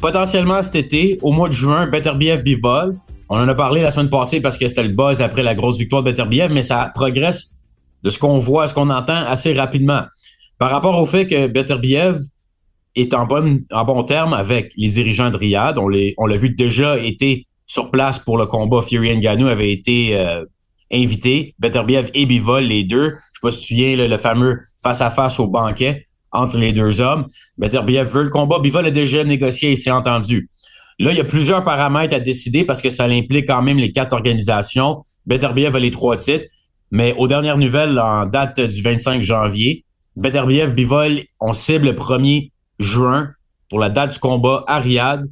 potentiellement 0.00 0.62
cet 0.62 0.76
été, 0.76 1.18
au 1.20 1.32
mois 1.32 1.48
de 1.48 1.52
juin, 1.52 1.86
Beterbiev 1.86 2.42
Bivol. 2.42 2.96
On 3.28 3.36
en 3.36 3.48
a 3.48 3.54
parlé 3.54 3.82
la 3.82 3.90
semaine 3.90 4.10
passée 4.10 4.40
parce 4.40 4.58
que 4.58 4.68
c'était 4.68 4.82
le 4.82 4.90
buzz 4.90 5.22
après 5.22 5.42
la 5.42 5.54
grosse 5.54 5.78
victoire 5.78 6.02
de 6.02 6.10
Beterbiev, 6.10 6.52
mais 6.52 6.62
ça 6.62 6.90
progresse 6.94 7.56
de 8.02 8.10
ce 8.10 8.18
qu'on 8.18 8.38
voit, 8.38 8.68
ce 8.68 8.74
qu'on 8.74 8.90
entend 8.90 9.24
assez 9.26 9.54
rapidement. 9.54 10.02
Par 10.58 10.70
rapport 10.70 11.00
au 11.00 11.06
fait 11.06 11.26
que 11.26 11.46
Beterbiev 11.46 12.18
est 12.94 13.14
en, 13.14 13.26
bonne, 13.26 13.64
en 13.70 13.84
bon 13.84 14.02
terme 14.02 14.34
avec 14.34 14.72
les 14.76 14.88
dirigeants 14.88 15.30
de 15.30 15.36
Riyad, 15.36 15.78
on, 15.78 15.88
l'a 15.88 16.36
vu 16.36 16.50
déjà 16.50 16.98
été 16.98 17.46
sur 17.66 17.90
place 17.90 18.18
pour 18.18 18.36
le 18.36 18.46
combat. 18.46 18.82
Fury 18.82 19.16
Ngannou 19.16 19.46
avait 19.46 19.72
été 19.72 20.16
euh, 20.16 20.44
invité. 20.92 21.54
Beterbiev 21.58 22.10
et 22.14 22.26
Bivol, 22.26 22.64
les 22.64 22.84
deux. 22.84 23.10
Je 23.10 23.16
sais 23.16 23.40
pas 23.40 23.50
si 23.50 23.58
tu 23.58 23.62
te 23.62 23.68
souviens, 23.68 24.08
le 24.08 24.18
fameux 24.18 24.60
face-à-face 24.82 25.40
au 25.40 25.48
banquet 25.48 26.06
entre 26.32 26.58
les 26.58 26.72
deux 26.72 27.00
hommes. 27.00 27.26
Beterbiev 27.58 28.08
veut 28.08 28.24
le 28.24 28.30
combat. 28.30 28.58
Bivol 28.58 28.86
a 28.86 28.90
déjà 28.90 29.24
négocié 29.24 29.72
et 29.72 29.76
s'est 29.76 29.90
entendu. 29.90 30.50
Là, 31.02 31.10
il 31.10 31.16
y 31.16 31.20
a 31.20 31.24
plusieurs 31.24 31.64
paramètres 31.64 32.14
à 32.14 32.20
décider 32.20 32.64
parce 32.64 32.80
que 32.80 32.88
ça 32.88 33.06
implique 33.06 33.48
quand 33.48 33.60
même 33.60 33.76
les 33.76 33.90
quatre 33.90 34.12
organisations. 34.12 35.02
Beterbiev 35.26 35.74
a 35.74 35.80
les 35.80 35.90
trois 35.90 36.16
titres. 36.16 36.44
Mais 36.92 37.12
aux 37.18 37.26
dernières 37.26 37.58
nouvelles, 37.58 37.98
en 37.98 38.24
date 38.24 38.60
du 38.60 38.82
25 38.82 39.20
janvier, 39.20 39.84
Beterbiev, 40.14 40.74
Bivol, 40.74 41.22
on 41.40 41.52
cible 41.54 41.86
le 41.86 41.92
1er 41.94 42.52
juin 42.78 43.30
pour 43.68 43.80
la 43.80 43.88
date 43.88 44.12
du 44.12 44.20
combat 44.20 44.62
à 44.68 44.78
Riyad 44.78 45.26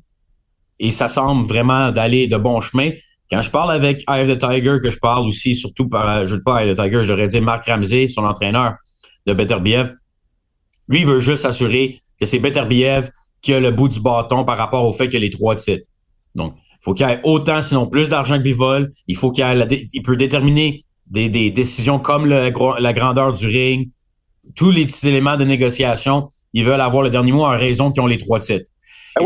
et 0.81 0.91
ça 0.91 1.09
semble 1.09 1.47
vraiment 1.47 1.93
d'aller 1.93 2.27
de 2.27 2.37
bon 2.37 2.61
chemin. 2.61 2.91
Quand 3.31 3.41
je 3.41 3.51
parle 3.53 3.71
avec 3.71 4.03
Eye 4.11 4.23
of 4.23 4.37
the 4.37 4.41
Tiger, 4.41 4.79
que 4.83 4.91
je 4.91 4.99
parle 4.99 5.25
aussi, 5.25 5.55
surtout 5.55 5.89
par, 5.89 6.27
je 6.27 6.35
ne 6.35 6.41
pas 6.41 6.65
Eye 6.65 6.71
of 6.71 6.79
the 6.79 6.83
Tiger, 6.83 7.03
je 7.05 7.09
devrais 7.11 7.29
dire 7.29 7.43
Marc 7.43 7.67
Ramsey, 7.67 8.09
son 8.09 8.25
entraîneur 8.25 8.75
de 9.25 9.35
Beterbiev, 9.35 9.95
lui, 10.89 11.03
il 11.03 11.07
veut 11.07 11.21
juste 11.21 11.43
s'assurer 11.43 12.01
que 12.19 12.27
c'est 12.27 12.41
Beterbiev 12.41 13.11
qui 13.43 13.55
a 13.55 13.61
le 13.61 13.71
bout 13.71 13.89
du 13.89 14.01
bâton 14.01 14.45
par 14.45 14.59
rapport 14.59 14.85
au 14.87 14.93
fait 14.93 15.09
qu'il 15.09 15.19
a 15.19 15.21
les 15.21 15.31
trois 15.31 15.57
titres. 15.57 15.85
Donc, 16.35 16.55
il 16.57 16.85
faut 16.85 16.95
qu'il 16.95 17.07
ait 17.07 17.21
autant, 17.25 17.61
sinon 17.61 17.87
plus 17.87 18.09
d'argent 18.09 18.39
que 18.39 18.43
Bivol. 18.43 18.91
Il 19.07 19.17
faut 19.17 19.31
qu'il 19.31 19.45
ait 19.45 19.85
il 19.93 20.03
peut 20.03 20.17
déterminer 20.17 20.85
des, 21.07 21.29
des 21.29 21.51
décisions 21.51 21.99
comme 21.99 22.27
le, 22.27 22.53
la 22.81 22.93
grandeur 22.93 23.35
du 23.35 23.47
ring, 23.47 23.91
tous 24.55 24.71
les 24.71 24.87
petits 24.87 25.09
éléments 25.09 25.37
de 25.37 25.45
négociation. 25.45 26.31
Ils 26.53 26.65
veulent 26.65 26.81
avoir 26.81 27.03
le 27.03 27.11
dernier 27.11 27.33
mot 27.33 27.45
en 27.45 27.51
raison 27.51 27.93
qu'ils 27.93 28.03
ont 28.03 28.07
les 28.07 28.19
trois 28.19 28.41
titres. 28.41 28.67
Ah 29.17 29.23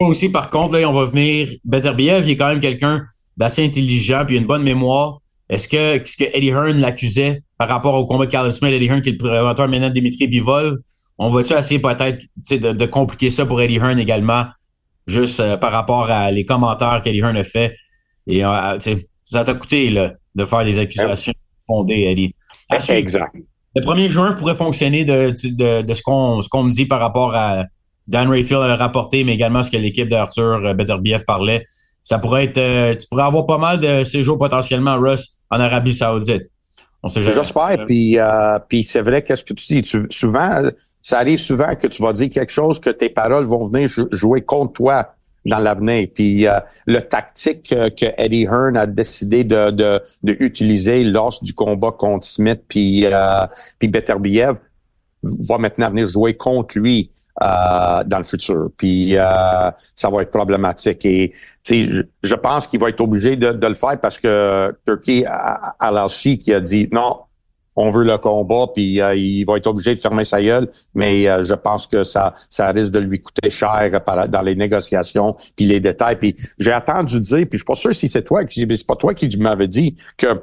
aussi, 0.00 0.28
par 0.28 0.50
contre, 0.50 0.76
là, 0.76 0.88
on 0.88 0.92
va 0.92 1.04
venir. 1.04 1.48
Beterbiev, 1.64 2.26
il 2.26 2.32
est 2.32 2.36
quand 2.36 2.48
même 2.48 2.60
quelqu'un 2.60 3.02
d'assez 3.36 3.64
intelligent, 3.64 4.24
puis 4.26 4.36
une 4.36 4.46
bonne 4.46 4.62
mémoire. 4.62 5.20
Est-ce 5.48 5.68
que, 5.68 5.98
que 5.98 6.36
Eddie 6.36 6.48
Hearn 6.48 6.78
l'accusait 6.78 7.42
par 7.56 7.68
rapport 7.68 7.94
au 7.94 8.06
combat 8.06 8.26
de 8.26 8.30
Carlos 8.30 8.50
Smith, 8.50 8.72
Eddie 8.72 8.86
Hearn, 8.86 9.02
qui 9.02 9.10
est 9.10 9.12
le 9.12 9.18
promoteur 9.18 9.68
maintenant 9.68 9.88
de 9.88 9.94
Dimitri 9.94 10.26
Bivol, 10.26 10.82
on 11.22 11.28
va-tu 11.28 11.52
essayer 11.54 11.80
peut-être 11.80 12.20
de, 12.50 12.72
de, 12.72 12.86
compliquer 12.86 13.30
ça 13.30 13.46
pour 13.46 13.60
Eddie 13.60 13.76
Hearn 13.76 13.98
également, 13.98 14.46
juste 15.06 15.40
euh, 15.40 15.56
par 15.56 15.72
rapport 15.72 16.10
à 16.10 16.30
les 16.30 16.44
commentaires 16.44 17.00
qu'Eddie 17.02 17.20
Hearn 17.20 17.36
a 17.36 17.44
fait? 17.44 17.74
Et 18.26 18.44
euh, 18.44 18.78
ça 19.24 19.44
t'a 19.44 19.54
coûté 19.54 19.90
là, 19.90 20.14
de 20.34 20.44
faire 20.44 20.64
des 20.64 20.78
accusations 20.78 21.32
fondées, 21.66 22.06
Eddie. 22.08 22.34
exact. 22.88 23.34
Le 23.74 23.82
1er 23.82 24.08
juin 24.08 24.32
pourrait 24.32 24.54
fonctionner 24.54 25.04
de, 25.04 25.34
de, 25.44 25.82
de 25.82 25.94
ce 25.94 26.02
qu'on 26.02 26.42
ce 26.42 26.48
qu'on 26.48 26.64
me 26.64 26.70
dit 26.70 26.84
par 26.84 27.00
rapport 27.00 27.34
à 27.34 27.64
Dan 28.06 28.28
Rayfield 28.28 28.60
a 28.62 28.76
rapporté, 28.76 29.24
mais 29.24 29.32
également 29.32 29.62
ce 29.62 29.70
que 29.70 29.78
l'équipe 29.78 30.08
d'Arthur 30.08 30.60
euh, 30.64 30.74
Beterbiev 30.74 31.24
parlait. 31.24 31.64
Ça 32.02 32.18
pourrait 32.18 32.46
être, 32.46 32.98
tu 32.98 33.06
pourrais 33.06 33.22
avoir 33.22 33.46
pas 33.46 33.58
mal 33.58 33.78
de 33.78 34.02
séjours 34.02 34.36
potentiellement, 34.36 34.98
Russ, 34.98 35.38
en 35.50 35.60
Arabie 35.60 35.94
Saoudite. 35.94 36.50
On 37.02 37.08
sait 37.08 37.20
jamais. 37.20 37.36
J'espère. 37.36 37.84
Puis, 37.86 38.18
euh, 38.18 38.58
puis 38.68 38.84
c'est 38.84 39.02
vrai, 39.02 39.22
qu'est-ce 39.22 39.44
que 39.44 39.54
tu 39.54 39.80
dis? 39.80 40.06
souvent, 40.10 40.62
ça 41.02 41.18
arrive 41.18 41.38
souvent 41.38 41.74
que 41.74 41.88
tu 41.88 42.02
vas 42.02 42.12
dire 42.12 42.30
quelque 42.30 42.52
chose 42.52 42.78
que 42.78 42.90
tes 42.90 43.08
paroles 43.08 43.44
vont 43.44 43.68
venir 43.68 43.88
jouer 44.12 44.42
contre 44.42 44.74
toi 44.74 45.14
dans 45.44 45.58
l'avenir. 45.58 46.08
Puis 46.14 46.46
le 46.86 47.00
tactique 47.00 47.68
que 47.70 48.06
Eddie 48.16 48.44
Hearn 48.44 48.76
a 48.76 48.86
décidé 48.86 49.42
de, 49.42 49.70
de, 49.70 50.00
de 50.22 50.36
utiliser 50.38 51.02
lors 51.02 51.36
du 51.42 51.52
combat 51.52 51.90
contre 51.90 52.26
Smith 52.26 52.62
puis, 52.68 53.04
euh, 53.06 53.46
puis 53.78 53.88
Beterbiev 53.88 54.54
va 55.22 55.58
maintenant 55.58 55.90
venir 55.90 56.06
jouer 56.06 56.34
contre 56.34 56.78
lui. 56.78 57.10
Euh, 57.40 58.04
dans 58.04 58.18
le 58.18 58.24
futur. 58.24 58.68
Puis 58.76 59.16
euh, 59.16 59.70
ça 59.96 60.10
va 60.10 60.20
être 60.20 60.30
problématique. 60.30 61.06
Et 61.06 61.32
je, 61.64 62.02
je 62.22 62.34
pense 62.34 62.66
qu'il 62.66 62.78
va 62.78 62.90
être 62.90 63.00
obligé 63.00 63.36
de, 63.36 63.52
de, 63.52 63.66
le 63.66 63.74
faire 63.74 63.98
parce 63.98 64.18
que 64.18 64.76
Turkey 64.84 65.24
a, 65.26 65.74
a 65.80 66.06
qui 66.08 66.52
a 66.52 66.60
dit 66.60 66.90
non, 66.92 67.20
on 67.76 67.90
veut 67.90 68.04
le 68.04 68.18
combat, 68.18 68.66
puis 68.74 69.00
euh, 69.00 69.14
il 69.14 69.44
va 69.44 69.56
être 69.56 69.66
obligé 69.66 69.94
de 69.94 70.00
fermer 70.00 70.24
sa 70.24 70.42
gueule, 70.42 70.68
mais 70.94 71.24
je 71.42 71.54
pense 71.54 71.86
que 71.86 72.04
ça, 72.04 72.34
ça 72.50 72.70
risque 72.70 72.92
de 72.92 72.98
lui 72.98 73.20
coûter 73.20 73.50
cher 73.50 73.90
dans 74.28 74.42
les 74.42 74.54
négociations, 74.54 75.36
puis 75.56 75.66
les 75.66 75.80
détails. 75.80 76.16
Puis 76.16 76.36
j'ai 76.58 76.72
attendu 76.72 77.20
dire, 77.20 77.46
puis 77.48 77.52
je 77.52 77.58
suis 77.58 77.64
pas 77.64 77.74
sûr 77.74 77.94
si 77.94 78.08
c'est 78.08 78.22
toi, 78.22 78.42
c'est 78.48 78.86
pas 78.86 78.96
toi 78.96 79.14
qui 79.14 79.36
m'avais 79.38 79.68
dit 79.68 79.96
que 80.16 80.42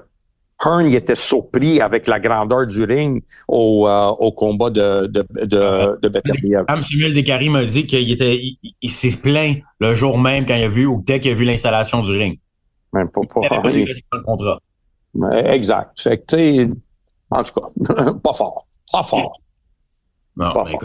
Hearn 0.64 0.86
il 0.86 0.96
était 0.96 1.16
surpris 1.16 1.80
avec 1.80 2.08
la 2.08 2.20
grandeur 2.20 2.68
du 2.68 2.84
ring 2.84 3.24
au, 3.48 3.88
euh, 3.88 4.08
au 4.20 4.32
combat 4.32 4.70
de, 4.70 5.08
de, 5.08 5.26
de, 5.46 6.00
de 6.02 6.10
Beterbiev. 6.10 6.66
Samuel 6.82 7.14
Descaries 7.14 7.50
m'a 7.50 7.64
dit 7.64 7.86
qu'il 7.86 8.12
était, 8.12 8.42
il, 8.82 8.90
s'est 8.90 9.18
plaint 9.22 9.60
le 9.80 9.94
jour 9.94 10.18
même 10.18 10.46
quand 10.46 10.56
il 10.56 10.64
a 10.64 10.68
vu 10.68 10.86
ou 10.86 11.02
dès 11.06 11.20
qu'il 11.20 11.32
a 11.32 11.34
vu 11.34 11.46
l'installation 11.46 12.02
du 12.02 12.12
ring. 12.12 12.40
Même 12.94 13.10
pas, 13.10 13.22
pas 13.22 13.48
fort. 13.48 13.64
Le 13.66 14.24
contrat. 14.24 14.60
Exact. 15.46 15.92
Fait 16.02 16.18
que, 16.18 16.68
en 17.32 17.44
tout 17.44 17.54
cas, 17.54 18.14
pas 18.24 18.34
fort. 18.34 18.68
Pas 18.92 19.04
fort. 19.04 19.40
pas 20.38 20.66
fort. 20.66 20.84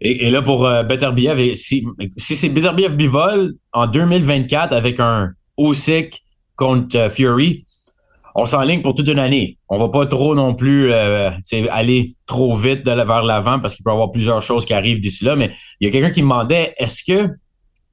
Et, 0.00 0.26
et, 0.26 0.30
là, 0.30 0.40
pour 0.40 0.64
euh, 0.64 0.82
Beterbiev, 0.82 1.54
si, 1.54 1.86
si 2.16 2.36
c'est 2.36 2.48
Beterbiev 2.48 2.94
Bivol 2.94 3.54
en 3.72 3.86
2024 3.86 4.72
avec 4.72 4.98
un 4.98 5.32
Usyk 5.58 6.22
contre 6.56 6.96
euh, 6.96 7.08
Fury, 7.10 7.66
on 8.34 8.46
s'enligne 8.46 8.80
pour 8.80 8.94
toute 8.94 9.08
une 9.08 9.18
année. 9.18 9.58
On 9.68 9.76
va 9.76 9.88
pas 9.88 10.06
trop 10.06 10.34
non 10.34 10.54
plus 10.54 10.92
euh, 10.92 11.30
aller 11.68 12.14
trop 12.26 12.54
vite 12.54 12.84
de, 12.84 12.92
vers 12.92 13.22
l'avant 13.22 13.60
parce 13.60 13.74
qu'il 13.74 13.84
peut 13.84 13.90
y 13.90 13.92
avoir 13.92 14.10
plusieurs 14.10 14.40
choses 14.40 14.64
qui 14.64 14.72
arrivent 14.72 15.00
d'ici 15.00 15.24
là. 15.24 15.36
Mais 15.36 15.50
il 15.80 15.86
y 15.86 15.88
a 15.88 15.92
quelqu'un 15.92 16.10
qui 16.10 16.22
me 16.22 16.28
demandait 16.28 16.74
est-ce 16.78 17.02
que 17.02 17.28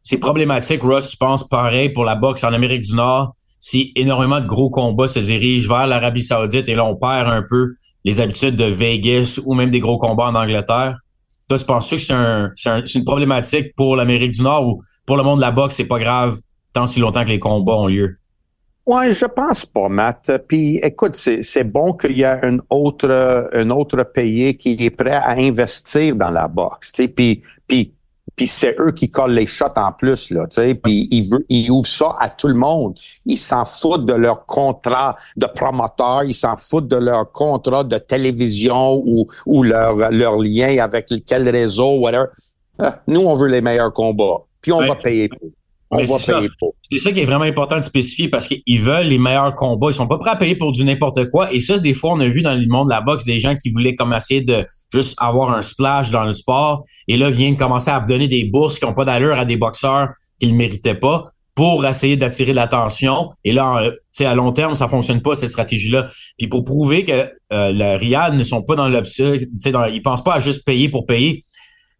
c'est 0.01 0.19
problématique, 0.19 0.81
Russ, 0.83 1.11
je 1.11 1.17
pense, 1.17 1.45
pareil 1.45 1.89
pour 1.89 2.05
la 2.05 2.15
boxe 2.15 2.43
en 2.43 2.53
Amérique 2.53 2.83
du 2.83 2.95
Nord, 2.95 3.35
si 3.59 3.91
énormément 3.95 4.39
de 4.39 4.47
gros 4.47 4.69
combats 4.69 5.07
se 5.07 5.19
dirigent 5.19 5.67
vers 5.67 5.87
l'Arabie 5.87 6.23
Saoudite 6.23 6.69
et 6.69 6.75
là, 6.75 6.85
on 6.85 6.95
perd 6.95 7.27
un 7.27 7.43
peu 7.47 7.73
les 8.07 8.21
habitudes 8.21 8.55
de 8.55 8.63
Vegas 8.63 9.37
ou 9.45 9.53
même 9.53 9.69
des 9.69 9.81
gros 9.81 9.97
combats 9.97 10.27
en 10.27 10.35
Angleterre. 10.35 10.97
Toi, 11.49 11.57
tu 11.57 11.65
penses 11.65 11.89
que 11.89 11.97
c'est 11.97 12.13
un, 12.13 12.53
une 12.95 13.03
problématique 13.03 13.75
pour 13.75 13.97
l'Amérique 13.97 14.31
du 14.31 14.43
Nord 14.43 14.65
ou 14.65 14.81
pour 15.05 15.17
le 15.17 15.23
monde 15.23 15.39
de 15.39 15.41
la 15.41 15.51
boxe, 15.51 15.75
c'est 15.75 15.87
pas 15.87 15.99
grave 15.99 16.37
tant 16.71 16.87
si 16.87 17.01
longtemps 17.01 17.25
que 17.25 17.29
les 17.29 17.39
combats 17.39 17.73
ont 17.73 17.87
lieu? 17.87 18.17
Ouais, 18.85 19.11
je 19.11 19.25
pense 19.25 19.65
pas, 19.65 19.89
Matt. 19.89 20.31
Puis, 20.47 20.77
écoute, 20.77 21.17
c'est 21.17 21.63
bon 21.65 21.91
qu'il 21.91 22.17
y 22.17 22.23
a 22.23 22.39
un 22.43 22.59
autre, 22.69 23.49
un 23.51 23.69
autre 23.71 24.01
pays 24.03 24.55
qui 24.55 24.77
est 24.79 24.89
prêt 24.89 25.11
à 25.11 25.31
investir 25.31 26.15
dans 26.15 26.29
la 26.29 26.47
boxe. 26.47 26.93
Puis, 27.13 27.41
puis 27.67 27.93
puis 28.37 28.45
c'est 28.45 28.79
eux 28.79 28.91
qui 28.91 29.09
collent 29.09 29.33
les 29.33 29.47
shots 29.47 29.65
en 29.77 29.91
plus, 29.91 30.29
là, 30.29 30.45
tu 30.47 30.61
sais, 30.61 30.75
puis 30.75 31.07
ils, 31.09 31.27
ils 31.49 31.71
ouvrent 31.71 31.87
ça 31.87 32.15
à 32.19 32.29
tout 32.29 32.47
le 32.47 32.53
monde. 32.53 32.95
Ils 33.25 33.37
s'en 33.37 33.65
foutent 33.65 34.05
de 34.05 34.13
leur 34.13 34.45
contrat 34.45 35.17
de 35.35 35.47
promoteur, 35.47 36.23
ils 36.23 36.35
s'en 36.35 36.55
foutent 36.55 36.87
de 36.87 36.97
leur 36.97 37.31
contrat 37.31 37.83
de 37.83 37.97
télévision 37.97 39.01
ou, 39.03 39.27
ou 39.47 39.63
leur, 39.63 40.11
leur 40.11 40.37
lien 40.37 40.77
avec 40.77 41.11
quel 41.25 41.49
réseau, 41.49 41.97
whatever. 41.97 42.27
Ah, 42.77 42.99
nous, 43.07 43.21
on 43.21 43.35
veut 43.35 43.47
les 43.47 43.61
meilleurs 43.61 43.91
combats, 43.91 44.43
puis 44.61 44.71
on 44.71 44.81
va 44.81 44.95
payer 44.95 45.29
pour. 45.29 45.49
On 45.89 46.03
va 46.03 46.17
payer 46.17 46.49
pour. 46.59 46.75
C'est 46.89 46.97
ça 46.97 47.11
qui 47.11 47.21
est 47.21 47.25
vraiment 47.25 47.45
important 47.45 47.75
de 47.75 47.81
spécifier 47.81 48.27
parce 48.27 48.47
qu'ils 48.47 48.81
veulent 48.81 49.07
les 49.07 49.17
meilleurs 49.17 49.55
combats. 49.55 49.87
Ils 49.89 49.93
sont 49.93 50.07
pas 50.07 50.17
prêts 50.17 50.31
à 50.31 50.35
payer 50.35 50.55
pour 50.55 50.71
du 50.71 50.83
n'importe 50.83 51.29
quoi. 51.29 51.53
Et 51.53 51.59
ça, 51.59 51.79
des 51.79 51.93
fois, 51.93 52.11
on 52.13 52.19
a 52.19 52.27
vu 52.27 52.41
dans 52.41 52.53
le 52.53 52.65
monde 52.67 52.87
de 52.87 52.93
la 52.93 53.01
boxe 53.01 53.23
des 53.23 53.39
gens 53.39 53.55
qui 53.55 53.69
voulaient 53.69 53.95
comme 53.95 54.13
essayer 54.13 54.41
de 54.41 54.65
juste 54.93 55.15
avoir 55.17 55.51
un 55.51 55.61
splash 55.61 56.11
dans 56.11 56.25
le 56.25 56.33
sport 56.33 56.83
et 57.07 57.17
là 57.17 57.29
viennent 57.29 57.55
commencer 57.55 57.89
à 57.89 57.99
donner 57.99 58.27
des 58.27 58.45
bourses 58.45 58.79
qui 58.79 58.85
n'ont 58.85 58.93
pas 58.93 59.05
d'allure 59.05 59.37
à 59.37 59.45
des 59.45 59.57
boxeurs 59.57 60.09
qu'ils 60.39 60.51
ne 60.51 60.57
méritaient 60.57 60.95
pas 60.95 61.31
pour 61.55 61.85
essayer 61.87 62.17
d'attirer 62.17 62.53
l'attention. 62.53 63.31
Et 63.43 63.51
là, 63.51 63.91
à 64.19 64.35
long 64.35 64.51
terme, 64.51 64.75
ça 64.75 64.87
fonctionne 64.87 65.23
pas, 65.23 65.33
cette 65.33 65.49
stratégie-là. 65.49 66.07
Puis 66.37 66.47
pour 66.47 66.63
prouver 66.63 67.03
que 67.03 67.11
euh, 67.11 67.71
le 67.73 67.97
Riyad 67.97 68.35
ne 68.35 68.43
sont 68.43 68.61
pas 68.61 68.75
dans 68.75 68.87
l'optique, 68.87 69.47
ils 69.65 70.01
pensent 70.03 70.23
pas 70.23 70.35
à 70.35 70.39
juste 70.39 70.63
payer 70.65 70.87
pour 70.87 71.07
payer. 71.07 71.43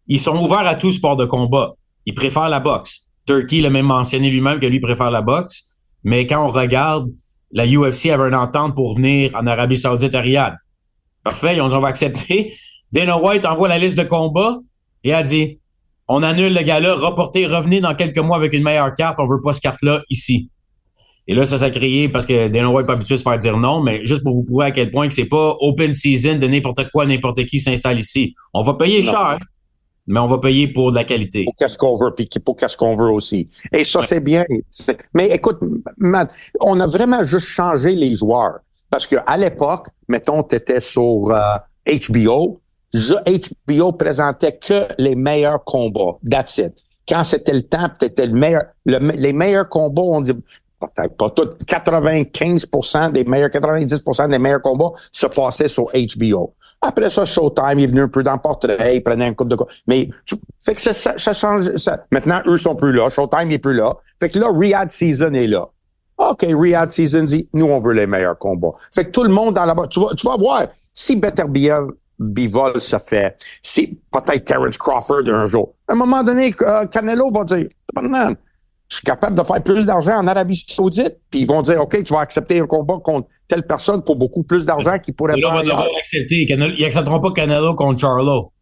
Ils 0.06 0.20
sont 0.20 0.38
ouverts 0.38 0.66
à 0.66 0.76
tout 0.76 0.92
sport 0.92 1.16
de 1.16 1.24
combat. 1.24 1.74
Ils 2.06 2.14
préfèrent 2.14 2.48
la 2.48 2.60
boxe. 2.60 3.07
Turkey 3.28 3.60
l'a 3.60 3.68
même 3.68 3.86
mentionné 3.86 4.30
lui-même 4.30 4.58
que 4.58 4.66
lui 4.66 4.80
préfère 4.80 5.10
la 5.10 5.20
boxe. 5.20 5.64
Mais 6.02 6.26
quand 6.26 6.44
on 6.44 6.48
regarde, 6.48 7.08
la 7.52 7.66
UFC 7.66 8.06
avait 8.06 8.28
une 8.28 8.34
entente 8.34 8.74
pour 8.74 8.96
venir 8.96 9.34
en 9.34 9.46
Arabie 9.46 9.76
Saoudite 9.76 10.14
à 10.14 10.20
Riyad. 10.20 10.56
Parfait, 11.22 11.56
ils 11.56 11.60
ont 11.60 11.68
dit 11.68 11.74
on 11.74 11.80
va 11.80 11.88
accepter. 11.88 12.54
Dana 12.92 13.18
White 13.18 13.44
envoie 13.44 13.68
la 13.68 13.78
liste 13.78 13.98
de 13.98 14.04
combats 14.04 14.58
et 15.04 15.12
a 15.12 15.22
dit 15.22 15.58
on 16.08 16.22
annule 16.22 16.54
le 16.54 16.62
gars-là, 16.62 16.94
reportez, 16.94 17.46
revenez 17.46 17.82
dans 17.82 17.94
quelques 17.94 18.18
mois 18.18 18.38
avec 18.38 18.54
une 18.54 18.62
meilleure 18.62 18.94
carte, 18.94 19.18
on 19.20 19.26
veut 19.26 19.42
pas 19.42 19.52
ce 19.52 19.60
carte-là 19.60 20.02
ici. 20.08 20.50
Et 21.26 21.34
là, 21.34 21.44
ça 21.44 21.58
s'est 21.58 21.70
créé 21.70 22.08
parce 22.08 22.24
que 22.24 22.48
Dana 22.48 22.70
White 22.70 22.80
n'est 22.80 22.86
pas 22.86 22.92
habitué 22.94 23.16
de 23.16 23.18
se 23.18 23.22
faire 23.22 23.38
dire 23.38 23.58
non, 23.58 23.82
mais 23.82 24.06
juste 24.06 24.22
pour 24.22 24.34
vous 24.34 24.44
prouver 24.44 24.64
à 24.64 24.70
quel 24.70 24.90
point 24.90 25.06
que 25.06 25.12
c'est 25.12 25.26
pas 25.26 25.54
open 25.60 25.92
season 25.92 26.36
de 26.36 26.46
n'importe 26.46 26.88
quoi, 26.90 27.04
n'importe 27.04 27.44
qui 27.44 27.58
s'installe 27.58 27.98
ici. 27.98 28.34
On 28.54 28.62
va 28.62 28.72
payer 28.72 29.02
cher, 29.02 29.38
mais 30.08 30.18
on 30.18 30.26
va 30.26 30.38
payer 30.38 30.68
pour 30.68 30.90
de 30.90 30.96
la 30.96 31.04
qualité. 31.04 31.44
Pour 31.44 31.54
qu'est-ce 31.54 31.78
qu'on 31.78 31.96
veut, 31.96 32.12
puis 32.14 32.28
pour 32.44 32.56
qu'est-ce 32.56 32.76
qu'on 32.76 32.96
veut 32.96 33.10
aussi. 33.10 33.48
Et 33.72 33.84
ça, 33.84 34.00
c'est 34.04 34.20
bien. 34.20 34.44
Mais 35.14 35.28
écoute, 35.28 35.58
Matt, 35.98 36.32
on 36.60 36.80
a 36.80 36.86
vraiment 36.86 37.22
juste 37.22 37.46
changé 37.46 37.94
les 37.94 38.14
joueurs. 38.14 38.60
Parce 38.90 39.06
que 39.06 39.16
à 39.26 39.36
l'époque, 39.36 39.88
mettons, 40.08 40.42
tu 40.42 40.56
étais 40.56 40.80
sur 40.80 41.30
HBO, 41.86 42.60
euh, 42.94 43.38
HBO 43.68 43.92
présentait 43.92 44.56
que 44.56 44.88
les 44.96 45.14
meilleurs 45.14 45.62
combats. 45.64 46.16
That's 46.28 46.56
it. 46.58 46.72
Quand 47.06 47.22
c'était 47.22 47.52
le 47.52 47.62
temps, 47.62 47.88
c'était 48.00 48.26
le 48.26 48.32
meilleur. 48.32 48.62
les 48.86 49.32
meilleurs 49.32 49.68
combats, 49.68 50.02
on 50.02 50.22
dit 50.22 50.32
peut-être 50.80 51.16
pas 51.16 51.30
tout, 51.30 51.48
95% 51.66 53.12
des 53.12 53.24
meilleurs, 53.24 53.50
90% 53.50 54.30
des 54.30 54.38
meilleurs 54.38 54.60
combats 54.60 54.92
se 55.12 55.26
passaient 55.26 55.68
sur 55.68 55.90
HBO. 55.92 56.54
Après 56.80 57.10
ça, 57.10 57.24
Showtime 57.24 57.78
est 57.78 57.86
venu 57.86 58.02
un 58.02 58.08
peu 58.08 58.22
dans 58.22 58.34
le 58.34 58.38
portrait, 58.38 58.96
il 58.96 59.02
prenait 59.02 59.26
un 59.26 59.34
coup 59.34 59.44
de 59.44 59.56
quoi. 59.56 59.66
Mais 59.86 60.08
tu, 60.24 60.36
fait 60.64 60.74
que 60.76 60.80
ça, 60.80 60.92
ça, 60.94 61.32
change. 61.32 61.74
Ça. 61.76 62.04
Maintenant, 62.12 62.40
eux 62.46 62.56
sont 62.56 62.76
plus 62.76 62.92
là. 62.92 63.08
Showtime 63.08 63.50
est 63.50 63.58
plus 63.58 63.74
là. 63.74 63.96
Fait 64.20 64.28
que 64.28 64.38
là, 64.38 64.48
Riyadh 64.52 64.90
Season 64.90 65.32
est 65.34 65.48
là. 65.48 65.68
OK, 66.18 66.46
Riyadh 66.48 66.90
Season 66.90 67.24
dit, 67.24 67.48
nous, 67.52 67.66
on 67.66 67.80
veut 67.80 67.94
les 67.94 68.06
meilleurs 68.06 68.38
combats. 68.38 68.72
Fait 68.94 69.04
que 69.04 69.10
tout 69.10 69.24
le 69.24 69.30
monde 69.30 69.54
dans 69.54 69.64
la 69.64 69.74
tu 69.88 70.00
vas, 70.00 70.14
tu 70.16 70.26
vas 70.26 70.36
voir, 70.36 70.68
si 70.92 71.16
Better 71.16 71.44
Bivol 72.18 72.80
se 72.80 72.98
fait. 72.98 73.36
C'est 73.62 73.90
peut-être 74.10 74.44
Terence 74.44 74.76
Crawford 74.76 75.28
un 75.28 75.44
jour. 75.44 75.74
À 75.86 75.92
un 75.92 75.96
moment 75.96 76.22
donné, 76.22 76.54
euh, 76.62 76.86
Canelo 76.86 77.30
va 77.30 77.44
dire, 77.44 77.68
je 78.88 78.96
suis 78.96 79.04
capable 79.04 79.36
de 79.36 79.42
faire 79.42 79.62
plus 79.62 79.84
d'argent 79.84 80.16
en 80.16 80.26
Arabie 80.26 80.56
Saoudite. 80.56 81.16
Puis 81.30 81.40
ils 81.40 81.46
vont 81.46 81.62
dire, 81.62 81.80
OK, 81.80 82.02
tu 82.02 82.12
vas 82.12 82.20
accepter 82.20 82.58
un 82.58 82.66
combat 82.66 82.96
contre 83.02 83.28
telle 83.46 83.66
personne 83.66 84.02
pour 84.02 84.16
beaucoup 84.16 84.42
plus 84.42 84.64
d'argent 84.64 84.98
qu'il 84.98 85.14
pourrait 85.14 85.38
faire. 85.38 85.62
Là, 85.62 85.84
accepter. 85.98 86.46
Ils 86.48 86.82
n'accepteront 86.82 87.20
pas 87.20 87.32
Canelo 87.32 87.74
contre 87.74 88.00
Charlo. 88.00 88.52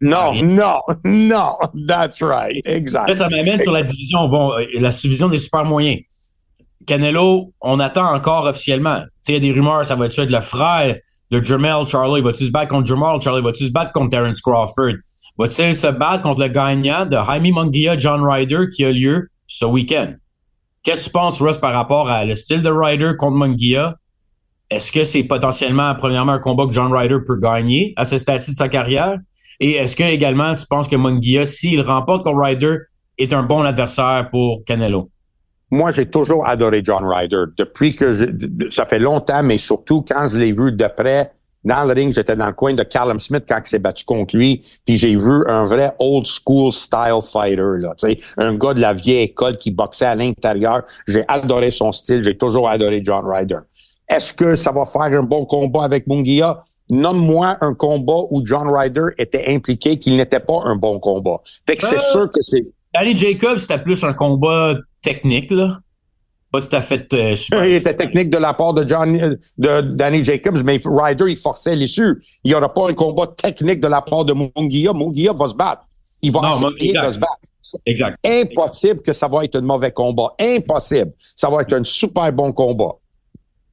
Non, 0.00 0.34
non, 0.42 0.80
non, 1.04 1.56
that's 1.88 2.20
right, 2.20 2.60
exact. 2.66 3.08
Là, 3.08 3.14
ça 3.14 3.28
m'amène 3.28 3.60
sur 3.60 3.72
la 3.72 3.82
division, 3.82 4.28
bon, 4.28 4.52
euh, 4.52 4.64
la 4.78 4.90
division 4.90 5.28
des 5.28 5.38
super 5.38 5.64
moyens. 5.64 6.00
Canelo, 6.86 7.54
on 7.60 7.80
attend 7.80 8.12
encore 8.12 8.44
officiellement. 8.44 9.00
Tu 9.00 9.08
sais, 9.22 9.32
il 9.32 9.34
y 9.34 9.36
a 9.36 9.52
des 9.52 9.58
rumeurs, 9.58 9.86
ça 9.86 9.94
va 9.94 10.06
être 10.06 10.16
le 10.18 10.40
frère 10.40 10.96
de 11.30 11.42
Jermel 11.42 11.86
Charlie. 11.86 12.20
Va-tu 12.20 12.44
se 12.46 12.50
battre 12.50 12.68
contre 12.68 12.86
Jermel 12.86 13.20
Charlie? 13.20 13.42
Va-tu 13.42 13.64
se 13.64 13.72
battre 13.72 13.92
contre 13.92 14.10
Terence 14.10 14.40
Crawford? 14.42 14.96
Va-t-il 15.38 15.74
se 15.74 15.86
battre 15.88 16.22
contre 16.22 16.42
le 16.42 16.48
gagnant 16.48 17.06
de 17.06 17.16
Jaime 17.16 17.52
Munguia 17.52 17.98
John 17.98 18.22
Ryder 18.24 18.66
qui 18.74 18.84
a 18.84 18.92
lieu 18.92 19.30
ce 19.58 19.64
week-end? 19.64 20.14
Qu'est-ce 20.82 21.04
que 21.04 21.06
tu 21.06 21.12
penses, 21.12 21.40
Russ, 21.40 21.58
par 21.58 21.72
rapport 21.72 22.08
à 22.08 22.24
le 22.24 22.34
style 22.34 22.62
de 22.62 22.70
Ryder 22.70 23.12
contre 23.18 23.36
Munguia? 23.36 23.96
Est-ce 24.70 24.90
que 24.92 25.04
c'est 25.04 25.24
potentiellement, 25.24 25.94
premièrement, 25.94 26.32
un 26.32 26.38
combat 26.38 26.66
que 26.66 26.72
John 26.72 26.92
Ryder 26.92 27.18
peut 27.26 27.38
gagner 27.38 27.92
à 27.96 28.04
ce 28.04 28.18
stade 28.18 28.40
de 28.40 28.52
sa 28.54 28.68
carrière? 28.68 29.18
Et 29.60 29.72
est-ce 29.72 29.94
que 29.94 30.02
également, 30.02 30.54
tu 30.54 30.66
penses 30.66 30.88
que 30.88 30.96
Munguia, 30.96 31.44
s'il 31.44 31.80
remporte 31.80 32.24
contre 32.24 32.40
Ryder, 32.40 32.76
est 33.18 33.32
un 33.32 33.44
bon 33.44 33.62
adversaire 33.62 34.28
pour 34.30 34.64
Canelo? 34.64 35.10
moi, 35.74 35.90
j'ai 35.90 36.06
toujours 36.06 36.46
adoré 36.46 36.82
John 36.84 37.04
Ryder. 37.04 37.44
Depuis 37.56 37.96
que 37.96 38.70
ça 38.70 38.86
fait 38.86 38.98
longtemps, 38.98 39.42
mais 39.42 39.58
surtout 39.58 40.02
quand 40.06 40.28
je 40.28 40.38
l'ai 40.38 40.52
vu 40.52 40.72
de 40.72 40.86
près 40.96 41.32
dans 41.64 41.84
le 41.84 41.94
ring, 41.94 42.12
j'étais 42.12 42.36
dans 42.36 42.46
le 42.46 42.52
coin 42.52 42.74
de 42.74 42.82
Callum 42.82 43.18
Smith 43.18 43.44
quand 43.48 43.58
il 43.64 43.68
s'est 43.68 43.78
battu 43.78 44.04
contre 44.04 44.36
lui, 44.36 44.62
puis 44.84 44.96
j'ai 44.96 45.16
vu 45.16 45.48
un 45.48 45.64
vrai 45.64 45.92
old 45.98 46.26
school 46.26 46.72
style 46.72 47.20
fighter, 47.22 47.78
là, 47.78 47.94
tu 47.96 48.08
sais, 48.08 48.18
un 48.36 48.54
gars 48.54 48.74
de 48.74 48.80
la 48.80 48.92
vieille 48.92 49.24
école 49.24 49.56
qui 49.56 49.70
boxait 49.70 50.06
à 50.06 50.14
l'intérieur. 50.14 50.82
J'ai 51.06 51.24
adoré 51.28 51.70
son 51.70 51.92
style, 51.92 52.22
j'ai 52.24 52.36
toujours 52.36 52.68
adoré 52.68 53.00
John 53.02 53.24
Ryder. 53.26 53.58
Est-ce 54.08 54.34
que 54.34 54.56
ça 54.56 54.72
va 54.72 54.84
faire 54.84 55.02
un 55.02 55.22
bon 55.22 55.46
combat 55.46 55.84
avec 55.84 56.06
Munguia? 56.06 56.60
Nomme-moi 56.90 57.56
un 57.62 57.74
combat 57.74 58.26
où 58.30 58.42
John 58.44 58.68
Ryder 58.68 59.06
était 59.16 59.44
impliqué 59.48 59.98
qu'il 59.98 60.16
n'était 60.18 60.40
pas 60.40 60.60
un 60.64 60.76
bon 60.76 60.98
combat. 61.00 61.40
Fait 61.66 61.76
que 61.76 61.86
c'est 61.86 61.96
euh, 61.96 62.12
sûr 62.12 62.30
que 62.30 62.42
c'est... 62.42 62.66
Danny 62.94 63.16
Jacobs, 63.16 63.56
c'était 63.56 63.78
plus 63.78 64.04
un 64.04 64.12
combat 64.12 64.74
technique, 65.02 65.50
là. 65.50 65.78
Pas 66.54 66.60
tout 66.60 66.76
à 66.76 66.82
fait 66.82 67.12
euh, 67.14 67.34
super. 67.34 67.64
C'était 67.80 67.96
technique 67.96 68.30
de 68.30 68.38
la 68.38 68.54
part 68.54 68.74
de, 68.74 68.86
John, 68.86 69.36
de 69.58 69.80
Danny 69.80 70.22
Jacobs, 70.22 70.62
mais 70.64 70.80
Ryder, 70.84 71.24
il 71.26 71.36
forçait 71.36 71.74
l'issue. 71.74 72.22
Il 72.44 72.52
n'y 72.52 72.54
aura 72.54 72.72
pas 72.72 72.88
un 72.88 72.94
combat 72.94 73.26
technique 73.26 73.80
de 73.80 73.88
la 73.88 74.00
part 74.00 74.24
de 74.24 74.34
Munguia. 74.34 74.92
Munguia 74.92 75.32
va 75.32 75.48
se 75.48 75.54
battre. 75.56 75.82
Il 76.22 76.30
va 76.30 76.42
non, 76.42 76.70
de 76.70 77.10
se 77.10 77.18
battre. 77.18 77.40
Exact. 77.84 78.18
Impossible 78.24 79.02
que 79.02 79.12
ça 79.12 79.26
va 79.26 79.44
être 79.44 79.56
un 79.56 79.62
mauvais 79.62 79.90
combat. 79.90 80.32
Impossible. 80.38 81.10
Ça 81.34 81.50
va 81.50 81.62
être 81.62 81.72
un 81.72 81.82
super 81.82 82.32
bon 82.32 82.52
combat. 82.52 82.92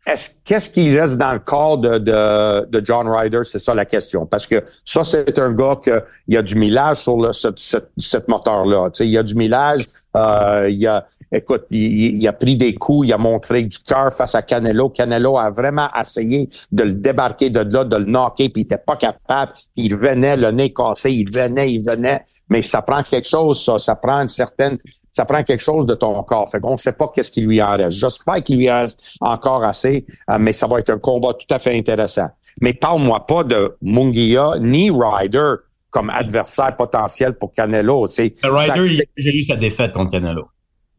Est-ce, 0.08 0.32
qu'est-ce 0.44 0.72
qui 0.72 0.98
reste 0.98 1.18
dans 1.18 1.34
le 1.34 1.40
corps 1.40 1.78
de, 1.78 2.00
de, 2.00 2.66
de 2.66 2.84
John 2.84 3.08
Ryder? 3.08 3.42
C'est 3.44 3.60
ça 3.60 3.76
la 3.76 3.86
question. 3.86 4.26
Parce 4.26 4.48
que 4.48 4.64
ça, 4.84 5.04
c'est 5.04 5.38
un 5.38 5.54
gars 5.54 5.76
que 5.76 6.04
il 6.28 6.34
y 6.34 6.38
a 6.38 6.42
du 6.42 6.56
millage 6.56 6.98
sur 6.98 7.18
le, 7.18 7.32
ce, 7.32 7.50
cette 7.56 8.28
moteur-là. 8.28 8.90
Il 9.02 9.12
y 9.12 9.20
a 9.20 9.24
du 9.24 9.36
millage. 9.36 9.86
Euh, 10.16 10.70
il 10.70 10.86
a, 10.88 11.06
écoute, 11.32 11.66
il, 11.72 12.28
a 12.28 12.34
pris 12.34 12.58
des 12.58 12.76
coups, 12.76 13.08
il 13.08 13.14
a 13.14 13.18
montré 13.18 13.64
du 13.64 13.80
cœur 13.80 14.12
face 14.14 14.36
à 14.36 14.42
Canelo. 14.42 14.90
Canelo 14.90 15.38
a 15.38 15.50
vraiment 15.50 15.90
essayé 16.00 16.50
de 16.72 16.84
le 16.84 16.96
débarquer 16.96 17.50
de 17.50 17.62
là, 17.62 17.84
de 17.84 17.96
le 17.96 18.06
knocker, 18.06 18.50
puis 18.50 18.62
il 18.62 18.66
était 18.66 18.78
pas 18.78 18.98
capable. 18.98 19.54
Il 19.76 19.96
venait, 19.96 20.36
le 20.36 20.52
nez 20.52 20.74
cassé, 20.74 21.12
il 21.12 21.32
venait, 21.32 21.72
il 21.72 21.84
venait. 21.84 22.24
Mais 22.50 22.62
ça 22.62 22.82
prend 22.82 23.04
quelque 23.04 23.28
chose, 23.28 23.64
ça. 23.64 23.80
Ça 23.80 23.96
prend 23.96 24.22
une 24.22 24.30
certaine 24.30 24.78
ça 25.12 25.26
prend 25.26 25.44
quelque 25.44 25.62
chose 25.62 25.86
de 25.86 25.94
ton 25.94 26.22
corps. 26.24 26.50
Fait 26.50 26.60
qu'on 26.60 26.72
ne 26.72 26.78
sait 26.78 26.94
pas 26.94 27.10
qu'est-ce 27.14 27.32
qui 27.32 27.42
lui 27.42 27.62
en 27.62 27.76
reste. 27.76 27.98
J'espère 27.98 28.42
qu'il 28.44 28.58
lui 28.58 28.70
reste 28.70 29.02
encore 29.20 29.64
assez, 29.64 30.06
euh, 30.30 30.38
mais 30.40 30.54
ça 30.54 30.68
va 30.68 30.80
être 30.80 30.90
un 30.90 31.00
combat 31.00 31.34
tout 31.34 31.54
à 31.54 31.60
fait 31.60 31.78
intéressant. 31.78 32.30
Mais 32.62 32.74
parle-moi 32.74 33.26
pas 33.26 33.44
de 33.44 33.76
Munguia 33.82 34.54
ni 34.60 34.90
Ryder 34.90 35.56
comme 35.92 36.10
adversaire 36.10 36.76
potentiel 36.76 37.34
pour 37.34 37.52
Canelo. 37.52 38.08
Ryder, 38.08 39.06
j'ai 39.16 39.38
eu 39.38 39.44
sa 39.44 39.56
défaite 39.56 39.94
contre 39.94 40.12
Canelo. 40.12 40.48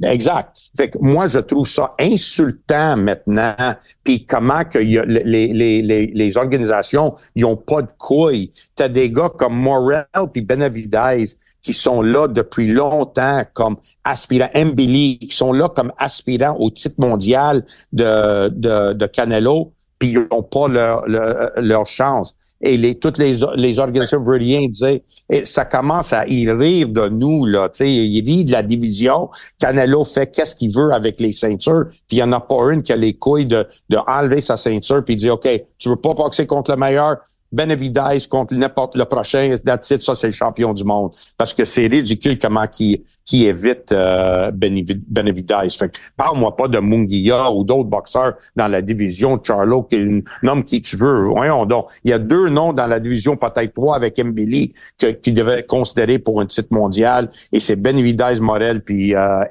Exact. 0.02 0.56
Fait 0.76 0.90
que 0.90 0.98
moi, 1.00 1.26
je 1.26 1.38
trouve 1.38 1.66
ça 1.66 1.94
insultant 1.98 2.96
maintenant. 2.96 3.76
Puis 4.04 4.26
comment 4.26 4.64
que 4.64 4.78
y 4.78 4.98
a, 4.98 5.04
les, 5.04 5.22
les, 5.24 5.82
les, 5.82 6.06
les 6.06 6.36
organisations, 6.36 7.14
ils 7.34 7.44
ont 7.44 7.56
pas 7.56 7.82
de 7.82 7.90
couilles. 7.98 8.50
T'as 8.74 8.88
des 8.88 9.10
gars 9.10 9.30
comme 9.36 9.56
Morel 9.56 10.06
puis 10.32 10.42
Benavidez 10.42 11.24
qui 11.62 11.72
sont 11.72 12.02
là 12.02 12.26
depuis 12.28 12.68
longtemps 12.68 13.44
comme 13.54 13.76
aspirants, 14.04 14.50
Mbili, 14.54 15.18
qui 15.18 15.36
sont 15.36 15.52
là 15.52 15.68
comme 15.68 15.92
aspirants 15.96 16.56
au 16.58 16.70
titre 16.70 16.96
mondial 16.98 17.64
de, 17.92 18.48
de, 18.48 18.92
de 18.94 19.06
Canelo, 19.06 19.72
puis 19.98 20.10
ils 20.10 20.26
n'ont 20.30 20.42
pas 20.42 20.66
leur, 20.66 21.06
leur, 21.06 21.86
chance. 21.86 22.34
Et 22.62 22.76
les, 22.76 22.94
toutes 22.94 23.18
les, 23.18 23.40
les 23.56 23.78
organisations 23.78 24.22
veulent 24.22 24.38
rien 24.38 24.68
dire. 24.68 25.00
Et 25.28 25.44
ça 25.44 25.64
commence 25.64 26.12
à 26.12 26.26
y 26.28 26.48
rire 26.50 26.88
de 26.88 27.08
nous, 27.08 27.44
là. 27.44 27.68
Tu 27.68 27.78
sais, 27.78 27.92
il 27.92 28.24
rit 28.24 28.44
de 28.44 28.52
la 28.52 28.62
division. 28.62 29.28
Canelo 29.58 30.04
fait 30.04 30.28
qu'est-ce 30.28 30.54
qu'il 30.54 30.72
veut 30.74 30.92
avec 30.92 31.20
les 31.20 31.32
ceintures, 31.32 31.86
puis 31.90 32.00
il 32.12 32.16
n'y 32.16 32.22
en 32.22 32.32
a 32.32 32.40
pas 32.40 32.72
une 32.72 32.82
qui 32.82 32.92
a 32.92 32.96
les 32.96 33.14
couilles 33.14 33.46
de, 33.46 33.66
de 33.88 33.98
enlever 34.06 34.40
sa 34.40 34.56
ceinture 34.56 35.04
puis 35.04 35.16
dire, 35.16 35.34
OK, 35.34 35.48
tu 35.78 35.88
veux 35.88 35.96
pas 35.96 36.14
boxer 36.14 36.46
contre 36.46 36.70
le 36.70 36.76
meilleur, 36.76 37.16
Benavidez 37.52 38.18
contre 38.28 38.54
n'importe 38.54 38.96
le 38.96 39.04
prochain, 39.04 39.54
that's 39.64 39.90
it, 39.90 40.02
ça 40.02 40.14
c'est 40.14 40.28
le 40.28 40.32
champion 40.32 40.72
du 40.72 40.84
monde. 40.84 41.12
Parce 41.36 41.52
que 41.52 41.64
c'est 41.64 41.86
ridicule 41.86 42.38
comment 42.38 42.66
qui 42.66 43.02
qui 43.24 43.44
évite 43.44 43.92
euh, 43.92 44.50
Benavidez. 44.52 45.68
Fait 45.78 45.92
parle-moi 46.16 46.56
pas 46.56 46.68
de 46.68 46.78
Munguia 46.78 47.52
ou 47.52 47.64
d'autres 47.64 47.88
boxeurs 47.88 48.34
dans 48.56 48.68
la 48.68 48.82
division. 48.82 49.40
Charlo, 49.42 49.82
qui 49.82 49.96
est 49.96 50.24
un 50.48 50.62
qui 50.62 50.80
tu 50.80 50.96
veux. 50.96 51.26
Voyons 51.28 51.66
donc. 51.66 51.86
Il 52.04 52.10
y 52.10 52.14
a 52.14 52.18
deux 52.18 52.48
noms 52.48 52.72
dans 52.72 52.86
la 52.86 53.00
division, 53.00 53.36
peut-être 53.36 53.74
trois 53.74 53.96
avec 53.96 54.18
Mbili, 54.18 54.72
qui 54.98 55.32
devaient 55.32 55.64
considérer 55.64 56.18
pour 56.18 56.40
un 56.40 56.46
titre 56.46 56.68
mondial. 56.70 57.28
Et 57.52 57.60
c'est 57.60 57.76
Benavidez, 57.76 58.40
Morel 58.40 58.82
puis 58.82 59.14
euh. 59.14 59.44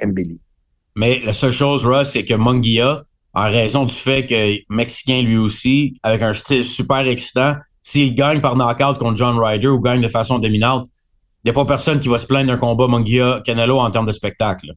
Mais 0.95 1.21
la 1.25 1.33
seule 1.33 1.51
chose, 1.51 1.85
Russ, 1.85 2.09
c'est 2.09 2.25
que 2.25 2.33
Munguia, 2.33 3.03
en 3.33 3.43
raison 3.43 3.85
du 3.85 3.95
fait 3.95 4.25
que 4.25 4.57
Mexicain 4.69 5.21
lui 5.21 5.37
aussi, 5.37 5.97
avec 6.03 6.21
un 6.21 6.33
style 6.33 6.65
super 6.65 7.07
excitant, 7.07 7.55
s'il 7.82 8.15
gagne 8.15 8.41
par 8.41 8.56
knockout 8.56 8.98
contre 8.98 9.17
John 9.17 9.39
Ryder 9.39 9.67
ou 9.67 9.80
gagne 9.80 10.02
de 10.02 10.08
façon 10.08 10.39
dominante, 10.39 10.88
il 11.44 11.48
n'y 11.48 11.52
a 11.52 11.54
pas 11.54 11.65
personne 11.65 12.00
qui 12.00 12.08
va 12.08 12.17
se 12.17 12.28
plaindre 12.28 12.52
d'un 12.52 12.58
combat 12.58 12.88
Munguia-Canelo 12.88 13.80
en 13.80 13.89
termes 13.89 14.06
de 14.06 14.12
spectacle. 14.12 14.74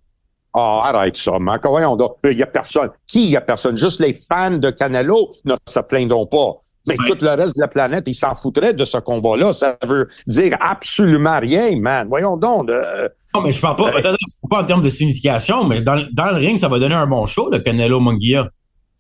Ah, 0.57 0.83
oh, 0.83 0.97
arrête 0.97 1.17
ça, 1.17 1.39
man. 1.39 1.59
Voyons 1.63 1.97
donc. 1.97 2.17
Il 2.25 2.37
n'y 2.37 2.43
a 2.43 2.47
personne. 2.47 2.91
Qui, 3.07 3.25
il 3.25 3.31
n'y 3.31 3.37
a 3.37 3.41
personne? 3.41 3.77
Juste 3.77 4.01
les 4.01 4.15
fans 4.15 4.57
de 4.57 4.71
Canelo 4.71 5.31
ne 5.45 5.55
se 5.67 5.81
plaindront 5.81 6.27
pas. 6.27 6.53
Mais 6.87 6.97
tout 6.97 7.17
le 7.21 7.31
reste 7.31 7.57
de 7.57 7.61
la 7.61 7.69
planète, 7.69 8.05
ils 8.07 8.15
s'en 8.15 8.35
foutraient 8.35 8.75
de 8.75 8.85
ce 8.85 8.99
combat-là. 8.99 9.53
Ça 9.53 9.77
veut 9.83 10.07
dire 10.27 10.57
absolument 10.61 11.41
rien, 11.41 11.79
man. 11.81 12.07
Voyons 12.09 12.37
donc. 12.37 12.69
Non, 12.69 13.41
mais 13.43 13.53
je 13.53 13.61
parle 13.61 13.77
pas, 13.77 13.89
euh, 13.89 14.17
pas 14.49 14.63
en 14.63 14.65
termes 14.65 14.83
de 14.83 14.89
signification, 14.91 15.65
mais 15.65 15.81
dans, 15.81 16.07
dans, 16.13 16.31
le 16.31 16.37
ring, 16.37 16.57
ça 16.57 16.69
va 16.69 16.79
donner 16.79 16.95
un 16.95 17.07
bon 17.07 17.27
show, 17.27 17.51
le 17.51 17.59
Canelo 17.59 18.01
Munguia 18.01 18.49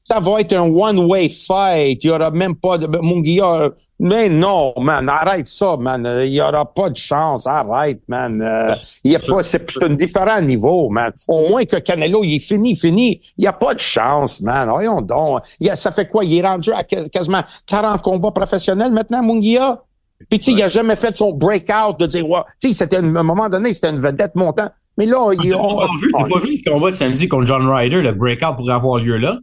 ça 0.05 0.21
va 0.21 0.41
être 0.41 0.53
un 0.53 0.69
one-way 0.71 1.31
fight. 1.31 2.05
Il 2.05 2.09
y 2.09 2.11
aura 2.11 2.31
même 2.31 2.55
pas 2.57 2.77
de 2.77 2.87
Munguia. 2.87 3.71
Mais 3.99 4.29
non, 4.29 4.75
man, 4.79 5.09
arrête 5.09 5.47
ça, 5.47 5.79
man. 5.79 6.07
Il 6.25 6.35
y 6.35 6.43
aura 6.43 6.67
pas 6.67 6.91
de 6.91 6.97
chance. 6.97 7.47
Arrête, 7.47 8.03
man. 8.07 8.43
Euh, 8.43 8.75
il 9.03 9.13
y 9.13 9.17
a 9.17 9.19
pas, 9.19 9.43
c'est 9.43 9.65
un 9.83 9.89
différent 9.91 10.43
niveau, 10.43 10.91
man. 10.91 11.11
Au 11.27 11.49
moins 11.49 11.65
que 11.65 11.77
Canelo, 11.77 12.23
il 12.23 12.37
est 12.37 12.39
fini, 12.39 12.77
fini. 12.77 13.21
Il 13.39 13.45
y 13.45 13.47
a 13.47 13.55
pas 13.55 13.73
de 13.73 13.81
chance, 13.81 14.43
man. 14.43 14.69
Voyons 14.69 15.01
donc. 15.01 15.43
Il 15.59 15.75
ça 15.75 15.91
fait 15.91 16.07
quoi? 16.07 16.23
Il 16.23 16.37
est 16.37 16.43
rendu 16.43 16.71
à 16.71 16.85
quasiment 16.85 17.43
40 17.67 18.03
combats 18.03 18.31
professionnels 18.31 18.93
maintenant, 18.93 19.23
Munguia? 19.23 19.83
Puis, 20.29 20.39
tu 20.39 20.45
sais, 20.47 20.53
il 20.53 20.63
a 20.63 20.69
jamais 20.69 20.97
fait 20.97 21.17
son 21.17 21.33
breakout 21.33 21.99
de 21.99 22.07
dire, 22.07 22.29
ouais, 22.29 22.41
tu 22.61 22.69
sais, 22.69 22.79
c'était, 22.79 22.97
à 22.97 23.01
un 23.01 23.23
moment 23.23 23.49
donné, 23.49 23.73
c'était 23.73 23.91
une 23.91 24.01
vedette 24.01 24.35
montante. 24.35 24.73
Mais 24.97 25.07
là, 25.07 25.33
il... 25.43 25.53
Ah, 25.53 25.59
on, 25.61 25.95
vu, 25.97 26.11
t'as 26.13 26.29
pas 26.29 26.39
vu 26.39 26.57
ce 26.57 26.71
combat 26.71 26.93
samedi 26.93 27.27
contre 27.27 27.47
John 27.47 27.69
Ryder, 27.69 28.01
le 28.01 28.13
breakout 28.13 28.57
pourrait 28.57 28.75
avoir 28.75 28.99
lieu 28.99 29.17
là? 29.17 29.39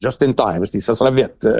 Just 0.00 0.22
in 0.22 0.32
time. 0.32 0.64
Ça 0.66 0.94
sera 0.94 1.10
vite. 1.10 1.44
Euh, 1.44 1.58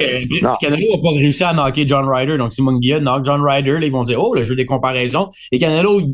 Canelo 0.61 0.96
n'a 0.96 1.03
pas 1.03 1.11
réussi 1.11 1.44
à 1.44 1.53
knocker 1.53 1.87
John 1.87 2.09
Ryder. 2.09 2.38
Donc, 2.38 2.53
si 2.53 2.62
Munguia 2.62 3.01
knock 3.01 3.25
John 3.25 3.42
Ryder, 3.42 3.79
là, 3.79 3.87
ils 3.87 3.92
vont 3.92 4.05
dire, 4.05 4.22
oh, 4.22 4.35
le 4.35 4.42
jeu 4.42 4.55
des 4.55 4.66
comparaisons. 4.66 5.29
Et 5.53 5.59
Canelo, 5.59 6.01
il... 6.01 6.07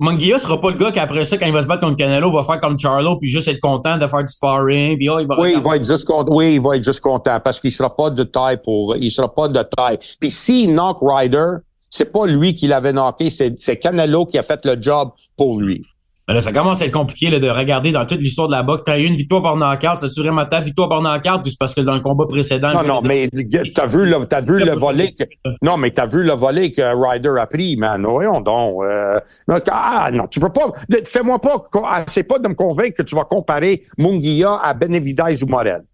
Munguia 0.00 0.38
sera 0.38 0.60
pas 0.60 0.70
le 0.70 0.76
gars 0.76 0.92
qui, 0.92 1.00
après 1.00 1.24
ça, 1.24 1.38
quand 1.38 1.46
il 1.46 1.52
va 1.52 1.60
se 1.60 1.66
battre 1.66 1.80
contre 1.80 1.96
Canelo, 1.96 2.30
va 2.30 2.44
faire 2.44 2.60
comme 2.60 2.78
Charlo, 2.78 3.16
puis 3.16 3.28
juste 3.28 3.48
être 3.48 3.58
content 3.58 3.98
de 3.98 4.06
faire 4.06 4.20
du 4.20 4.32
sparring, 4.32 4.96
puis 4.96 5.08
oh, 5.08 5.18
il 5.18 5.26
va 5.26 5.40
Oui, 5.40 5.54
il 5.56 5.62
va 5.62 5.74
être 5.74 5.84
juste 5.84 6.06
content. 6.06 6.32
Oui, 6.32 6.54
il 6.54 6.60
va 6.60 6.76
être 6.76 6.84
juste 6.84 7.00
content 7.00 7.40
parce 7.40 7.58
qu'il 7.58 7.72
sera 7.72 7.94
pas 7.94 8.10
de 8.10 8.22
taille 8.22 8.60
pour, 8.62 8.94
il 8.94 9.10
sera 9.10 9.32
pas 9.34 9.48
de 9.48 9.60
taille. 9.60 9.98
Puis 10.20 10.30
s'il 10.30 10.72
knock 10.72 10.98
Ryder, 11.00 11.46
c'est 11.90 12.12
pas 12.12 12.26
lui 12.26 12.54
qui 12.54 12.68
l'avait 12.68 12.92
knocké, 12.92 13.28
c'est 13.28 13.76
Canelo 13.78 14.24
qui 14.24 14.38
a 14.38 14.44
fait 14.44 14.64
le 14.64 14.80
job 14.80 15.10
pour 15.36 15.60
lui. 15.60 15.84
Ben 16.28 16.34
là, 16.34 16.42
ça 16.42 16.52
commence 16.52 16.82
à 16.82 16.84
être 16.84 16.92
compliqué 16.92 17.30
là, 17.30 17.40
de 17.40 17.48
regarder 17.48 17.90
dans 17.90 18.04
toute 18.04 18.20
l'histoire 18.20 18.48
de 18.48 18.52
la 18.52 18.62
boxe. 18.62 18.82
T'as 18.84 18.98
eu 18.98 19.06
une 19.06 19.16
victoire 19.16 19.40
par 19.40 19.56
knockout, 19.56 19.96
c'est 19.96 20.20
vraiment 20.20 20.44
ta 20.44 20.60
victoire 20.60 20.90
par 20.90 21.00
knockout, 21.00 21.42
puis 21.42 21.52
c'est 21.52 21.58
parce 21.58 21.74
que 21.74 21.80
dans 21.80 21.94
le 21.94 22.02
combat 22.02 22.26
précédent. 22.26 22.74
Non, 22.74 22.82
non, 22.82 23.00
mais 23.02 23.30
t'as 23.74 23.86
vu 23.86 24.04
le, 24.04 24.26
t'as 24.26 24.42
vu 24.42 24.62
le 24.62 24.72
volet 24.72 25.14
que, 25.18 25.24
non, 25.62 25.78
mais 25.78 25.90
t'as 25.90 26.04
vu 26.04 26.22
le 26.22 26.34
volet 26.34 26.70
que 26.70 26.82
Ryder 26.82 27.32
a 27.40 27.46
pris, 27.46 27.78
man. 27.78 28.04
Voyons 28.04 28.42
donc. 28.42 28.84
Euh, 28.84 29.18
ah, 29.70 30.10
non, 30.12 30.26
tu 30.26 30.38
peux 30.38 30.52
pas. 30.52 30.70
Fais-moi 31.06 31.40
pas. 31.40 31.64
Ah, 31.82 32.04
c'est 32.06 32.24
pas 32.24 32.38
de 32.38 32.46
me 32.46 32.54
convaincre 32.54 32.96
que 32.98 33.02
tu 33.04 33.14
vas 33.14 33.24
comparer 33.24 33.80
Munguia 33.96 34.60
à 34.62 34.74
Benavidez 34.74 35.42
ou 35.42 35.46
Morel. 35.46 35.84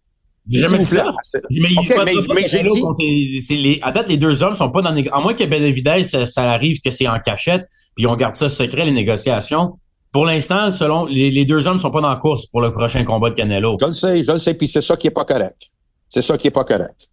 J'ai 0.51 0.61
jamais 0.63 0.79
dit 0.79 0.85
ça. 0.85 1.13
Mais, 1.49 1.69
okay, 1.79 1.95
mais, 2.05 2.35
mais 2.35 2.49
j'ai 2.49 2.65
dit... 2.65 3.79
à 3.83 3.93
date, 3.93 4.09
les 4.09 4.17
deux 4.17 4.43
hommes 4.43 4.57
sont 4.57 4.71
pas 4.71 4.83
dans 4.83 4.91
les, 4.91 5.09
à 5.13 5.21
moins 5.21 5.35
que 5.35 5.45
Benavidez, 5.45 6.03
ça, 6.03 6.27
ça 6.27 6.51
arrive 6.51 6.81
que 6.85 6.91
c'est 6.91 7.07
en 7.07 7.21
cachette, 7.21 7.69
puis 7.97 8.09
on 8.09 8.17
garde 8.17 8.35
ça 8.35 8.49
secret, 8.49 8.85
les 8.85 8.93
négociations. 8.93 9.79
Pour 10.15 10.27
l'instant, 10.27 10.71
selon 10.71 11.07
les, 11.07 11.45
deux 11.45 11.67
hommes 11.67 11.75
ne 11.75 11.81
sont 11.81 11.91
pas 11.91 12.01
dans 12.01 12.09
la 12.09 12.15
course 12.15 12.47
pour 12.47 12.61
le 12.61 12.73
prochain 12.73 13.03
combat 13.03 13.31
de 13.31 13.35
Canelo. 13.35 13.77
Je 13.81 13.87
le 13.87 13.93
sais, 13.93 14.23
je 14.23 14.31
le 14.31 14.39
sais, 14.39 14.55
puis 14.55 14.69
c'est 14.69 14.81
ça 14.81 14.97
qui 14.97 15.09
est 15.09 15.11
pas 15.11 15.25
correct. 15.25 15.61
C'est 16.09 16.23
ça 16.23 16.39
qui 16.39 16.47
est 16.47 16.53
pas 16.53 16.63
correct. 16.63 17.11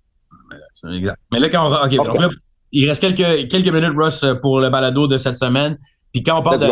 Exact. 0.87 1.17
Mais 1.31 1.39
là, 1.39 1.49
quand 1.49 1.65
on, 1.65 1.87
donc 1.87 2.19
là, 2.19 2.29
il 2.71 2.87
reste 2.87 3.01
quelques, 3.01 3.49
quelques 3.49 3.73
minutes, 3.73 3.93
Russ, 3.97 4.23
pour 4.43 4.59
le 4.59 4.69
balado 4.69 5.07
de 5.07 5.17
cette 5.17 5.37
semaine. 5.37 5.79
Puis 6.13 6.21
quand 6.21 6.37
on 6.37 6.43
parle 6.43 6.59
de 6.59 6.67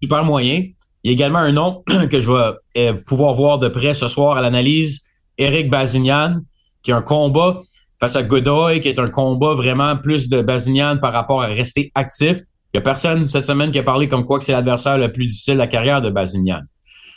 super 0.00 0.22
moyen, 0.22 0.62
il 1.02 1.10
y 1.10 1.10
a 1.10 1.12
également 1.12 1.40
un 1.40 1.50
nom 1.50 1.82
que 2.10 2.20
je 2.20 2.30
vais 2.30 2.52
euh, 2.76 2.92
pouvoir 3.04 3.34
voir 3.34 3.58
de 3.58 3.66
près 3.66 3.92
ce 3.92 4.06
soir 4.06 4.36
à 4.36 4.42
l'analyse. 4.42 5.02
Eric 5.36 5.68
Bazignan, 5.68 6.42
qui 6.84 6.92
a 6.92 6.96
un 6.96 7.02
combat 7.02 7.60
face 7.98 8.14
à 8.14 8.22
Godoy, 8.22 8.80
qui 8.80 8.88
est 8.88 9.00
un 9.00 9.10
combat 9.10 9.54
vraiment 9.54 9.96
plus 9.96 10.28
de 10.28 10.42
Bazignan 10.42 10.98
par 10.98 11.12
rapport 11.12 11.42
à 11.42 11.48
rester 11.48 11.90
actif. 11.96 12.38
Il 12.72 12.78
n'y 12.78 12.78
a 12.78 12.82
personne 12.82 13.28
cette 13.28 13.46
semaine 13.46 13.70
qui 13.70 13.78
a 13.78 13.82
parlé 13.82 14.08
comme 14.08 14.24
quoi 14.24 14.38
que 14.38 14.44
c'est 14.44 14.52
l'adversaire 14.52 14.98
le 14.98 15.12
plus 15.12 15.26
difficile 15.26 15.54
de 15.54 15.58
la 15.58 15.66
carrière 15.66 16.02
de 16.02 16.10
Bazignan. 16.10 16.62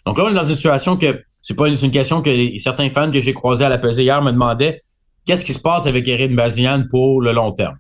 Donc 0.06 0.18
là, 0.18 0.26
on 0.26 0.30
est 0.30 0.34
dans 0.34 0.44
une 0.44 0.56
situation 0.56 0.98
que 0.98 1.22
c'est 1.42 1.56
pas 1.56 1.68
une, 1.68 1.92
question 1.92 2.22
que 2.22 2.58
certains 2.58 2.90
fans 2.90 3.12
que 3.12 3.20
j'ai 3.20 3.34
croisés 3.34 3.66
à 3.66 3.70
la 3.70 3.78
pesée 3.78 4.04
hier 4.04 4.22
me 4.22 4.32
demandaient 4.32 4.82
qu'est-ce 5.26 5.46
qui 5.46 5.54
se 5.54 5.60
passe 5.60 5.88
avec 5.88 6.08
Eric 6.08 6.36
Bazignan 6.36 6.84
pour 6.90 7.22
le 7.22 7.32
long 7.32 7.52
terme? 7.52 7.78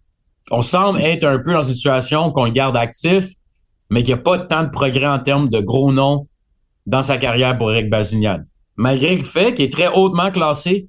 On 0.52 0.62
semble 0.62 1.00
être 1.02 1.24
un 1.24 1.40
peu 1.40 1.54
dans 1.54 1.64
une 1.64 1.74
situation 1.74 2.32
qu'on 2.32 2.46
le 2.46 2.52
garde 2.52 2.76
actif, 2.76 3.26
mais 3.90 4.04
qu'il 4.04 4.14
n'y 4.14 4.20
a 4.20 4.24
pas 4.24 4.40
tant 4.40 4.64
de 4.64 4.70
progrès 4.70 5.08
en 5.08 5.20
termes 5.20 5.50
de 5.50 5.60
gros 5.60 5.92
noms 5.92 6.28
dans 6.86 7.02
sa 7.02 7.18
carrière 7.18 7.58
pour 7.58 7.72
Eric 7.72 7.90
Bazignan. 7.90 8.40
Malgré 8.76 9.16
le 9.16 9.24
fait 9.24 9.54
qu'il 9.54 9.66
est 9.66 9.72
très 9.72 9.88
hautement 9.88 10.32
classé 10.32 10.88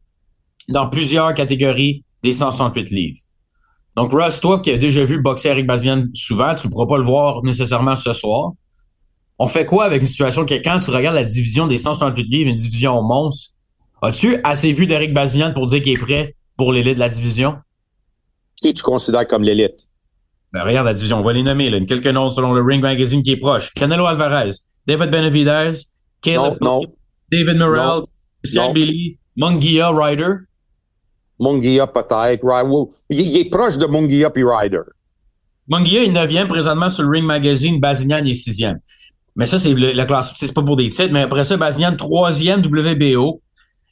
dans 0.68 0.88
plusieurs 0.88 1.34
catégories 1.34 2.04
des 2.22 2.32
168 2.32 2.90
livres. 2.90 3.18
Donc, 4.00 4.14
Russ, 4.14 4.40
toi 4.40 4.60
qui 4.60 4.70
as 4.70 4.78
déjà 4.78 5.04
vu 5.04 5.20
boxer 5.20 5.50
Eric 5.50 5.66
Bazignan 5.66 6.06
souvent, 6.14 6.54
tu 6.54 6.66
ne 6.66 6.72
pourras 6.72 6.86
pas 6.86 6.96
le 6.96 7.04
voir 7.04 7.42
nécessairement 7.44 7.94
ce 7.94 8.14
soir. 8.14 8.52
On 9.38 9.46
fait 9.46 9.66
quoi 9.66 9.84
avec 9.84 10.00
une 10.00 10.06
situation 10.06 10.46
que 10.46 10.54
quand 10.54 10.80
tu 10.80 10.90
regardes 10.90 11.16
la 11.16 11.24
division 11.24 11.66
des 11.66 11.76
168 11.76 12.22
livres, 12.22 12.48
une 12.48 12.56
division 12.56 13.02
monstre, 13.02 13.56
as-tu 14.00 14.38
assez 14.42 14.72
vu 14.72 14.86
d'Eric 14.86 15.12
Bazignan 15.12 15.52
pour 15.52 15.66
dire 15.66 15.82
qu'il 15.82 15.92
est 15.92 16.00
prêt 16.00 16.34
pour 16.56 16.72
l'élite 16.72 16.94
de 16.94 16.98
la 16.98 17.10
division? 17.10 17.56
Qui 18.56 18.72
tu 18.72 18.82
considères 18.82 19.26
comme 19.26 19.42
l'élite? 19.42 19.86
Ben, 20.54 20.62
regarde 20.62 20.86
la 20.86 20.94
division, 20.94 21.18
on 21.18 21.22
va 21.22 21.34
les 21.34 21.42
nommer. 21.42 21.68
Là. 21.68 21.78
Quelques 21.84 22.06
noms 22.06 22.30
selon 22.30 22.54
le 22.54 22.62
Ring 22.62 22.80
Magazine 22.80 23.22
qui 23.22 23.32
est 23.32 23.36
proche. 23.36 23.70
Canelo 23.74 24.06
Alvarez, 24.06 24.52
David 24.86 25.10
Benavidez, 25.10 25.72
Caleb, 26.22 26.56
David 27.30 27.56
Morrell, 27.58 28.04
Sam 28.44 28.72
Billy, 28.72 29.18
Mungia 29.36 29.90
Ryder. 29.90 30.36
Munguia 31.40 31.86
peut-être. 31.86 32.44
Il, 33.08 33.36
est 33.36 33.50
proche 33.50 33.78
de 33.78 33.86
Munguia 33.86 34.30
puis 34.30 34.44
Ryder. 34.44 34.82
Munguia 35.68 36.04
est 36.04 36.10
9e 36.10 36.46
présentement 36.46 36.90
sur 36.90 37.04
le 37.04 37.10
Ring 37.10 37.24
Magazine. 37.24 37.80
Bazignan 37.80 38.24
est 38.24 38.32
6e. 38.32 38.78
Mais 39.36 39.46
ça, 39.46 39.58
c'est 39.58 39.74
la 39.74 40.04
classe. 40.04 40.32
C'est 40.36 40.52
pas 40.52 40.62
pour 40.62 40.76
des 40.76 40.90
titres. 40.90 41.12
Mais 41.12 41.22
après 41.22 41.44
ça, 41.44 41.56
Bazignan, 41.56 41.92
3e 41.92 42.64
WBO. 42.64 43.40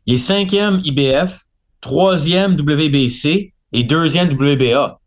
Il 0.07 0.15
est 0.15 0.29
5e 0.29 0.81
IBF, 0.85 1.45
3e 1.83 2.57
WBC 2.57 3.53
et 3.73 3.83
2e 3.83 4.33
WBA. 4.33 4.99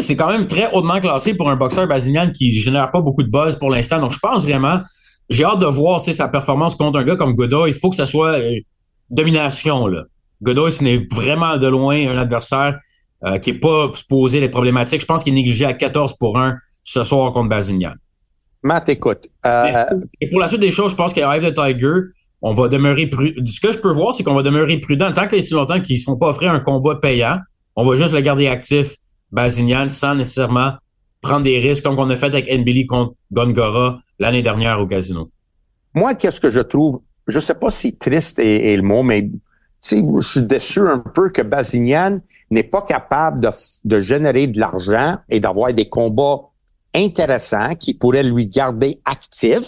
C'est 0.00 0.16
quand 0.16 0.28
même 0.28 0.46
très 0.46 0.72
hautement 0.72 1.00
classé 1.00 1.34
pour 1.34 1.48
un 1.48 1.56
boxeur 1.56 1.86
Bazignan 1.86 2.30
qui 2.32 2.58
génère 2.58 2.90
pas 2.90 3.00
beaucoup 3.00 3.22
de 3.22 3.30
buzz 3.30 3.56
pour 3.56 3.70
l'instant. 3.70 4.00
Donc, 4.00 4.12
je 4.12 4.18
pense 4.18 4.42
vraiment, 4.42 4.80
j'ai 5.30 5.44
hâte 5.44 5.60
de 5.60 5.66
voir 5.66 6.02
sa 6.02 6.28
performance 6.28 6.74
contre 6.74 6.98
un 6.98 7.04
gars 7.04 7.16
comme 7.16 7.34
Godot. 7.34 7.66
Il 7.66 7.74
faut 7.74 7.90
que 7.90 7.96
ça 7.96 8.06
soit 8.06 8.38
euh, 8.38 8.52
domination. 9.10 9.86
Là. 9.86 10.04
Godoy, 10.42 10.70
ce 10.70 10.84
n'est 10.84 11.06
vraiment 11.10 11.56
de 11.56 11.66
loin 11.66 11.96
un 12.08 12.18
adversaire 12.18 12.78
euh, 13.24 13.38
qui 13.38 13.52
n'est 13.52 13.58
pas 13.58 13.90
supposé 13.94 14.42
être 14.42 14.50
problématique. 14.50 15.00
Je 15.00 15.06
pense 15.06 15.24
qu'il 15.24 15.32
est 15.32 15.36
négligé 15.36 15.64
à 15.64 15.72
14 15.72 16.16
pour 16.18 16.38
1 16.38 16.56
ce 16.82 17.02
soir 17.02 17.32
contre 17.32 17.48
Bazignan. 17.48 17.92
Matt, 18.62 18.88
écoute. 18.88 19.28
Euh, 19.46 19.84
et 20.20 20.28
pour 20.28 20.40
la 20.40 20.48
suite 20.48 20.60
des 20.60 20.70
choses, 20.70 20.90
je 20.90 20.96
pense 20.96 21.12
qu'à 21.12 21.28
Rêve 21.30 21.44
de 21.44 21.50
Tiger, 21.50 22.12
on 22.42 22.52
va 22.52 22.68
demeurer 22.68 23.06
prudent. 23.06 23.42
Ce 23.46 23.60
que 23.60 23.72
je 23.72 23.78
peux 23.78 23.92
voir, 23.92 24.12
c'est 24.12 24.22
qu'on 24.22 24.34
va 24.34 24.42
demeurer 24.42 24.78
prudent. 24.78 25.12
Tant 25.12 25.26
qu'il 25.26 25.38
y 25.38 25.42
a 25.42 25.44
si 25.44 25.54
longtemps 25.54 25.80
qu'ils 25.80 25.94
ne 25.96 26.00
se 26.00 26.04
font 26.04 26.16
pas 26.16 26.28
offrir 26.28 26.52
un 26.52 26.60
combat 26.60 26.96
payant, 26.96 27.38
on 27.74 27.84
va 27.84 27.96
juste 27.96 28.12
le 28.12 28.20
garder 28.20 28.48
actif, 28.48 28.96
Bazignan, 29.32 29.88
sans 29.88 30.14
nécessairement 30.14 30.72
prendre 31.22 31.42
des 31.42 31.58
risques 31.58 31.82
comme 31.82 31.98
on 31.98 32.10
a 32.10 32.16
fait 32.16 32.26
avec 32.26 32.48
Nbili 32.48 32.86
contre 32.86 33.14
Gongora 33.32 34.00
l'année 34.18 34.42
dernière 34.42 34.80
au 34.80 34.86
casino. 34.86 35.30
Moi, 35.94 36.14
qu'est-ce 36.14 36.40
que 36.40 36.50
je 36.50 36.60
trouve, 36.60 37.00
je 37.26 37.38
ne 37.38 37.42
sais 37.42 37.54
pas 37.54 37.70
si 37.70 37.96
triste 37.96 38.38
est 38.38 38.76
le 38.76 38.82
mot, 38.82 39.02
mais 39.02 39.30
je 39.90 40.28
suis 40.28 40.42
déçu 40.42 40.80
un 40.80 40.98
peu 40.98 41.30
que 41.30 41.42
Bazignan 41.42 42.20
n'est 42.50 42.64
pas 42.64 42.82
capable 42.82 43.50
de, 43.84 44.00
générer 44.00 44.46
de 44.46 44.58
l'argent 44.58 45.18
et 45.28 45.40
d'avoir 45.40 45.72
des 45.72 45.88
combats 45.88 46.40
intéressants 46.94 47.74
qui 47.74 47.94
pourraient 47.94 48.22
lui 48.22 48.46
garder 48.46 49.00
actif, 49.04 49.64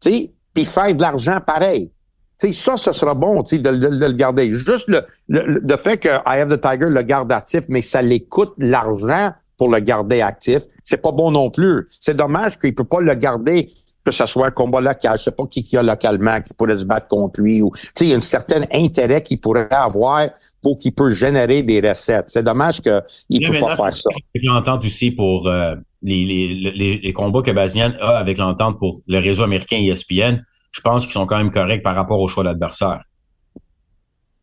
puis 0.00 0.64
faire 0.64 0.94
de 0.94 1.00
l'argent 1.00 1.40
pareil. 1.44 1.90
sais, 2.38 2.52
ça, 2.52 2.76
ce 2.76 2.92
sera 2.92 3.14
bon, 3.14 3.42
de, 3.42 3.56
de, 3.56 4.06
le 4.06 4.12
garder. 4.12 4.50
Juste 4.50 4.88
le, 4.88 5.04
le, 5.28 5.76
fait 5.76 5.98
que 5.98 6.08
I 6.08 6.40
Have 6.40 6.56
the 6.56 6.60
Tiger 6.60 6.90
le 6.90 7.02
garde 7.02 7.32
actif, 7.32 7.64
mais 7.68 7.82
ça 7.82 8.02
lui 8.02 8.26
coûte 8.26 8.52
l'argent 8.58 9.32
pour 9.60 9.68
le 9.68 9.80
garder 9.80 10.22
actif, 10.22 10.62
c'est 10.82 11.02
pas 11.02 11.12
bon 11.12 11.30
non 11.30 11.50
plus. 11.50 11.86
C'est 12.00 12.16
dommage 12.16 12.58
qu'il 12.58 12.74
peut 12.74 12.84
pas 12.84 13.02
le 13.02 13.14
garder 13.14 13.70
que 14.04 14.10
ce 14.10 14.26
soit 14.26 14.46
un 14.46 14.50
combat 14.50 14.80
local, 14.80 15.18
je 15.18 15.24
sais 15.24 15.30
pas 15.30 15.46
qui, 15.46 15.62
qui 15.62 15.76
a 15.76 15.82
localement 15.82 16.40
qui 16.40 16.54
pourrait 16.54 16.78
se 16.78 16.84
battre 16.84 17.08
contre 17.08 17.40
lui 17.40 17.62
ou 17.62 17.70
tu 17.74 17.86
sais 17.94 18.04
il 18.06 18.10
y 18.10 18.14
a 18.14 18.16
un 18.16 18.20
certain 18.20 18.62
intérêt 18.72 19.22
qu'il 19.22 19.40
pourrait 19.40 19.68
avoir 19.70 20.28
pour 20.62 20.76
qu'il 20.76 20.94
peut 20.94 21.10
générer 21.10 21.62
des 21.62 21.80
recettes. 21.80 22.26
C'est 22.28 22.42
dommage 22.42 22.80
qu'il 22.80 22.92
ne 23.30 23.46
peut 23.46 23.60
pas 23.60 23.76
faire 23.76 23.94
ça. 23.94 24.10
Avec 24.34 24.46
l'entente 24.46 24.84
aussi 24.84 25.10
pour 25.10 25.48
euh, 25.48 25.76
les, 26.02 26.24
les, 26.24 26.98
les, 26.98 27.12
combats 27.12 27.42
que 27.42 27.50
Bazian 27.50 27.92
a 28.00 28.16
avec 28.16 28.38
l'entente 28.38 28.78
pour 28.78 29.00
le 29.06 29.18
réseau 29.18 29.44
américain 29.44 29.76
ESPN, 29.76 30.42
je 30.72 30.80
pense 30.80 31.04
qu'ils 31.04 31.12
sont 31.12 31.26
quand 31.26 31.36
même 31.36 31.50
corrects 31.50 31.82
par 31.82 31.94
rapport 31.94 32.20
au 32.20 32.28
choix 32.28 32.44
d'adversaire. 32.44 33.02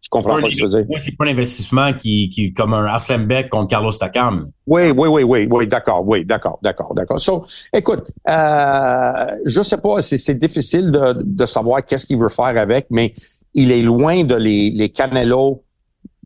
Je 0.07 0.09
comprends 0.09 0.39
pas 0.39 0.47
ce 0.47 0.53
que 0.53 0.57
tu 0.57 0.63
veux 0.63 0.83
dire. 0.83 0.99
c'est 0.99 1.17
pas 1.17 1.25
un 1.25 1.27
investissement 1.27 1.91
qui, 1.91 2.29
qui 2.29 2.53
comme 2.53 2.73
un 2.73 2.85
Arsène 2.85 3.25
Beck 3.25 3.49
contre 3.49 3.67
Carlos 3.67 3.91
Takam. 3.91 4.49
Oui, 4.65 4.91
oui, 4.91 5.09
oui, 5.09 5.23
oui, 5.23 5.47
oui, 5.51 5.67
d'accord, 5.67 6.07
oui, 6.07 6.23
d'accord, 6.23 6.59
d'accord, 6.63 6.93
d'accord. 6.95 7.19
So, 7.19 7.45
écoute, 7.73 8.09
euh, 8.29 9.25
je 9.45 9.61
sais 9.61 9.77
pas, 9.79 10.01
c'est 10.01 10.39
difficile 10.39 10.91
de, 10.91 11.21
de 11.23 11.45
savoir 11.45 11.85
qu'est-ce 11.85 12.05
qu'il 12.05 12.17
veut 12.19 12.29
faire 12.29 12.45
avec, 12.57 12.87
mais 12.89 13.13
il 13.53 13.69
est 13.69 13.81
loin 13.81 14.23
de 14.23 14.35
les, 14.35 14.71
les 14.71 14.89
Canelo, 14.89 15.63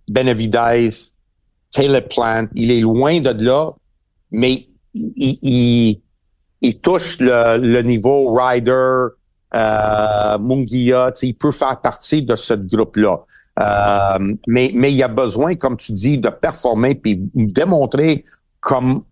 Benavidez, 0.08 0.90
Caleb 1.74 2.08
Plant. 2.08 2.48
Il 2.54 2.70
est 2.70 2.82
loin 2.82 3.20
de 3.20 3.32
là, 3.44 3.72
mais 4.30 4.68
il, 4.94 5.40
il, 5.42 6.02
il 6.62 6.80
touche 6.82 7.18
le, 7.20 7.58
le 7.58 7.82
niveau 7.82 8.32
Ryder, 8.32 9.08
euh, 9.56 10.38
Mungia. 10.38 11.12
Il 11.24 11.34
peut 11.34 11.52
faire 11.52 11.82
partie 11.82 12.22
de 12.22 12.36
ce 12.36 12.54
groupe-là. 12.54 13.22
Euh, 13.60 14.36
mais, 14.48 14.72
mais 14.74 14.92
il 14.92 14.96
y 14.96 15.04
a 15.04 15.08
besoin, 15.08 15.56
comme 15.56 15.78
tu 15.78 15.92
dis, 15.92 16.18
de 16.18 16.30
performer 16.30 16.96
puis 16.96 17.30
démontrer 17.36 18.24
comme 18.60 19.04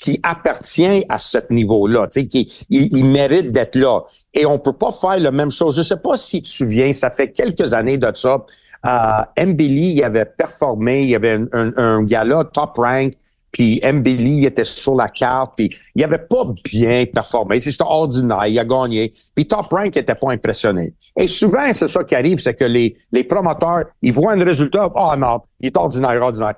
qui 0.00 0.18
appartient 0.22 1.04
à 1.08 1.18
ce 1.18 1.38
niveau-là, 1.50 2.08
tu 2.08 2.22
sais, 2.22 2.26
qui 2.26 2.50
il, 2.70 3.04
mérite 3.04 3.52
d'être 3.52 3.76
là. 3.76 4.00
Et 4.32 4.46
on 4.46 4.58
peut 4.58 4.72
pas 4.72 4.92
faire 4.92 5.18
la 5.18 5.30
même 5.30 5.50
chose. 5.50 5.76
Je 5.76 5.82
sais 5.82 5.98
pas 5.98 6.16
si 6.16 6.42
tu 6.42 6.50
te 6.50 6.56
souviens, 6.56 6.92
ça 6.94 7.10
fait 7.10 7.30
quelques 7.32 7.74
années 7.74 7.98
de 7.98 8.10
ça. 8.14 8.44
Euh, 8.86 9.22
il 9.36 10.02
avait 10.02 10.24
performé, 10.24 11.02
il 11.02 11.10
y 11.10 11.14
avait 11.14 11.34
un, 11.34 11.46
un, 11.52 12.06
un 12.06 12.44
top 12.44 12.78
rank, 12.78 13.12
puis 13.52 13.80
Mbili 13.84 14.46
était 14.46 14.64
sur 14.64 14.94
la 14.94 15.08
carte, 15.08 15.54
puis 15.56 15.74
il 15.94 16.04
avait 16.04 16.18
pas 16.18 16.44
bien 16.64 17.04
performé. 17.06 17.60
C'était 17.60 17.82
ordinaire, 17.84 18.46
il 18.46 18.58
a 18.58 18.64
gagné. 18.64 19.12
Puis 19.34 19.46
Top 19.46 19.66
Rank 19.70 19.96
était 19.96 20.14
pas 20.14 20.30
impressionné. 20.32 20.94
Et 21.16 21.26
souvent, 21.26 21.72
c'est 21.72 21.88
ça 21.88 22.04
qui 22.04 22.14
arrive, 22.14 22.38
c'est 22.38 22.54
que 22.54 22.64
les, 22.64 22.96
les 23.12 23.24
promoteurs, 23.24 23.86
ils 24.02 24.12
voient 24.12 24.32
un 24.32 24.44
résultat, 24.44 24.90
oh 24.94 25.12
non, 25.16 25.40
il 25.60 25.68
est 25.68 25.76
ordinaire, 25.76 26.22
ordinaire. 26.22 26.54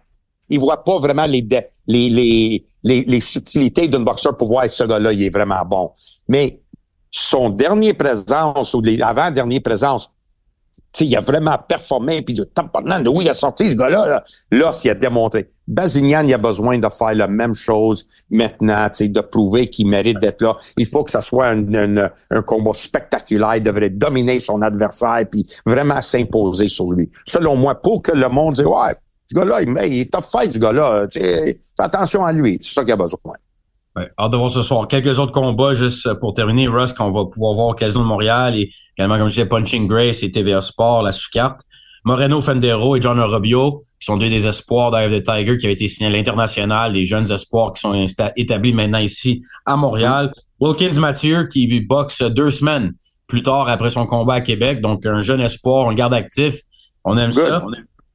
Ils 0.50 0.60
voient 0.60 0.84
pas 0.84 0.98
vraiment 0.98 1.24
les, 1.24 1.46
les, 1.86 2.08
les, 2.08 2.64
les, 2.82 3.04
les 3.04 3.20
subtilités 3.20 3.88
d'un 3.88 4.00
boxeur 4.00 4.36
pour 4.36 4.48
voir 4.48 4.70
ce 4.70 4.84
gars-là, 4.84 5.12
il 5.12 5.22
est 5.22 5.30
vraiment 5.30 5.64
bon. 5.64 5.92
Mais 6.28 6.60
son 7.10 7.50
dernier 7.50 7.94
présence, 7.94 8.74
ou 8.74 8.80
l'avant-dernier 8.80 9.60
présence, 9.60 10.10
sais, 10.92 11.06
il 11.06 11.16
a 11.16 11.20
vraiment 11.20 11.58
performé, 11.58 12.22
puis 12.22 12.34
de 12.34 12.44
de 12.44 13.08
où 13.08 13.20
il 13.20 13.28
a 13.28 13.34
sorti 13.34 13.70
ce 13.70 13.76
gars-là, 13.76 14.06
là, 14.06 14.24
là 14.50 14.72
s'il 14.72 14.90
a 14.90 14.94
démontré. 14.94 15.48
Bazignan, 15.68 16.22
il 16.22 16.34
a 16.34 16.38
besoin 16.38 16.78
de 16.78 16.88
faire 16.88 17.14
la 17.14 17.28
même 17.28 17.54
chose 17.54 18.06
maintenant, 18.30 18.88
de 19.00 19.20
prouver 19.20 19.68
qu'il 19.68 19.86
mérite 19.86 20.18
d'être 20.18 20.42
là. 20.42 20.56
Il 20.76 20.86
faut 20.86 21.04
que 21.04 21.10
ça 21.10 21.20
soit 21.20 21.48
un, 21.48 21.96
un, 22.30 22.42
combat 22.42 22.74
spectaculaire. 22.74 23.56
Il 23.56 23.62
devrait 23.62 23.90
dominer 23.90 24.38
son 24.38 24.60
adversaire, 24.60 25.24
puis 25.30 25.46
vraiment 25.64 26.00
s'imposer 26.00 26.68
sur 26.68 26.92
lui. 26.92 27.08
Selon 27.26 27.56
moi, 27.56 27.74
pour 27.76 28.02
que 28.02 28.12
le 28.12 28.28
monde 28.28 28.54
dise, 28.54 28.66
ouais, 28.66 28.92
ce 29.30 29.36
gars-là, 29.36 29.62
il, 29.62 29.68
il 29.92 30.00
est 30.00 30.12
top 30.12 30.24
fight, 30.24 30.52
ce 30.52 30.58
gars-là. 30.58 31.06
Fais 31.10 31.58
attention 31.78 32.24
à 32.24 32.32
lui. 32.32 32.58
C'est 32.60 32.74
ça 32.74 32.82
qu'il 32.82 32.92
a 32.92 32.96
besoin. 32.96 33.34
Ouais, 33.94 34.10
hâte 34.18 34.32
de 34.32 34.36
voir 34.36 34.50
ce 34.50 34.62
soir. 34.62 34.88
Quelques 34.88 35.18
autres 35.18 35.32
combats, 35.32 35.74
juste 35.74 36.14
pour 36.14 36.32
terminer, 36.32 36.66
Russ, 36.66 36.92
qu'on 36.92 37.10
va 37.10 37.26
pouvoir 37.26 37.54
voir 37.54 37.68
au 37.68 37.74
Casino 37.74 38.02
de 38.02 38.08
Montréal 38.08 38.56
et 38.56 38.70
également, 38.96 39.18
comme 39.18 39.28
je 39.28 39.34
disais, 39.34 39.46
Punching 39.46 39.86
Grace 39.86 40.22
et 40.22 40.30
TVA 40.30 40.62
Sport, 40.62 41.02
la 41.02 41.12
sous-carte. 41.12 41.60
Moreno 42.04 42.40
Fendero 42.40 42.96
et 42.96 43.02
John 43.02 43.20
Robio, 43.20 43.82
qui 44.00 44.06
sont 44.06 44.16
deux 44.16 44.28
des 44.28 44.46
espoirs 44.46 44.90
d'Ave 44.90 45.20
the 45.20 45.22
Tiger, 45.22 45.56
qui 45.56 45.66
avaient 45.66 45.74
été 45.74 45.86
signés 45.86 46.08
à 46.08 46.12
l'international, 46.12 46.94
les 46.94 47.04
jeunes 47.04 47.30
espoirs 47.30 47.74
qui 47.74 47.80
sont 47.80 48.06
établis 48.36 48.72
maintenant 48.72 48.98
ici 48.98 49.42
à 49.66 49.76
Montréal. 49.76 50.32
Wilkins 50.58 50.98
Mathieu, 50.98 51.46
qui 51.46 51.80
boxe 51.80 52.22
deux 52.22 52.50
semaines 52.50 52.92
plus 53.28 53.42
tard 53.42 53.68
après 53.68 53.90
son 53.90 54.06
combat 54.06 54.34
à 54.34 54.40
Québec. 54.40 54.80
Donc, 54.80 55.06
un 55.06 55.20
jeune 55.20 55.40
espoir, 55.40 55.86
on 55.86 55.92
garde 55.92 56.14
actif. 56.14 56.56
On 57.04 57.16
aime 57.18 57.32
ça. 57.32 57.64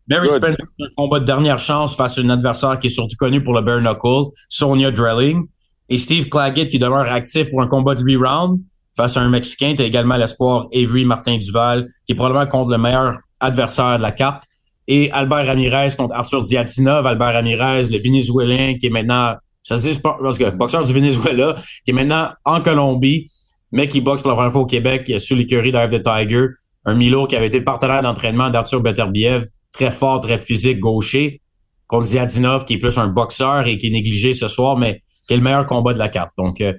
Mary 0.09 0.29
Spencer, 0.29 0.65
un 0.81 0.87
combat 0.95 1.19
de 1.19 1.25
dernière 1.25 1.59
chance 1.59 1.95
face 1.95 2.17
à 2.17 2.21
un 2.21 2.29
adversaire 2.29 2.79
qui 2.79 2.87
est 2.87 2.89
surtout 2.89 3.17
connu 3.17 3.43
pour 3.43 3.53
le 3.53 3.61
bare 3.61 3.81
knuckle, 3.81 4.31
Sonia 4.47 4.91
Drelling. 4.91 5.45
Et 5.89 5.97
Steve 5.97 6.29
Claggett 6.29 6.69
qui 6.69 6.79
demeure 6.79 7.11
actif 7.11 7.49
pour 7.49 7.61
un 7.61 7.67
combat 7.67 7.95
de 7.95 8.03
8 8.03 8.17
rounds 8.17 8.61
face 8.95 9.15
à 9.15 9.21
un 9.21 9.29
Mexicain. 9.29 9.73
Tu 9.75 9.83
également 9.83 10.17
l'espoir 10.17 10.67
Avery 10.73 11.05
Martin 11.05 11.37
Duval 11.37 11.87
qui 12.05 12.13
est 12.13 12.15
probablement 12.15 12.47
contre 12.47 12.71
le 12.71 12.77
meilleur 12.77 13.19
adversaire 13.39 13.97
de 13.97 14.01
la 14.01 14.11
carte. 14.11 14.43
Et 14.87 15.11
Albert 15.11 15.45
Ramirez 15.45 15.89
contre 15.97 16.13
Arthur 16.15 16.41
Diatinov. 16.41 17.05
Albert 17.05 17.33
Ramirez, 17.33 17.83
le 17.91 17.99
Vénézuélien 17.99 18.75
qui 18.79 18.87
est 18.87 18.89
maintenant, 18.89 19.35
ça 19.63 19.77
se 19.77 19.87
dit 19.87 19.99
parce 20.01 20.37
que 20.37 20.49
boxeur 20.49 20.83
du 20.83 20.93
Venezuela, 20.93 21.55
qui 21.85 21.91
est 21.91 21.93
maintenant 21.93 22.29
en 22.45 22.61
Colombie, 22.61 23.29
mais 23.71 23.87
qui 23.87 24.01
boxe 24.01 24.21
pour 24.21 24.29
la 24.31 24.35
première 24.35 24.51
fois 24.51 24.61
au 24.61 24.65
Québec 24.65 25.11
sous 25.19 25.35
l'écurie 25.35 25.71
d'Ive 25.71 25.89
the 25.89 26.01
Tiger. 26.01 26.47
Un 26.85 26.93
Milo 26.93 27.27
qui 27.27 27.35
avait 27.35 27.47
été 27.47 27.59
le 27.59 27.65
partenaire 27.65 28.01
d'entraînement 28.01 28.49
d'Arthur 28.49 28.79
Beterbiev, 28.81 29.45
très 29.73 29.91
fort, 29.91 30.21
très 30.21 30.37
physique, 30.37 30.79
gaucher, 30.79 31.41
contre 31.87 32.05
Ziadinov, 32.05 32.63
qui 32.63 32.75
est 32.75 32.77
plus 32.77 32.97
un 32.97 33.07
boxeur 33.07 33.67
et 33.67 33.77
qui 33.77 33.87
est 33.87 33.91
négligé 33.91 34.33
ce 34.33 34.47
soir, 34.47 34.77
mais 34.77 35.01
qui 35.27 35.33
est 35.33 35.37
le 35.37 35.43
meilleur 35.43 35.65
combat 35.65 35.93
de 35.93 35.99
la 35.99 36.09
carte. 36.09 36.31
Donc, 36.37 36.61
euh, 36.61 36.73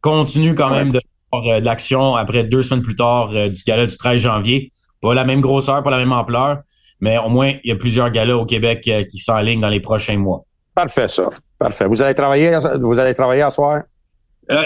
continue 0.00 0.54
quand 0.54 0.70
même 0.70 0.90
de 0.90 1.00
voir 1.32 1.46
euh, 1.46 1.60
l'action 1.60 2.16
après 2.16 2.44
deux 2.44 2.62
semaines 2.62 2.82
plus 2.82 2.94
tard 2.94 3.30
euh, 3.32 3.48
du 3.48 3.62
gala 3.62 3.86
du 3.86 3.96
13 3.96 4.20
janvier. 4.20 4.72
Pas 5.00 5.14
la 5.14 5.24
même 5.24 5.40
grosseur, 5.40 5.82
pas 5.82 5.90
la 5.90 5.98
même 5.98 6.12
ampleur, 6.12 6.58
mais 7.00 7.18
au 7.18 7.28
moins, 7.28 7.52
il 7.64 7.68
y 7.68 7.72
a 7.72 7.76
plusieurs 7.76 8.10
galas 8.10 8.36
au 8.36 8.46
Québec 8.46 8.88
qui 9.10 9.18
sont 9.18 9.32
en 9.32 9.40
ligne 9.40 9.60
dans 9.60 9.68
les 9.68 9.80
prochains 9.80 10.16
mois. 10.16 10.44
Parfait, 10.74 11.08
ça. 11.08 11.28
Parfait. 11.58 11.86
Vous 11.86 12.00
allez 12.00 12.14
travailler, 12.14 12.56
vous 12.80 12.98
allez 12.98 13.14
travailler 13.14 13.42
à 13.42 13.50
soir? 13.50 13.82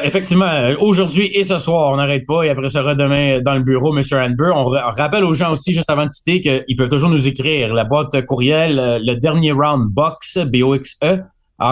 effectivement, 0.02 0.50
aujourd'hui 0.80 1.30
et 1.34 1.44
ce 1.44 1.58
soir, 1.58 1.92
on 1.92 1.96
n'arrête 1.96 2.26
pas 2.26 2.42
et 2.42 2.50
après 2.50 2.68
sera 2.68 2.94
demain 2.94 3.40
dans 3.40 3.54
le 3.54 3.62
bureau, 3.62 3.96
M. 3.96 4.02
Hanber. 4.12 4.50
On, 4.54 4.64
rappelle 4.64 5.24
aux 5.24 5.34
gens 5.34 5.52
aussi, 5.52 5.72
juste 5.72 5.88
avant 5.88 6.06
de 6.06 6.10
quitter, 6.10 6.40
qu'ils 6.40 6.76
peuvent 6.76 6.90
toujours 6.90 7.10
nous 7.10 7.28
écrire 7.28 7.72
la 7.72 7.84
boîte 7.84 8.24
courriel, 8.26 9.00
le 9.02 9.14
dernier 9.14 9.52
round 9.52 9.88
box, 9.90 10.38
B-O-X-E, 10.38 11.20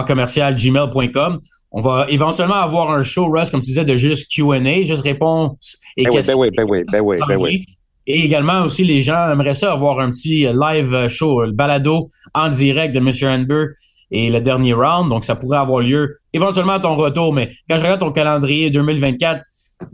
commercial 0.05 0.55
gmail.com. 0.55 1.39
On 1.71 1.81
va 1.81 2.05
éventuellement 2.09 2.55
avoir 2.55 2.91
un 2.91 3.03
show, 3.03 3.27
Russ, 3.27 3.49
comme 3.49 3.61
tu 3.61 3.67
disais, 3.67 3.85
de 3.85 3.95
juste 3.95 4.31
Q&A, 4.33 4.83
juste 4.83 5.01
réponse 5.01 5.77
et 5.97 6.05
ben 6.05 6.11
questions. 6.11 6.37
Oui, 6.37 6.49
ben 6.55 6.65
oui, 6.67 6.83
ben 6.89 7.01
oui, 7.01 7.17
ben 7.27 7.35
oui, 7.37 7.65
Et 8.07 8.23
également 8.23 8.61
aussi, 8.61 8.83
les 8.85 9.01
gens 9.01 9.29
aimeraient 9.29 9.53
ça 9.53 9.73
avoir 9.73 9.99
un 9.99 10.09
petit 10.09 10.47
live 10.47 11.07
show, 11.09 11.43
le 11.43 11.51
balado 11.51 12.07
en 12.33 12.47
direct 12.49 12.95
de 12.95 12.99
M. 12.99 13.11
Hanber 13.23 13.65
et 14.11 14.29
le 14.29 14.39
dernier 14.39 14.73
round. 14.73 15.09
Donc, 15.09 15.25
ça 15.25 15.35
pourrait 15.35 15.57
avoir 15.57 15.81
lieu 15.81 16.19
éventuellement 16.33 16.73
à 16.73 16.79
ton 16.79 16.95
retour. 16.95 17.33
Mais 17.33 17.51
quand 17.69 17.77
je 17.77 17.81
regarde 17.81 17.99
ton 17.99 18.11
calendrier 18.11 18.69
2024, 18.69 19.43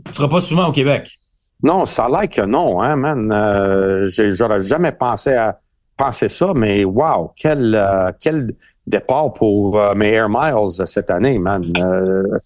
tu 0.06 0.12
seras 0.12 0.28
pas 0.28 0.40
souvent 0.40 0.68
au 0.68 0.72
Québec. 0.72 1.08
Non, 1.62 1.84
ça 1.84 2.06
a 2.06 2.08
l'air 2.08 2.28
que 2.28 2.42
non, 2.42 2.80
hein, 2.82 2.96
man. 2.96 3.30
Euh, 3.32 4.06
J'aurais 4.06 4.60
jamais 4.60 4.92
pensé 4.92 5.32
à 5.32 5.58
penser 5.96 6.28
ça, 6.28 6.52
mais 6.54 6.84
wow, 6.84 7.32
quel, 7.36 7.74
euh, 7.74 8.10
quel 8.20 8.54
départ 8.86 9.32
pour 9.32 9.78
euh, 9.78 9.94
mes 9.94 10.10
Air 10.10 10.28
Miles 10.28 10.86
cette 10.86 11.10
année, 11.10 11.38
man. 11.38 11.62
Euh, 11.76 12.38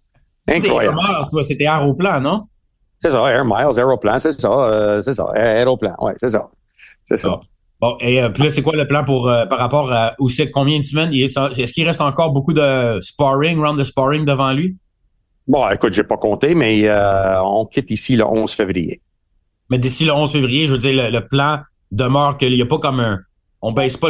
incroyable. 0.49 0.99
Air 0.99 1.21
Miles, 1.33 1.45
c'était 1.45 1.67
Aéroplan, 1.67 2.21
non? 2.21 2.45
C'est 2.99 3.11
ça, 3.11 3.25
Air 3.31 3.45
Miles, 3.45 3.79
Aéroplan, 3.79 4.19
c'est 4.19 4.33
ça, 4.33 5.01
c'est 5.03 5.13
ça, 5.13 5.27
Aéroplan, 5.35 5.95
ouais, 6.01 6.15
c'est 6.17 6.31
ça. 6.31 6.49
C'est 7.05 7.19
ça. 7.19 7.41
Bon, 7.79 7.95
et 8.01 8.27
puis 8.31 8.45
là, 8.45 8.51
c'est 8.51 8.63
quoi 8.63 8.75
le 8.75 8.89
plan 8.89 9.05
pour 9.05 9.31
par 9.51 9.59
rapport 9.59 9.93
à 9.93 10.15
où 10.19 10.31
c'est 10.31 10.51
combien 10.51 10.79
de 10.79 10.85
semaines? 10.85 11.13
Est-ce 11.13 11.73
qu'il 11.73 11.87
reste 11.87 12.01
encore 12.01 12.33
beaucoup 12.33 12.55
de 12.55 12.99
sparring, 13.03 13.61
round 13.61 13.79
de 13.79 13.85
sparring 13.85 14.25
devant 14.25 14.53
lui? 14.55 14.77
Bon, 15.47 15.69
écoute, 15.69 15.93
j'ai 15.93 16.05
pas 16.05 16.17
compté, 16.17 16.55
mais 16.55 16.91
on 17.43 17.67
quitte 17.67 17.91
ici 17.91 18.17
le 18.17 18.25
11 18.25 18.51
février. 18.51 19.03
Mais 19.71 19.79
d'ici 19.79 20.05
le 20.05 20.13
11 20.13 20.33
février, 20.33 20.67
je 20.67 20.73
veux 20.73 20.79
dire, 20.79 21.11
le, 21.11 21.21
plan 21.21 21.61
demeure 21.91 22.37
qu'il 22.39 22.53
n'y 22.53 22.63
a 22.63 22.67
pas 22.67 22.79
comme 22.79 23.01
un. 23.01 23.21
On 23.63 23.73
baisse 23.73 23.97
pas 23.97 24.09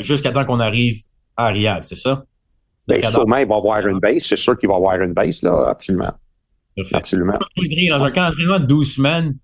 jusqu'à 0.00 0.32
temps 0.32 0.44
qu'on 0.44 0.60
arrive 0.60 1.02
à 1.36 1.48
Riyad, 1.48 1.82
c'est 1.82 1.96
ça? 1.96 2.24
Ben, 2.88 3.04
sûrement, 3.06 3.36
il 3.38 3.48
va 3.48 3.56
avoir 3.56 3.86
une 3.86 3.98
base. 3.98 4.22
C'est 4.22 4.36
sûr 4.36 4.56
qu'il 4.58 4.68
va 4.68 4.76
avoir 4.76 5.00
une 5.00 5.12
base, 5.12 5.42
là, 5.42 5.68
absolument. 5.68 6.12
Absolument. 6.92 7.38
Dans 7.90 8.04
un 8.04 8.10
camp 8.10 8.28
d'entraînement 8.28 8.60
de 8.60 8.66
12 8.66 8.94
semaines, 8.94 9.36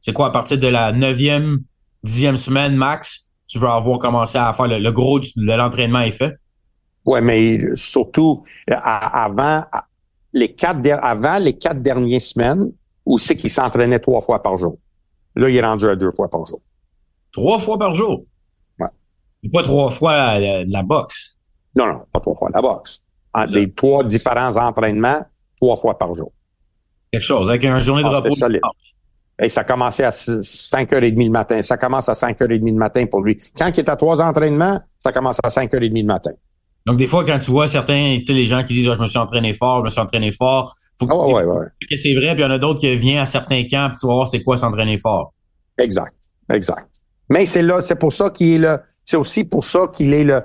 c'est 0.00 0.12
quoi, 0.12 0.26
à 0.26 0.30
partir 0.30 0.58
de 0.58 0.66
la 0.66 0.92
9e, 0.92 1.58
10e 2.04 2.36
semaine 2.36 2.74
max, 2.74 3.26
tu 3.46 3.58
vas 3.58 3.74
avoir 3.74 3.98
commencé 3.98 4.38
à 4.38 4.52
faire 4.52 4.66
le, 4.66 4.90
gros 4.90 5.20
de 5.20 5.56
l'entraînement 5.56 6.00
est 6.00 6.10
fait? 6.10 6.36
Oui, 7.04 7.20
mais 7.22 7.58
surtout, 7.74 8.44
avant, 8.68 9.64
les 10.32 10.52
quatre, 10.54 10.80
avant 11.02 11.38
les 11.38 11.56
quatre 11.56 11.82
dernières 11.82 12.22
semaines, 12.22 12.72
où 13.06 13.18
c'est 13.18 13.36
qu'il 13.36 13.50
s'entraînait 13.50 13.98
trois 13.98 14.20
fois 14.20 14.42
par 14.42 14.56
jour. 14.56 14.78
Là, 15.34 15.48
il 15.48 15.56
est 15.56 15.64
rendu 15.64 15.86
à 15.86 15.96
deux 15.96 16.12
fois 16.12 16.28
par 16.28 16.44
jour. 16.46 16.60
Trois 17.32 17.58
fois 17.58 17.78
par 17.78 17.94
jour? 17.94 18.24
Pas 19.52 19.62
trois 19.62 19.90
fois 19.90 20.38
de 20.38 20.72
la 20.72 20.82
boxe? 20.82 21.36
Non, 21.74 21.86
non, 21.86 22.00
pas 22.12 22.20
trois 22.20 22.34
fois 22.34 22.48
de 22.48 22.54
la 22.54 22.60
boxe. 22.60 23.00
Entre 23.32 23.54
les 23.54 23.72
trois 23.72 24.04
différents 24.04 24.56
entraînements, 24.56 25.24
trois 25.56 25.76
fois 25.76 25.96
par 25.96 26.12
jour. 26.14 26.32
Quelque 27.12 27.24
chose, 27.24 27.48
avec 27.48 27.64
une 27.64 27.78
journée 27.80 28.02
de 28.02 28.08
ah, 28.08 28.20
repos. 28.20 28.34
Et 29.42 29.48
ça 29.48 29.64
commençait 29.64 30.04
à 30.04 30.10
5h30 30.10 31.24
le 31.24 31.30
matin. 31.30 31.62
Ça 31.62 31.76
commence 31.78 32.08
à 32.08 32.12
5h30 32.12 32.64
le 32.64 32.72
matin 32.72 33.06
pour 33.06 33.22
lui. 33.22 33.38
Quand 33.56 33.68
il 33.68 33.78
est 33.78 33.88
à 33.88 33.96
trois 33.96 34.20
entraînements, 34.20 34.80
ça 35.02 35.12
commence 35.12 35.38
à 35.42 35.48
5h30 35.48 35.88
le 35.88 36.04
matin. 36.04 36.32
Donc, 36.86 36.96
des 36.96 37.06
fois, 37.06 37.24
quand 37.24 37.38
tu 37.38 37.50
vois 37.50 37.68
certains, 37.68 38.16
tu 38.18 38.24
sais, 38.24 38.32
les 38.32 38.46
gens 38.46 38.64
qui 38.64 38.74
disent, 38.74 38.88
oh, 38.88 38.94
je 38.94 39.00
me 39.00 39.06
suis 39.06 39.18
entraîné 39.18 39.52
fort, 39.54 39.78
je 39.78 39.84
me 39.84 39.88
suis 39.90 40.00
entraîné 40.00 40.32
fort, 40.32 40.74
faut 40.98 41.06
que, 41.06 41.12
oh, 41.12 41.34
ouais, 41.34 41.44
ouais. 41.44 41.66
que 41.88 41.96
c'est 41.96 42.14
vrai, 42.14 42.34
puis 42.34 42.42
il 42.42 42.46
y 42.46 42.48
en 42.48 42.50
a 42.50 42.58
d'autres 42.58 42.80
qui 42.80 42.94
viennent 42.96 43.18
à 43.18 43.26
certains 43.26 43.64
camps, 43.70 43.88
puis 43.88 43.98
tu 44.00 44.06
vas 44.06 44.14
voir 44.14 44.28
c'est 44.28 44.42
quoi 44.42 44.56
s'entraîner 44.56 44.98
fort. 44.98 45.34
Exact, 45.78 46.14
exact. 46.50 46.89
Mais 47.30 47.46
c'est 47.46 47.62
là, 47.62 47.80
c'est 47.80 47.94
pour 47.94 48.12
ça 48.12 48.30
qu'il 48.30 48.54
est 48.54 48.58
là. 48.58 48.82
C'est 49.04 49.16
aussi 49.16 49.44
pour 49.44 49.64
ça 49.64 49.86
qu'il 49.92 50.12
est 50.12 50.24
le, 50.24 50.42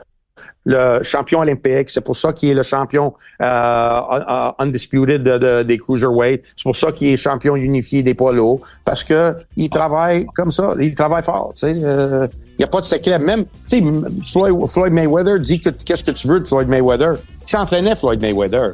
le 0.66 1.02
champion 1.02 1.40
olympique. 1.40 1.90
C'est 1.90 2.02
pour 2.02 2.16
ça 2.16 2.32
qu'il 2.32 2.50
est 2.50 2.54
le 2.54 2.64
champion 2.64 3.14
euh, 3.42 4.52
undisputed 4.60 5.24
des 5.66 5.78
cruiserweight. 5.78 6.44
C'est 6.56 6.64
pour 6.64 6.76
ça 6.76 6.92
qu'il 6.92 7.08
est 7.08 7.18
champion 7.18 7.56
unifié 7.56 8.04
des 8.04 8.14
poids 8.14 8.34
lourds. 8.34 8.62
Parce 8.86 9.04
que 9.04 9.36
il 9.58 9.70
travaille 9.70 10.28
comme 10.36 10.52
ça. 10.52 10.74
Il 10.80 10.94
travaille 10.94 11.24
fort. 11.24 11.54
Tu 11.56 11.62
sais, 11.62 11.76
euh, 11.84 12.28
il 12.50 12.60
n'y 12.60 12.66
a 12.66 12.68
pas 12.68 12.82
de 12.82 12.86
secret. 12.86 13.18
Même, 13.18 13.46
tu 13.68 13.80
sais, 13.80 13.84
Floyd, 14.32 14.68
Floyd, 14.68 14.94
Mayweather 14.94 15.40
dit 15.40 15.60
que 15.60 15.70
qu'est-ce 15.70 16.04
que 16.04 16.12
tu 16.12 16.28
veux 16.28 16.40
de 16.40 16.48
Floyd 16.48 16.68
Mayweather? 16.68 17.14
Il 17.48 17.50
s'entraînait 17.50 17.96
Floyd 17.96 18.22
Mayweather. 18.22 18.74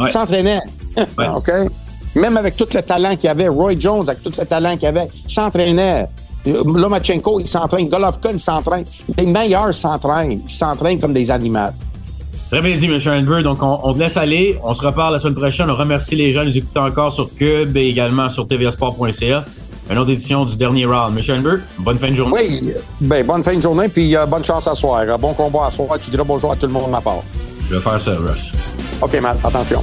Il 0.00 0.10
s'entraînait. 0.10 0.60
OK? 0.96 1.50
Même 2.14 2.36
avec 2.36 2.56
tout 2.56 2.66
le 2.72 2.82
talent 2.82 3.16
qu'il 3.16 3.28
avait, 3.28 3.48
Roy 3.48 3.74
Jones 3.78 4.08
avec 4.08 4.22
tout 4.22 4.32
le 4.36 4.46
talent 4.46 4.76
qu'il 4.76 4.88
avait, 4.88 5.08
il 5.26 5.32
s'entraînait. 5.32 6.06
Lomachenko, 6.52 7.40
il 7.40 7.48
s'entraîne. 7.48 7.88
Golovkin, 7.88 8.30
il 8.32 8.40
s'entraîne. 8.40 8.84
Les 9.16 9.26
meilleurs 9.26 9.74
s'entraînent. 9.74 10.40
Ils 10.46 10.50
s'entraînent 10.50 11.00
comme 11.00 11.12
des 11.12 11.30
animaux. 11.30 11.70
Très 12.50 12.62
bien 12.62 12.76
dit, 12.76 12.86
M. 12.86 12.98
Andrew. 13.06 13.42
Donc, 13.42 13.62
on, 13.62 13.92
te 13.92 13.98
laisse 13.98 14.16
aller. 14.16 14.58
On 14.62 14.72
se 14.72 14.84
reparle 14.84 15.12
la 15.12 15.18
semaine 15.18 15.34
prochaine. 15.34 15.70
On 15.70 15.76
remercie 15.76 16.16
les 16.16 16.32
gens 16.32 16.40
de 16.40 16.46
nous 16.46 16.56
écouter 16.56 16.78
encore 16.78 17.12
sur 17.12 17.34
Cube 17.34 17.76
et 17.76 17.88
également 17.88 18.28
sur 18.28 18.46
tvsport.ca. 18.46 19.44
Une 19.90 19.98
autre 19.98 20.10
édition 20.10 20.44
du 20.44 20.56
dernier 20.56 20.86
round. 20.86 21.16
M. 21.16 21.38
Andrew, 21.38 21.58
bonne 21.78 21.98
fin 21.98 22.10
de 22.10 22.14
journée. 22.14 22.34
Oui, 22.36 22.72
ben, 23.00 23.24
bonne 23.24 23.42
fin 23.42 23.54
de 23.54 23.60
journée, 23.60 23.88
puis 23.88 24.14
euh, 24.16 24.26
bonne 24.26 24.44
chance 24.44 24.66
à 24.66 24.74
soir. 24.74 25.04
Bon 25.18 25.32
combat 25.32 25.66
à 25.66 25.70
soir. 25.70 25.98
Tu 26.02 26.10
diras 26.10 26.24
bonjour 26.24 26.52
à 26.52 26.56
tout 26.56 26.66
le 26.66 26.72
monde 26.72 26.86
de 26.86 26.90
ma 26.90 27.00
part. 27.00 27.22
Je 27.70 27.76
vais 27.76 27.80
faire 27.80 28.00
ça, 28.00 28.12
Russ. 28.12 28.52
OK, 29.00 29.20
Matt, 29.20 29.38
attention. 29.44 29.82